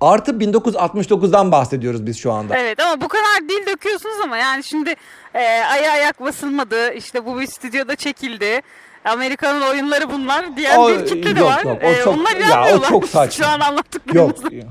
Artı 0.00 0.32
1969'dan 0.32 1.52
bahsediyoruz 1.52 2.06
biz 2.06 2.18
şu 2.18 2.32
anda. 2.32 2.58
Evet 2.58 2.80
ama 2.80 3.00
bu 3.00 3.08
kadar 3.08 3.48
dil 3.48 3.66
döküyorsunuz 3.72 4.16
ama 4.24 4.36
yani 4.36 4.64
şimdi 4.64 4.94
e, 5.34 5.38
aya 5.44 5.92
ayak 5.92 6.20
basılmadı 6.20 6.92
işte 6.92 7.26
bu 7.26 7.40
bir 7.40 7.46
stüdyoda 7.46 7.96
çekildi. 7.96 8.60
Amerika'nın 9.04 9.60
oyunları 9.62 10.10
bunlar 10.10 10.56
diyen 10.56 10.78
O- 10.78 10.88
bir 10.88 11.06
kitle 11.06 11.36
de 11.36 11.40
yok, 11.40 11.48
var. 11.48 11.64
yok, 11.64 11.78
o 11.84 11.86
E, 11.86 12.02
çok- 12.04 12.14
onlar 12.14 12.36
ya, 12.36 12.76
o 12.76 12.80
çok 12.82 13.08
saçma. 13.08 13.44
Şu 13.46 13.50
an 13.52 13.60
anlattıklarınızı. 13.60 14.54
Yok. 14.54 14.64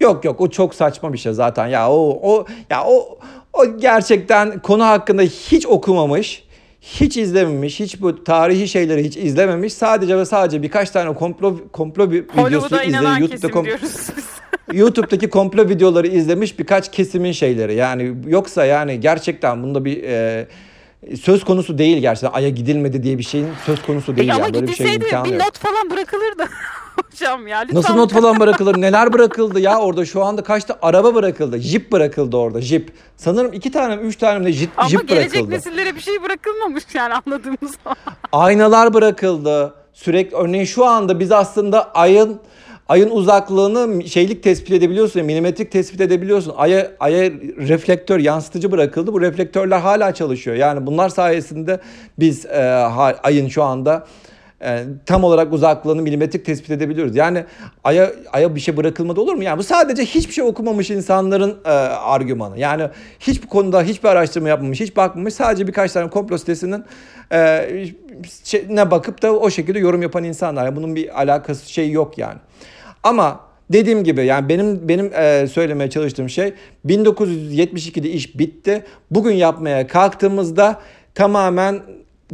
Yok 0.00 0.24
yok 0.24 0.40
o 0.40 0.50
çok 0.50 0.74
saçma 0.74 1.12
bir 1.12 1.18
şey 1.18 1.32
zaten. 1.32 1.66
Ya 1.66 1.90
o 1.90 2.18
o 2.22 2.46
ya 2.70 2.84
o 2.86 3.18
o 3.52 3.76
gerçekten 3.78 4.58
konu 4.62 4.86
hakkında 4.86 5.22
hiç 5.22 5.66
okumamış, 5.66 6.43
hiç 6.84 7.16
izlememiş, 7.16 7.80
hiç 7.80 8.00
bu 8.00 8.24
tarihi 8.24 8.68
şeyleri 8.68 9.04
hiç 9.04 9.16
izlememiş. 9.16 9.72
Sadece 9.72 10.18
ve 10.18 10.24
sadece 10.24 10.62
birkaç 10.62 10.90
tane 10.90 11.14
komplo 11.14 11.56
komplo 11.72 12.10
videosu 12.10 12.82
inanan 12.82 13.18
YouTube'da 13.18 13.46
kom-. 13.46 13.78
YouTube'daki 14.72 15.30
komplo 15.30 15.68
videoları 15.68 16.06
izlemiş 16.06 16.58
birkaç 16.58 16.90
kesimin 16.90 17.32
şeyleri. 17.32 17.74
Yani 17.74 18.14
yoksa 18.26 18.64
yani 18.64 19.00
gerçekten 19.00 19.62
bunda 19.62 19.84
bir 19.84 20.02
e, 20.02 20.46
söz 21.22 21.44
konusu 21.44 21.78
değil 21.78 21.98
gerçekten. 21.98 22.38
Ay'a 22.38 22.48
gidilmedi 22.48 23.02
diye 23.02 23.18
bir 23.18 23.22
şeyin 23.22 23.48
söz 23.66 23.82
konusu 23.82 24.16
değil. 24.16 24.28
Peki 24.28 24.32
ama 24.32 24.44
yani. 24.44 24.54
Böyle 24.54 24.66
bir 24.66 24.72
gidilseydi 24.72 25.04
imkanı 25.04 25.24
bir 25.24 25.38
not 25.38 25.58
falan 25.58 25.90
bırakılırdı. 25.90 26.44
Hocam 27.12 27.46
ya 27.46 27.58
lütfen. 27.58 27.76
Nasıl 27.76 27.94
not 27.94 28.12
falan 28.12 28.40
bırakılır? 28.40 28.80
Neler 28.80 29.12
bırakıldı 29.12 29.60
ya 29.60 29.78
orada? 29.78 30.04
Şu 30.04 30.24
anda 30.24 30.42
kaçta 30.42 30.78
araba 30.82 31.14
bırakıldı? 31.14 31.58
Jip 31.58 31.92
bırakıldı 31.92 32.36
orada. 32.36 32.60
Jip. 32.60 32.92
Sanırım 33.16 33.52
iki 33.52 33.70
tane 33.72 33.94
üç 33.94 34.16
tane 34.16 34.46
de 34.46 34.52
jip, 34.52 34.70
Ama 34.76 34.88
jip 34.88 35.08
gelecek 35.08 35.32
bırakıldı. 35.32 35.50
nesillere 35.54 35.94
bir 35.94 36.00
şey 36.00 36.22
bırakılmamış 36.22 36.84
yani 36.94 37.14
anladığımız. 37.14 37.72
Aynalar 38.32 38.94
bırakıldı. 38.94 39.74
Sürekli 39.92 40.36
örneğin 40.36 40.64
şu 40.64 40.84
anda 40.84 41.20
biz 41.20 41.32
aslında 41.32 41.92
ayın 41.92 42.40
ayın 42.88 43.10
uzaklığını 43.10 44.08
şeylik 44.08 44.42
tespit 44.42 44.72
edebiliyorsun, 44.72 45.24
milimetrik 45.24 45.70
tespit 45.72 46.00
edebiliyorsun. 46.00 46.54
Aya 46.56 46.90
aya 47.00 47.30
reflektör, 47.58 48.18
yansıtıcı 48.18 48.72
bırakıldı. 48.72 49.12
Bu 49.12 49.20
reflektörler 49.20 49.78
hala 49.78 50.14
çalışıyor. 50.14 50.56
Yani 50.56 50.86
bunlar 50.86 51.08
sayesinde 51.08 51.80
biz 52.18 52.46
e, 52.46 52.62
ayın 53.22 53.48
şu 53.48 53.62
anda 53.62 54.06
e, 54.62 54.84
tam 55.06 55.24
olarak 55.24 55.52
uzaklığını 55.52 56.02
milimetrik 56.02 56.44
tespit 56.44 56.70
edebiliyoruz. 56.70 57.16
Yani 57.16 57.44
aya 57.84 58.12
aya 58.32 58.54
bir 58.54 58.60
şey 58.60 58.76
bırakılmadı 58.76 59.20
olur 59.20 59.34
mu? 59.34 59.42
Yani 59.42 59.58
bu 59.58 59.62
sadece 59.62 60.04
hiçbir 60.04 60.32
şey 60.32 60.44
okumamış 60.44 60.90
insanların 60.90 61.56
e, 61.64 61.68
argümanı. 61.68 62.58
Yani 62.58 62.88
hiçbir 63.20 63.48
konuda 63.48 63.82
hiçbir 63.82 64.08
araştırma 64.08 64.48
yapmamış, 64.48 64.80
hiç 64.80 64.96
bakmamış. 64.96 65.34
Sadece 65.34 65.66
birkaç 65.66 65.92
tane 65.92 66.10
komplo 66.10 66.38
sitesinin 66.38 66.84
e, 67.32 67.68
şey- 68.44 68.66
ne 68.68 68.90
bakıp 68.90 69.22
da 69.22 69.32
o 69.32 69.50
şekilde 69.50 69.78
yorum 69.78 70.02
yapan 70.02 70.24
insanlar. 70.24 70.64
Yani 70.64 70.76
bunun 70.76 70.96
bir 70.96 71.20
alakası 71.20 71.72
şey 71.72 71.90
yok 71.90 72.18
yani. 72.18 72.38
Ama 73.04 73.44
Dediğim 73.72 74.04
gibi 74.04 74.26
yani 74.26 74.48
benim 74.48 74.88
benim 74.88 75.14
e, 75.14 75.46
söylemeye 75.46 75.90
çalıştığım 75.90 76.28
şey 76.28 76.54
1972'de 76.86 78.10
iş 78.10 78.38
bitti. 78.38 78.84
Bugün 79.10 79.32
yapmaya 79.32 79.86
kalktığımızda 79.86 80.80
tamamen 81.14 81.80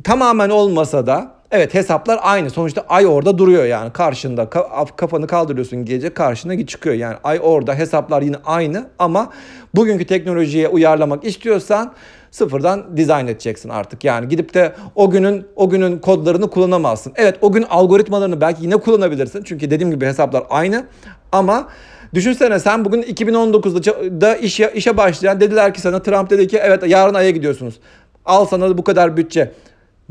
tamamen 0.05 0.51
olmasa 0.51 1.07
da 1.07 1.35
evet 1.51 1.75
hesaplar 1.75 2.21
aynı. 2.23 2.51
Sonuçta 2.51 2.85
ay 2.89 3.07
orada 3.07 3.39
duruyor 3.39 3.65
yani 3.65 3.93
karşında 3.93 4.43
Ka- 4.43 4.97
kafanı 4.97 5.27
kaldırıyorsun 5.27 5.85
gece 5.85 6.15
karşına 6.15 6.67
çıkıyor. 6.67 6.97
Yani 6.97 7.17
ay 7.25 7.41
orada 7.43 7.75
hesaplar 7.75 8.23
yine 8.23 8.37
aynı 8.45 8.89
ama 8.99 9.33
bugünkü 9.75 10.07
teknolojiye 10.07 10.69
uyarlamak 10.69 11.25
istiyorsan 11.25 11.93
sıfırdan 12.31 12.97
dizayn 12.97 13.27
edeceksin 13.27 13.69
artık. 13.69 14.05
Yani 14.05 14.29
gidip 14.29 14.55
de 14.55 14.73
o 14.95 15.11
günün 15.11 15.47
o 15.57 15.71
günün 15.71 15.99
kodlarını 15.99 16.51
kullanamazsın. 16.51 17.13
Evet 17.17 17.37
o 17.41 17.53
gün 17.53 17.63
algoritmalarını 17.63 18.41
belki 18.41 18.63
yine 18.63 18.77
kullanabilirsin. 18.77 19.43
Çünkü 19.45 19.71
dediğim 19.71 19.91
gibi 19.91 20.07
hesaplar 20.07 20.45
aynı 20.51 20.87
ama 21.33 21.69
Düşünsene 22.15 22.59
sen 22.59 22.85
bugün 22.85 23.03
2019'da 23.03 24.21
da 24.21 24.37
işe, 24.37 24.73
işe 24.75 24.97
başlayan 24.97 25.41
dediler 25.41 25.75
ki 25.75 25.81
sana 25.81 26.03
Trump 26.03 26.31
dedi 26.31 26.49
ki 26.49 26.59
evet 26.63 26.83
yarın 26.87 27.15
aya 27.15 27.31
gidiyorsunuz. 27.31 27.81
Al 28.25 28.47
sana 28.47 28.79
bu 28.79 28.85
kadar 28.85 29.17
bütçe. 29.17 29.53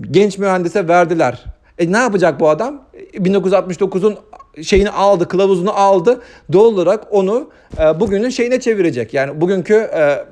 Genç 0.02 0.38
mühendise 0.38 0.88
verdiler. 0.88 1.46
E 1.78 1.92
ne 1.92 1.98
yapacak 1.98 2.40
bu 2.40 2.50
adam? 2.50 2.82
1969'un 3.14 4.18
şeyini 4.64 4.90
aldı, 4.90 5.28
kılavuzunu 5.28 5.72
aldı. 5.74 6.22
Doğal 6.54 6.66
olarak 6.66 7.04
onu 7.12 7.50
e, 7.80 8.00
bugünün 8.00 8.30
şeyine 8.30 8.60
çevirecek. 8.60 9.14
Yani 9.14 9.42
bugünkü 9.42 9.74
e, 9.76 10.26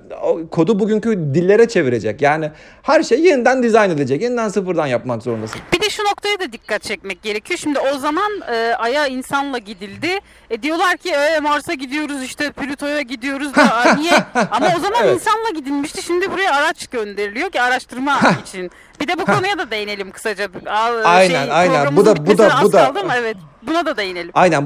kodu 0.51 0.80
bugünkü 0.80 1.09
dillere 1.34 1.67
çevirecek. 1.67 2.21
Yani 2.21 2.51
her 2.82 3.03
şey 3.03 3.19
yeniden 3.21 3.63
dizayn 3.63 3.89
edecek. 3.89 4.21
Yeniden 4.21 4.49
sıfırdan 4.49 4.88
yapmak 4.88 5.23
zorundasın. 5.23 5.61
Bir 5.73 5.82
de 5.82 5.89
şu 5.89 6.03
noktaya 6.03 6.39
da 6.39 6.51
dikkat 6.51 6.84
çekmek 6.84 7.21
gerekiyor. 7.23 7.57
Şimdi 7.59 7.80
o 7.95 7.97
zaman 7.97 8.32
e, 8.51 8.73
Ay'a 8.78 9.07
insanla 9.07 9.57
gidildi. 9.57 10.19
E, 10.49 10.63
diyorlar 10.63 10.97
ki 10.97 11.09
e, 11.09 11.39
Mars'a 11.39 11.73
gidiyoruz 11.73 12.23
işte 12.23 12.51
Plüto'ya 12.51 13.01
gidiyoruz 13.01 13.55
da 13.55 13.95
niye? 13.99 14.13
Ama 14.51 14.67
o 14.78 14.80
zaman 14.80 15.01
Evet. 15.03 15.13
insanla 15.15 15.49
gidilmişti. 15.55 16.01
Şimdi 16.01 16.32
buraya 16.32 16.55
araç 16.55 16.88
gönderiliyor 16.88 17.49
ki 17.49 17.61
araştırma 17.61 18.19
için. 18.47 18.71
Bir 19.01 19.07
de 19.07 19.17
bu 19.19 19.25
konuya 19.25 19.57
da 19.57 19.71
değinelim 19.71 20.11
kısaca. 20.11 20.47
Aa, 20.65 20.91
Aynen, 21.05 21.49
aynen. 21.49 21.95
Bu 21.97 22.05
da- 22.05 22.28
bu 22.28 22.38
da- 22.38 22.51
bu 22.63 22.71
da- 22.73 22.93
evet. 23.17 23.38
Buna 23.68 23.86
da 23.86 23.97
değinelim. 23.97 24.32
Aynen 24.34 24.65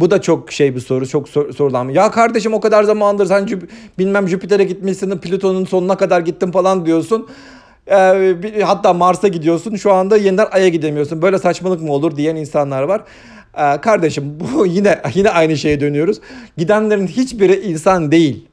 bu 0.00 0.10
da 0.10 0.22
çok 0.22 0.52
şey 0.52 0.74
bir 0.74 0.80
soru 0.80 1.08
çok 1.08 1.28
sor, 1.28 1.52
sorulan. 1.52 1.88
Ya 1.88 2.10
kardeşim 2.10 2.54
o 2.54 2.60
kadar 2.60 2.84
zamandır 2.84 3.26
sen 3.26 3.44
Jüp- 3.46 3.68
bilmem 3.98 4.28
Jüpiter'e 4.28 4.64
gitmişsin 4.64 5.18
Plüton'un 5.18 5.64
sonuna 5.64 5.96
kadar 5.96 6.20
gittin 6.20 6.50
falan 6.50 6.86
diyorsun. 6.86 7.28
Ee, 7.90 8.42
bir- 8.42 8.60
hatta 8.62 8.92
Mars'a 8.92 9.28
gidiyorsun 9.28 9.76
şu 9.76 9.92
anda 9.92 10.16
yeniden 10.16 10.46
Ay'a 10.52 10.68
gidemiyorsun. 10.68 11.22
Böyle 11.22 11.38
saçmalık 11.38 11.82
mı 11.82 11.92
olur 11.92 12.16
diyen 12.16 12.36
insanlar 12.36 12.82
var. 12.82 13.02
Ee, 13.58 13.80
kardeşim 13.80 14.38
bu 14.56 14.66
yine 14.66 15.02
yine 15.14 15.30
aynı 15.30 15.56
şeye 15.56 15.80
dönüyoruz. 15.80 16.20
Gidenlerin 16.56 17.06
hiçbiri 17.06 17.60
insan 17.60 18.12
değil. 18.12 18.46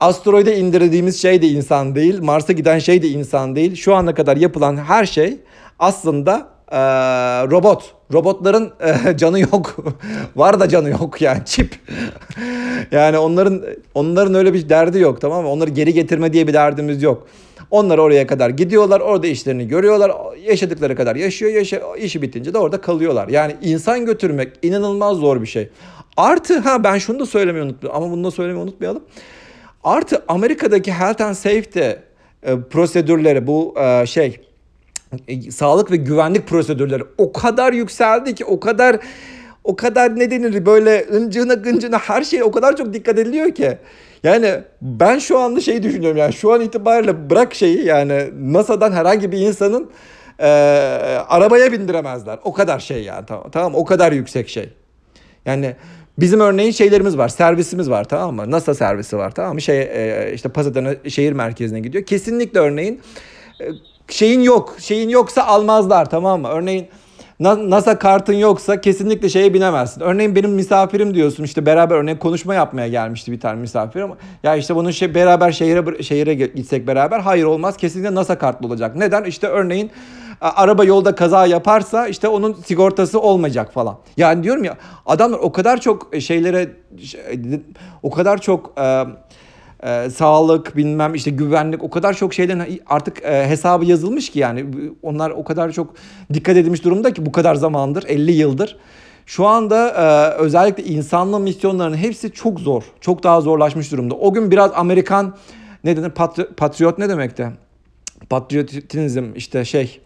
Asteroide 0.00 0.58
indirdiğimiz 0.58 1.22
şey 1.22 1.42
de 1.42 1.48
insan 1.48 1.94
değil. 1.94 2.22
Mars'a 2.22 2.52
giden 2.52 2.78
şey 2.78 3.02
de 3.02 3.08
insan 3.08 3.56
değil. 3.56 3.76
Şu 3.76 3.94
ana 3.94 4.14
kadar 4.14 4.36
yapılan 4.36 4.76
her 4.76 5.06
şey 5.06 5.36
aslında 5.78 6.48
eee, 6.72 6.78
robot. 7.50 7.94
Robotların 8.12 8.72
eee, 8.82 9.16
canı 9.16 9.40
yok. 9.40 9.76
Var 10.36 10.60
da 10.60 10.68
canı 10.68 10.90
yok 10.90 11.22
yani 11.22 11.40
çip. 11.44 11.74
yani 12.90 13.18
onların 13.18 13.62
onların 13.94 14.34
öyle 14.34 14.54
bir 14.54 14.68
derdi 14.68 14.98
yok 14.98 15.20
tamam 15.20 15.42
mı? 15.42 15.50
Onları 15.50 15.70
geri 15.70 15.92
getirme 15.94 16.32
diye 16.32 16.46
bir 16.46 16.52
derdimiz 16.52 17.02
yok. 17.02 17.26
Onlar 17.70 17.98
oraya 17.98 18.26
kadar 18.26 18.50
gidiyorlar, 18.50 19.00
orada 19.00 19.26
işlerini 19.26 19.68
görüyorlar, 19.68 20.12
yaşadıkları 20.48 20.96
kadar 20.96 21.16
yaşıyor, 21.16 21.52
yaşa, 21.52 21.80
işi 21.98 22.22
bitince 22.22 22.54
de 22.54 22.58
orada 22.58 22.80
kalıyorlar. 22.80 23.28
Yani 23.28 23.56
insan 23.62 24.06
götürmek 24.06 24.52
inanılmaz 24.62 25.16
zor 25.16 25.42
bir 25.42 25.46
şey. 25.46 25.68
Artı 26.16 26.58
ha 26.58 26.84
ben 26.84 26.98
şunu 26.98 27.18
da 27.18 27.26
söylemeyi 27.26 27.64
unuttum 27.64 27.90
ama 27.94 28.10
bunu 28.10 28.24
da 28.24 28.30
söylemeyi 28.30 28.64
unutmayalım. 28.64 29.02
Artı 29.84 30.22
Amerika'daki 30.28 30.92
health 30.92 31.20
and 31.20 31.34
safety 31.34 31.80
e, 31.80 32.60
prosedürleri 32.70 33.46
bu 33.46 33.74
e, 33.80 34.06
şey 34.06 34.26
e, 34.26 34.40
sağlık 35.50 35.90
ve 35.90 35.96
güvenlik 35.96 36.46
prosedürleri 36.46 37.02
o 37.18 37.32
kadar 37.32 37.72
yükseldi 37.72 38.34
ki 38.34 38.44
o 38.44 38.60
kadar 38.60 38.96
o 39.64 39.76
kadar 39.76 40.18
ne 40.18 40.30
denir 40.30 40.66
böyle 40.66 41.06
ıncığına 41.12 41.54
gıncığına 41.54 41.98
her 41.98 42.22
şeye 42.22 42.44
o 42.44 42.50
kadar 42.50 42.76
çok 42.76 42.92
dikkat 42.92 43.18
ediliyor 43.18 43.54
ki. 43.54 43.78
Yani 44.22 44.60
ben 44.82 45.18
şu 45.18 45.38
anda 45.38 45.60
şey 45.60 45.82
düşünüyorum 45.82 46.18
yani 46.18 46.32
şu 46.32 46.52
an 46.52 46.60
itibariyle 46.60 47.30
bırak 47.30 47.54
şeyi 47.54 47.84
yani 47.86 48.30
NASA'dan 48.40 48.92
herhangi 48.92 49.32
bir 49.32 49.38
insanın 49.38 49.90
e, 50.38 50.46
arabaya 51.28 51.72
bindiremezler. 51.72 52.38
O 52.44 52.52
kadar 52.52 52.78
şey 52.78 53.02
yani 53.02 53.26
tamam, 53.26 53.50
tamam 53.50 53.74
o 53.74 53.84
kadar 53.84 54.12
yüksek 54.12 54.48
şey. 54.48 54.68
Yani 55.46 55.76
bizim 56.18 56.40
örneğin 56.40 56.70
şeylerimiz 56.70 57.18
var, 57.18 57.28
servisimiz 57.28 57.90
var 57.90 58.04
tamam 58.04 58.34
mı? 58.34 58.50
NASA 58.50 58.74
servisi 58.74 59.16
var 59.16 59.34
tamam 59.34 59.54
mı? 59.54 59.60
Şey 59.60 59.80
e, 59.80 60.32
işte 60.34 60.48
Pasadena 60.48 60.94
şehir 61.08 61.32
merkezine 61.32 61.80
gidiyor. 61.80 62.04
Kesinlikle 62.04 62.60
örneğin 62.60 63.00
e, 63.60 63.64
şeyin 64.12 64.40
yok, 64.40 64.76
şeyin 64.78 65.08
yoksa 65.08 65.42
almazlar 65.42 66.10
tamam 66.10 66.40
mı? 66.40 66.48
Örneğin 66.48 66.88
Na- 67.40 67.70
NASA 67.70 67.98
kartın 67.98 68.32
yoksa 68.32 68.80
kesinlikle 68.80 69.28
şeye 69.28 69.54
binemezsin. 69.54 70.00
Örneğin 70.00 70.36
benim 70.36 70.50
misafirim 70.50 71.14
diyorsun 71.14 71.44
işte 71.44 71.66
beraber 71.66 71.96
örneğin 71.96 72.18
konuşma 72.18 72.54
yapmaya 72.54 72.88
gelmişti 72.88 73.32
bir 73.32 73.40
tane 73.40 73.60
misafir 73.60 74.00
ama 74.00 74.16
ya 74.42 74.56
işte 74.56 74.74
bunun 74.76 74.90
şey 74.90 75.14
beraber 75.14 75.52
şehire 75.52 76.02
şehire 76.02 76.34
gitsek 76.34 76.86
beraber 76.86 77.20
hayır 77.20 77.44
olmaz 77.44 77.76
kesinlikle 77.76 78.14
NASA 78.14 78.38
kartlı 78.38 78.66
olacak. 78.66 78.96
Neden? 78.96 79.24
İşte 79.24 79.46
örneğin 79.46 79.90
araba 80.40 80.84
yolda 80.84 81.14
kaza 81.14 81.46
yaparsa 81.46 82.08
işte 82.08 82.28
onun 82.28 82.52
sigortası 82.52 83.20
olmayacak 83.20 83.72
falan. 83.72 83.98
Yani 84.16 84.42
diyorum 84.42 84.64
ya 84.64 84.76
adamlar 85.06 85.38
o 85.38 85.52
kadar 85.52 85.80
çok 85.80 86.10
şeylere 86.20 86.70
şey- 87.02 87.20
o 88.02 88.10
kadar 88.10 88.40
çok 88.40 88.74
e, 89.82 90.10
sağlık 90.10 90.76
bilmem 90.76 91.14
işte 91.14 91.30
güvenlik 91.30 91.82
o 91.82 91.90
kadar 91.90 92.14
çok 92.14 92.34
şeylerin 92.34 92.80
artık 92.86 93.22
e, 93.22 93.48
hesabı 93.48 93.84
yazılmış 93.84 94.30
ki 94.30 94.38
yani 94.38 94.66
onlar 95.02 95.30
o 95.30 95.44
kadar 95.44 95.72
çok 95.72 95.94
dikkat 96.32 96.56
edilmiş 96.56 96.84
durumda 96.84 97.12
ki 97.12 97.26
bu 97.26 97.32
kadar 97.32 97.54
zamandır 97.54 98.04
50 98.08 98.32
yıldır. 98.32 98.76
Şu 99.26 99.46
anda 99.46 99.88
e, 99.88 100.34
özellikle 100.42 100.84
insanlı 100.84 101.40
misyonlarının 101.40 101.96
hepsi 101.96 102.32
çok 102.32 102.60
zor. 102.60 102.82
Çok 103.00 103.22
daha 103.22 103.40
zorlaşmış 103.40 103.92
durumda. 103.92 104.14
O 104.14 104.32
gün 104.32 104.50
biraz 104.50 104.70
Amerikan 104.74 105.36
ne 105.84 105.96
denir 105.96 106.10
patri- 106.10 106.54
patriot 106.54 106.98
ne 106.98 107.08
demekti? 107.08 107.48
Patriotizm 108.30 109.24
işte 109.34 109.64
şey 109.64 110.00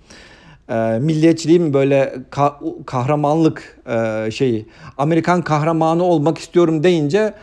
e, 0.69 0.75
milliyetçiliği 1.01 1.61
mi 1.61 1.75
böyle 1.75 2.15
ka- 2.31 2.85
kahramanlık 2.85 3.79
e, 3.89 4.31
şeyi 4.31 4.67
Amerikan 4.99 5.43
kahramanı 5.43 6.03
olmak 6.03 6.39
istiyorum 6.39 6.83
deyince 6.83 7.35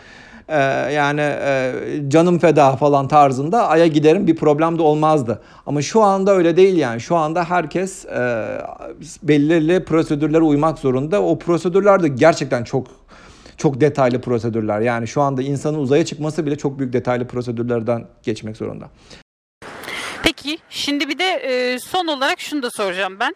e, 0.54 0.94
yani 0.94 1.22
e, 1.22 1.74
canım 2.08 2.40
feda 2.40 2.76
falan 2.76 3.08
tarzında 3.08 3.68
aya 3.68 3.88
giderim 3.88 4.28
bir 4.28 4.36
problem 4.36 4.78
de 4.78 4.82
olmazdı. 4.82 5.42
Ama 5.66 5.82
şu 5.82 6.02
anda 6.02 6.36
öyle 6.36 6.58
değil 6.58 6.78
yani 6.78 7.02
şu 7.02 7.16
anda 7.16 7.50
herkes 7.50 8.06
e, 8.06 8.48
belirli 9.24 9.86
prosedürlere 9.86 10.42
uymak 10.42 10.80
zorunda. 10.80 11.24
O 11.24 11.40
prosedürler 11.40 12.04
de 12.04 12.08
gerçekten 12.08 12.64
çok 12.64 12.88
çok 13.58 13.82
detaylı 13.82 14.22
prosedürler. 14.22 14.82
Yani 14.82 15.08
şu 15.08 15.22
anda 15.22 15.42
insanın 15.42 15.80
uzaya 15.80 16.06
çıkması 16.06 16.46
bile 16.46 16.56
çok 16.56 16.80
büyük 16.80 16.94
detaylı 16.94 17.28
prosedürlerden 17.28 18.06
geçmek 18.24 18.58
zorunda. 18.58 18.90
Peki 20.24 20.58
şimdi 20.70 21.10
bir 21.10 21.20
de 21.20 21.30
e, 21.30 21.80
son 21.80 22.08
olarak 22.08 22.40
şunu 22.40 22.64
da 22.64 22.70
soracağım 22.72 23.18
ben. 23.20 23.36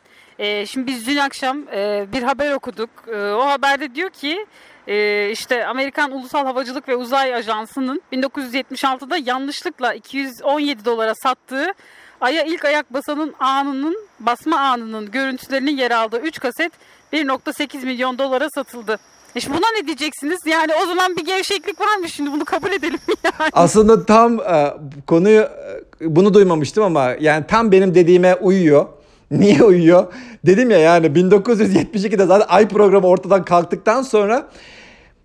Şimdi 0.65 0.87
biz 0.87 1.07
dün 1.07 1.17
akşam 1.17 1.67
bir 2.13 2.23
haber 2.23 2.53
okuduk. 2.53 2.89
O 3.13 3.45
haberde 3.45 3.95
diyor 3.95 4.09
ki 4.09 4.45
e, 4.87 5.29
işte 5.31 5.65
Amerikan 5.65 6.11
Ulusal 6.11 6.45
Havacılık 6.45 6.87
ve 6.87 6.95
Uzay 6.95 7.35
Ajansı'nın 7.35 8.01
1976'da 8.13 9.17
yanlışlıkla 9.17 9.93
217 9.93 10.85
dolara 10.85 11.15
sattığı 11.15 11.73
Ay'a 12.21 12.43
ilk 12.43 12.65
ayak 12.65 12.93
basanın 12.93 13.33
anının 13.39 13.95
basma 14.19 14.59
anının 14.59 15.11
görüntülerinin 15.11 15.77
yer 15.77 15.91
aldığı 15.91 16.19
3 16.19 16.39
kaset 16.39 16.71
1.8 17.13 17.85
milyon 17.85 18.17
dolara 18.17 18.49
satıldı. 18.49 18.99
E 19.35 19.39
şimdi 19.39 19.57
buna 19.57 19.67
ne 19.79 19.87
diyeceksiniz? 19.87 20.39
Yani 20.45 20.71
o 20.83 20.85
zaman 20.85 21.15
bir 21.15 21.25
gevşeklik 21.25 21.81
var 21.81 21.97
mı 21.97 22.09
şimdi 22.09 22.31
bunu 22.31 22.45
kabul 22.45 22.71
edelim 22.71 22.99
yani. 23.23 23.49
Aslında 23.53 24.05
tam 24.05 24.39
e, 24.39 24.73
konuyu 25.07 25.41
e, 25.41 26.15
bunu 26.15 26.33
duymamıştım 26.33 26.83
ama 26.83 27.11
yani 27.19 27.45
tam 27.47 27.71
benim 27.71 27.95
dediğime 27.95 28.35
uyuyor. 28.35 28.85
Niye 29.31 29.63
uyuyor? 29.63 30.13
Dedim 30.45 30.71
ya 30.71 30.77
yani 30.77 31.07
1972'de 31.07 32.25
zaten 32.25 32.45
ay 32.49 32.67
programı 32.67 33.07
ortadan 33.07 33.45
kalktıktan 33.45 34.01
sonra 34.01 34.49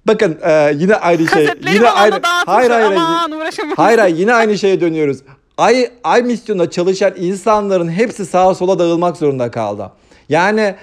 bakın 0.07 0.39
e, 0.43 0.73
yine 0.77 0.95
aynı 0.97 1.19
şey. 1.19 1.47
Kasetleri 1.47 1.75
Yine 1.75 1.91
aynı 1.91 2.21
hayır 2.47 2.71
hayır. 2.71 2.87
Aman 2.87 3.33
uğraşamam. 3.33 3.75
Hayır 3.77 3.99
hayır 3.99 4.17
yine 4.17 4.35
aynı 4.35 4.59
şeye 4.59 4.81
dönüyoruz. 4.81 5.19
Ay 5.59 5.91
ay 6.05 6.23
misyonunda 6.23 6.71
çalışan 6.71 7.13
insanların 7.17 7.89
hepsi 7.91 8.27
sağa 8.27 8.55
sola 8.55 8.79
dağılmak 8.79 9.17
zorunda 9.17 9.51
kaldı. 9.51 9.91
Yani 10.29 10.75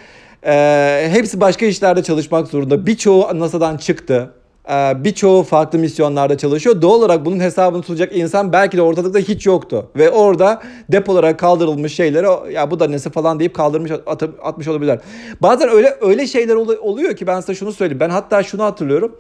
e, 0.46 1.10
hepsi 1.12 1.42
başka 1.42 1.66
işlerde 1.66 2.04
çalışmak 2.04 2.48
zorunda. 2.48 2.86
Birçoğu 2.86 3.40
NASA'dan 3.40 3.78
çıktı. 3.78 4.32
Ee, 4.70 5.04
birçoğu 5.04 5.44
farklı 5.44 5.80
misyonlarda 5.80 6.38
çalışıyor. 6.38 6.82
Doğal 6.82 7.00
olarak 7.00 7.26
bunun 7.26 7.40
hesabını 7.40 7.82
tutacak 7.82 8.16
insan 8.16 8.54
belki 8.54 8.78
de 8.78 8.82
ortalıkta 8.82 9.20
hiç 9.20 9.46
yoktu. 9.46 9.90
Ve 9.96 10.10
orada 10.10 10.62
depolara 10.92 11.38
kaldırılmış 11.38 11.96
şeyleri 11.96 12.54
ya 12.54 12.72
bu 12.72 12.80
da 12.80 12.88
nesi 12.88 13.10
falan 13.10 13.40
deyip 13.40 13.54
kaldırmış 13.54 13.92
atıp, 13.92 14.46
atmış 14.48 14.68
olabilirler. 14.68 15.00
Bazen 15.42 15.70
öyle 15.70 15.98
öyle 16.02 16.28
şeyler 16.28 16.56
oluyor 16.56 17.16
ki 17.16 17.28
ben 17.28 17.40
size 17.40 17.56
şunu 17.56 17.72
söyleyeyim. 17.72 18.00
Ben 18.00 18.10
hatta 18.10 18.44
şunu 18.44 18.64
hatırlıyorum. 18.64 19.16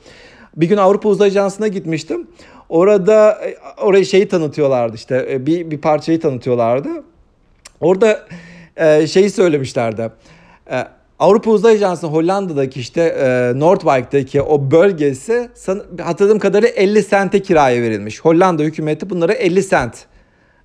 Bir 0.55 0.67
gün 0.67 0.77
Avrupa 0.77 1.09
Uzay 1.09 1.27
Ajansı'na 1.27 1.67
gitmiştim. 1.67 2.27
Orada 2.69 3.31
e, 3.31 3.57
orayı 3.81 4.05
şeyi 4.05 4.27
tanıtıyorlardı 4.27 4.95
işte 4.95 5.27
e, 5.31 5.45
bir, 5.45 5.71
bir 5.71 5.81
parçayı 5.81 6.19
tanıtıyorlardı. 6.19 6.89
Orada 7.81 8.27
e, 8.77 9.07
şeyi 9.07 9.29
söylemişlerdi. 9.29 10.11
Avrupa 11.19 11.51
Uzay 11.51 11.73
Ajansı 11.73 12.07
Hollanda'daki 12.07 12.79
işte 12.79 13.01
e, 13.01 13.59
Noordwijk'teki 13.59 14.41
o 14.41 14.71
bölgesi 14.71 15.49
san, 15.53 15.83
hatırladığım 16.01 16.39
kadarıyla 16.39 16.69
50 16.69 17.03
sente 17.03 17.41
kiraya 17.41 17.81
verilmiş. 17.81 18.19
Hollanda 18.19 18.63
hükümeti 18.63 19.09
bunlara 19.09 19.33
50 19.33 19.63
sent 19.63 20.05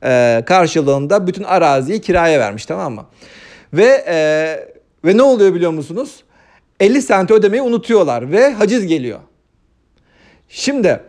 e, 0.05 0.43
karşılığında 0.47 1.27
bütün 1.27 1.45
araziyi 1.45 2.01
kiraya 2.01 2.41
vermiş 2.41 2.67
tamam 2.67 2.95
mı? 2.95 3.07
Ve 3.73 4.05
e, 4.09 4.17
ve 5.05 5.17
ne 5.17 5.23
oluyor 5.23 5.55
biliyor 5.55 5.71
musunuz? 5.71 6.25
50 6.81 7.03
sente 7.03 7.35
ödemeyi 7.35 7.63
unutuyorlar 7.63 8.33
ve 8.33 8.53
haciz 8.53 8.87
geliyor. 8.87 9.19
Şimdi 10.49 11.01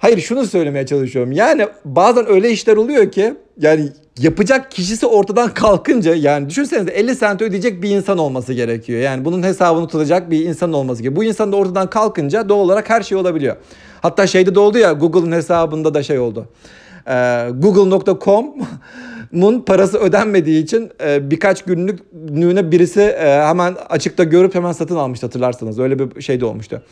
hayır 0.00 0.20
şunu 0.20 0.46
söylemeye 0.46 0.86
çalışıyorum. 0.86 1.32
Yani 1.32 1.66
bazen 1.84 2.30
öyle 2.30 2.50
işler 2.50 2.76
oluyor 2.76 3.12
ki 3.12 3.34
yani 3.60 3.88
yapacak 4.18 4.70
kişisi 4.70 5.06
ortadan 5.06 5.54
kalkınca 5.54 6.14
yani 6.14 6.50
düşünsenize 6.50 6.90
50 6.90 7.16
sent 7.16 7.42
ödeyecek 7.42 7.82
bir 7.82 7.90
insan 7.90 8.18
olması 8.18 8.52
gerekiyor. 8.52 9.00
Yani 9.00 9.24
bunun 9.24 9.42
hesabını 9.42 9.88
tutacak 9.88 10.30
bir 10.30 10.44
insan 10.44 10.72
olması 10.72 11.02
gerekiyor. 11.02 11.20
Bu 11.20 11.24
insan 11.24 11.52
da 11.52 11.56
ortadan 11.56 11.90
kalkınca 11.90 12.48
doğal 12.48 12.58
olarak 12.58 12.90
her 12.90 13.02
şey 13.02 13.18
olabiliyor. 13.18 13.56
Hatta 14.02 14.26
şeyde 14.26 14.54
de 14.54 14.60
oldu 14.60 14.78
ya 14.78 14.92
Google'ın 14.92 15.32
hesabında 15.32 15.94
da 15.94 16.02
şey 16.02 16.18
oldu. 16.18 16.48
Ee, 17.08 17.48
Google.com'un 17.54 19.60
parası 19.60 19.98
ödenmediği 19.98 20.62
için 20.62 20.90
e, 21.04 21.30
birkaç 21.30 21.62
günlüğüne 21.62 22.72
birisi 22.72 23.00
e, 23.00 23.42
hemen 23.42 23.76
açıkta 23.88 24.24
görüp 24.24 24.54
hemen 24.54 24.72
satın 24.72 24.96
almıştı 24.96 25.26
hatırlarsanız. 25.26 25.78
Öyle 25.78 25.98
bir 25.98 26.22
şey 26.22 26.40
de 26.40 26.44
olmuştu. 26.44 26.82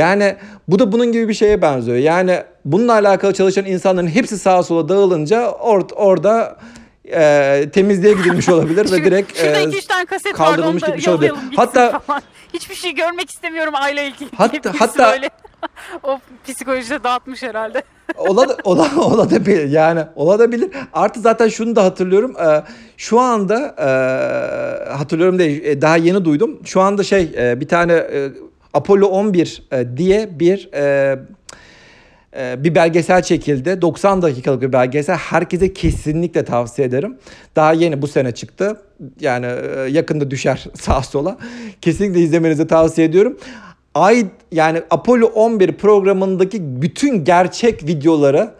Yani 0.00 0.36
bu 0.68 0.78
da 0.78 0.92
bunun 0.92 1.12
gibi 1.12 1.28
bir 1.28 1.34
şeye 1.34 1.62
benziyor. 1.62 1.96
Yani 1.96 2.42
bununla 2.64 2.92
alakalı 2.92 3.34
çalışan 3.34 3.64
insanların 3.64 4.06
hepsi 4.06 4.38
sağa 4.38 4.62
sola 4.62 4.88
dağılınca 4.88 5.50
or 5.50 5.82
orada 5.96 6.56
e, 7.04 7.70
temizliğe 7.72 8.14
gidilmiş 8.14 8.48
olabilir 8.48 8.92
ve 8.92 9.04
direkt 9.04 9.38
Şurada 9.38 9.62
2-3 9.62 9.86
tane 9.86 10.04
kaset 10.06 10.32
kaldırılmış 10.32 10.82
gitmiş 10.82 11.08
olabilir. 11.08 11.32
Hatta 11.56 11.98
falan. 11.98 12.22
hiçbir 12.54 12.74
şey 12.74 12.94
görmek 12.94 13.30
istemiyorum 13.30 13.74
aile 13.76 14.06
ilgili. 14.06 14.30
Hatta 14.36 14.72
hatta 14.78 15.12
böyle. 15.12 15.30
o 16.02 16.18
psikolojide 16.44 17.04
dağıtmış 17.04 17.42
herhalde. 17.42 17.82
ola 18.16 18.48
da, 18.48 18.56
ola, 18.64 18.90
ola 18.96 19.30
da 19.30 19.46
bilir 19.46 19.68
yani 19.68 20.04
ola 20.16 20.38
da 20.38 20.52
bilir. 20.52 20.70
Artı 20.92 21.20
zaten 21.20 21.48
şunu 21.48 21.76
da 21.76 21.84
hatırlıyorum. 21.84 22.36
E, 22.36 22.62
şu 22.96 23.20
anda 23.20 23.74
e, 23.78 23.88
hatırlıyorum 24.92 25.38
değil 25.38 25.64
e, 25.64 25.82
daha 25.82 25.96
yeni 25.96 26.24
duydum. 26.24 26.60
Şu 26.64 26.80
anda 26.80 27.02
şey 27.02 27.32
e, 27.36 27.60
bir 27.60 27.68
tane 27.68 27.92
e, 27.92 28.30
Apollo 28.74 29.06
11 29.06 29.62
e, 29.72 29.96
diye 29.96 30.40
bir 30.40 30.68
e, 30.74 31.18
e, 32.36 32.64
bir 32.64 32.74
belgesel 32.74 33.22
çekildi. 33.22 33.82
90 33.82 34.22
dakikalık 34.22 34.62
bir 34.62 34.72
belgesel. 34.72 35.16
Herkese 35.16 35.72
kesinlikle 35.72 36.44
tavsiye 36.44 36.88
ederim. 36.88 37.18
Daha 37.56 37.72
yeni 37.72 38.02
bu 38.02 38.06
sene 38.06 38.32
çıktı. 38.32 38.82
Yani 39.20 39.46
yakında 39.90 40.30
düşer 40.30 40.66
sağa 40.74 41.02
sola. 41.02 41.38
Kesinlikle 41.80 42.20
izlemenizi 42.20 42.66
tavsiye 42.66 43.06
ediyorum. 43.06 43.38
Ay 43.94 44.26
yani 44.52 44.82
Apollo 44.90 45.26
11 45.26 45.72
programındaki 45.72 46.82
bütün 46.82 47.24
gerçek 47.24 47.86
videoları 47.86 48.50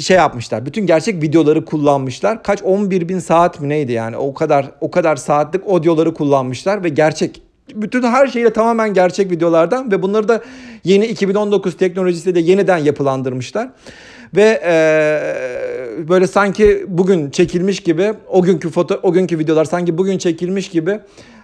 şey 0.00 0.16
yapmışlar. 0.16 0.66
Bütün 0.66 0.86
gerçek 0.86 1.22
videoları 1.22 1.64
kullanmışlar. 1.64 2.42
Kaç 2.42 2.62
11 2.62 3.08
bin 3.08 3.18
saat 3.18 3.60
mi 3.60 3.68
neydi 3.68 3.92
yani? 3.92 4.16
O 4.16 4.34
kadar 4.34 4.70
o 4.80 4.90
kadar 4.90 5.16
saatlik 5.16 5.62
audioları 5.68 6.14
kullanmışlar 6.14 6.84
ve 6.84 6.88
gerçek 6.88 7.42
bütün 7.74 8.02
her 8.02 8.26
şeyle 8.26 8.52
tamamen 8.52 8.94
gerçek 8.94 9.30
videolardan 9.30 9.90
ve 9.90 10.02
bunları 10.02 10.28
da 10.28 10.42
yeni 10.84 11.06
2019 11.06 11.76
teknolojisiyle 11.76 12.34
de 12.34 12.40
yeniden 12.40 12.78
yapılandırmışlar. 12.78 13.68
Ve 14.36 14.60
e, 14.64 16.08
böyle 16.08 16.26
sanki 16.26 16.84
bugün 16.88 17.30
çekilmiş 17.30 17.80
gibi 17.80 18.12
o 18.28 18.42
günkü 18.42 18.70
foto 18.70 19.00
o 19.02 19.12
günkü 19.12 19.38
videolar 19.38 19.64
sanki 19.64 19.98
bugün 19.98 20.18
çekilmiş 20.18 20.68
gibi 20.68 21.00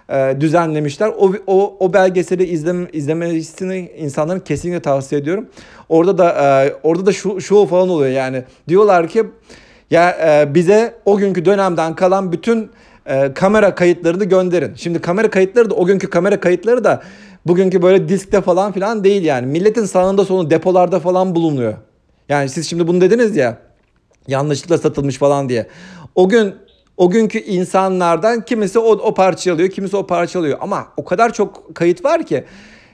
e, 0.09 0.37
düzenlemişler. 0.39 1.07
O, 1.17 1.33
o, 1.47 1.77
o 1.79 1.93
belgeseli 1.93 2.43
izleme, 2.43 2.89
izlemesini 2.93 3.91
insanların 3.97 4.39
kesinlikle 4.39 4.79
tavsiye 4.79 5.21
ediyorum. 5.21 5.47
Orada 5.89 6.17
da 6.17 6.29
e, 6.65 6.73
orada 6.83 7.05
da 7.05 7.11
şu, 7.11 7.41
şu 7.41 7.65
falan 7.65 7.89
oluyor 7.89 8.11
yani. 8.11 8.43
Diyorlar 8.67 9.07
ki 9.07 9.23
ya 9.91 10.11
e, 10.11 10.55
bize 10.55 10.95
o 11.05 11.17
günkü 11.17 11.45
dönemden 11.45 11.95
kalan 11.95 12.31
bütün 12.31 12.69
e, 13.07 13.33
kamera 13.33 13.75
kayıtlarını 13.75 14.25
gönderin. 14.25 14.75
Şimdi 14.75 15.01
kamera 15.01 15.29
kayıtları 15.29 15.69
da 15.69 15.73
o 15.73 15.85
günkü 15.85 16.09
kamera 16.09 16.39
kayıtları 16.39 16.83
da 16.83 17.03
bugünkü 17.47 17.81
böyle 17.81 18.09
diskte 18.09 18.41
falan 18.41 18.71
filan 18.71 19.03
değil 19.03 19.23
yani. 19.23 19.47
Milletin 19.47 19.85
sağında 19.85 20.25
sonu 20.25 20.49
depolarda 20.49 20.99
falan 20.99 21.35
bulunuyor. 21.35 21.73
Yani 22.29 22.49
siz 22.49 22.69
şimdi 22.69 22.87
bunu 22.87 23.01
dediniz 23.01 23.35
ya 23.35 23.57
yanlışlıkla 24.27 24.77
satılmış 24.77 25.17
falan 25.17 25.49
diye. 25.49 25.67
O 26.15 26.29
gün 26.29 26.55
o 26.97 27.09
günkü 27.09 27.39
insanlardan 27.39 28.45
kimisi 28.45 28.79
o, 28.79 28.91
o 28.91 29.13
parça 29.13 29.53
alıyor, 29.53 29.69
kimisi 29.69 29.97
o 29.97 30.07
parça 30.07 30.39
alıyor. 30.39 30.57
Ama 30.61 30.87
o 30.97 31.05
kadar 31.05 31.33
çok 31.33 31.75
kayıt 31.75 32.05
var 32.05 32.25
ki 32.25 32.43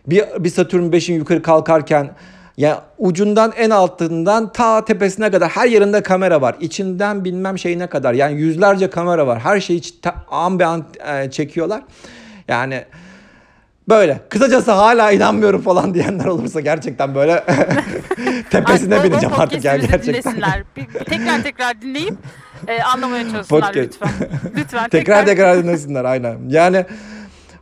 bir, 0.08 0.24
bir 0.40 0.50
Satürn 0.50 0.92
5'in 0.92 1.16
yukarı 1.16 1.42
kalkarken 1.42 2.16
ya 2.58 2.82
ucundan 2.98 3.54
en 3.58 3.70
altından 3.70 4.52
ta 4.52 4.86
tepesine 4.86 5.32
kadar 5.32 5.50
her 5.50 5.68
yerinde 5.68 6.04
kamera 6.04 6.42
var. 6.42 6.56
İçinden 6.60 7.26
bilmem 7.26 7.60
şeyine 7.60 7.88
kadar. 7.88 8.14
Yani 8.14 8.42
yüzlerce 8.42 8.90
kamera 8.90 9.28
var. 9.28 9.40
Her 9.40 9.60
şeyi 9.60 9.82
an 10.32 10.60
be 10.60 10.66
an 10.66 10.86
e, 11.08 11.32
çekiyorlar. 11.32 11.82
Yani 12.48 12.86
böyle. 13.90 14.22
Kısacası 14.30 14.72
hala 14.72 15.12
inanmıyorum 15.12 15.62
falan 15.62 15.94
diyenler 15.94 16.26
olursa 16.26 16.60
gerçekten 16.60 17.16
böyle 17.16 17.44
tepesine 18.50 19.00
Ay, 19.00 19.04
bineceğim 19.04 19.36
artık 19.38 19.66
yani 19.66 19.88
gerçekten. 19.88 20.36
Bir, 20.78 20.86
tekrar 21.06 21.44
tekrar 21.44 21.82
dinleyip 21.82 22.16
e, 22.68 22.82
anlamaya 22.82 23.30
çalışsınlar 23.30 23.62
Podcast. 23.62 23.78
lütfen. 23.78 24.10
Lütfen. 24.56 24.90
tekrar 24.90 25.26
tekrar 25.26 25.64
dinlesinler 25.64 26.06
aynen. 26.06 26.38
Yani 26.48 26.86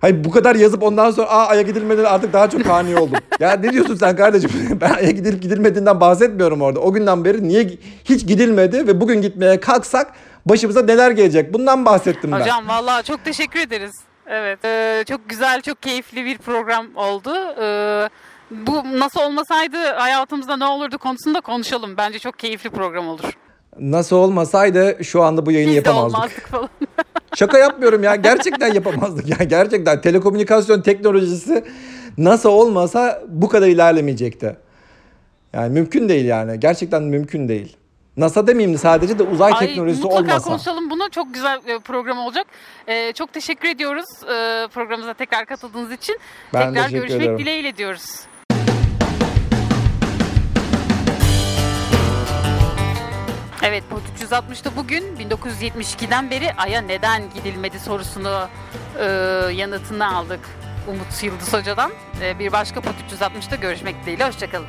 Hayır 0.02 0.24
bu 0.24 0.32
kadar 0.32 0.56
yazıp 0.56 0.84
ondan 0.84 1.12
sonra 1.12 1.28
aa 1.28 1.48
aya 1.48 1.62
gidilmeden 1.62 2.04
artık 2.04 2.34
daha 2.34 2.50
çok 2.50 2.64
kani 2.64 2.98
oldum. 2.98 3.18
ya 3.40 3.52
ne 3.52 3.72
diyorsun 3.72 3.96
sen 3.96 4.16
kardeşim? 4.16 4.52
ben 4.82 4.94
aya 4.94 5.12
gidilip 5.12 5.42
gidilmediğinden 5.42 6.00
bahsetmiyorum 6.00 6.62
orada. 6.62 6.80
O 6.80 6.94
günden 6.94 7.26
beri 7.26 7.48
niye 7.48 7.70
hiç 8.06 8.28
gidilmedi 8.28 8.88
ve 8.88 9.02
bugün 9.02 9.22
gitmeye 9.22 9.60
kalksak 9.60 10.14
başımıza 10.46 10.82
neler 10.82 11.12
gelecek? 11.12 11.54
Bundan 11.54 11.86
bahsettim 11.86 12.32
ben. 12.32 12.40
Hocam 12.40 12.68
vallahi 12.68 13.04
çok 13.04 13.26
teşekkür 13.26 13.60
ederiz. 13.60 13.96
Evet. 14.28 14.66
Ee, 14.66 15.04
çok 15.08 15.30
güzel, 15.30 15.62
çok 15.62 15.82
keyifli 15.82 16.26
bir 16.26 16.38
program 16.38 16.88
oldu. 16.96 17.34
Ee, 17.62 18.10
bu 18.52 19.00
nasıl 19.00 19.22
olmasaydı 19.22 19.78
hayatımızda 19.78 20.58
ne 20.58 20.66
olurdu 20.66 20.98
konusunda 20.98 21.42
konuşalım. 21.42 21.98
Bence 21.98 22.20
çok 22.20 22.40
keyifli 22.40 22.70
program 22.70 23.08
olur. 23.08 23.38
Nasıl 23.80 24.16
olmasaydı 24.16 25.04
şu 25.04 25.24
anda 25.24 25.46
bu 25.46 25.52
yayını 25.52 25.70
Biz 25.70 25.76
yapamazdık. 25.76 26.14
De 26.14 26.18
olmazdık 26.18 26.48
falan. 26.48 26.70
Şaka 27.36 27.58
yapmıyorum 27.58 28.04
ya. 28.04 28.16
Gerçekten 28.16 28.74
yapamazdık 28.74 29.40
ya. 29.40 29.46
Gerçekten 29.46 30.02
telekomünikasyon 30.02 30.82
teknolojisi 30.82 31.64
nasıl 32.18 32.50
olmasa 32.50 33.22
bu 33.28 33.50
kadar 33.50 33.68
ilerlemeyecekti. 33.68 34.58
Yani 35.54 35.74
mümkün 35.74 36.10
değil 36.10 36.26
yani. 36.26 36.60
Gerçekten 36.60 37.04
mümkün 37.04 37.48
değil. 37.48 37.78
NASA 38.18 38.48
demeyeyim 38.48 38.74
de 38.74 38.78
sadece 38.78 39.20
de 39.20 39.24
uzay 39.24 39.54
Ay, 39.54 39.60
teknolojisi 39.60 40.02
mutlaka 40.02 40.20
olmasa. 40.22 40.36
Mutlaka 40.36 40.50
konuşalım 40.50 40.90
bunu. 40.90 41.10
Çok 41.10 41.34
güzel 41.34 41.60
bir 41.68 41.80
program 41.80 42.18
olacak. 42.18 42.48
Ee, 42.88 43.14
çok 43.14 43.34
teşekkür 43.34 43.68
ediyoruz 43.68 44.06
e, 44.24 44.68
programımıza 44.74 45.14
tekrar 45.14 45.46
katıldığınız 45.46 45.92
için. 45.92 46.20
Ben 46.54 46.74
tekrar 46.74 46.90
görüşmek 46.90 47.22
ederim. 47.22 47.40
dileğiyle 47.40 47.78
diyoruz. 47.78 48.20
Evet 53.64 53.84
Pod 53.90 54.02
360'da 54.20 54.76
bugün 54.76 55.04
1972'den 55.16 56.30
beri 56.30 56.54
Ay'a 56.54 56.82
neden 56.82 57.24
gidilmedi 57.34 57.80
sorusunu 57.80 58.48
e, 59.00 59.06
yanıtını 59.54 60.16
aldık 60.16 60.40
Umut 60.88 61.24
Yıldız 61.24 61.54
Hoca'dan. 61.54 61.92
E, 62.22 62.40
bir 62.40 62.52
başka 62.52 62.82
Pod 62.82 62.94
360'da 63.22 63.56
görüşmek 63.56 64.02
dileğiyle. 64.02 64.28
Hoşçakalın. 64.28 64.68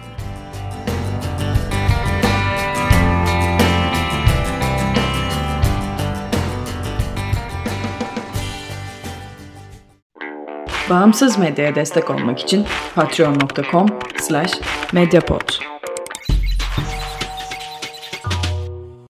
Bağımsız 10.91 11.39
medyaya 11.39 11.75
destek 11.75 12.11
olmak 12.11 12.41
için 12.41 12.67
patreon.com 12.95 13.89
slash 14.21 14.61
medyapod. 14.93 15.72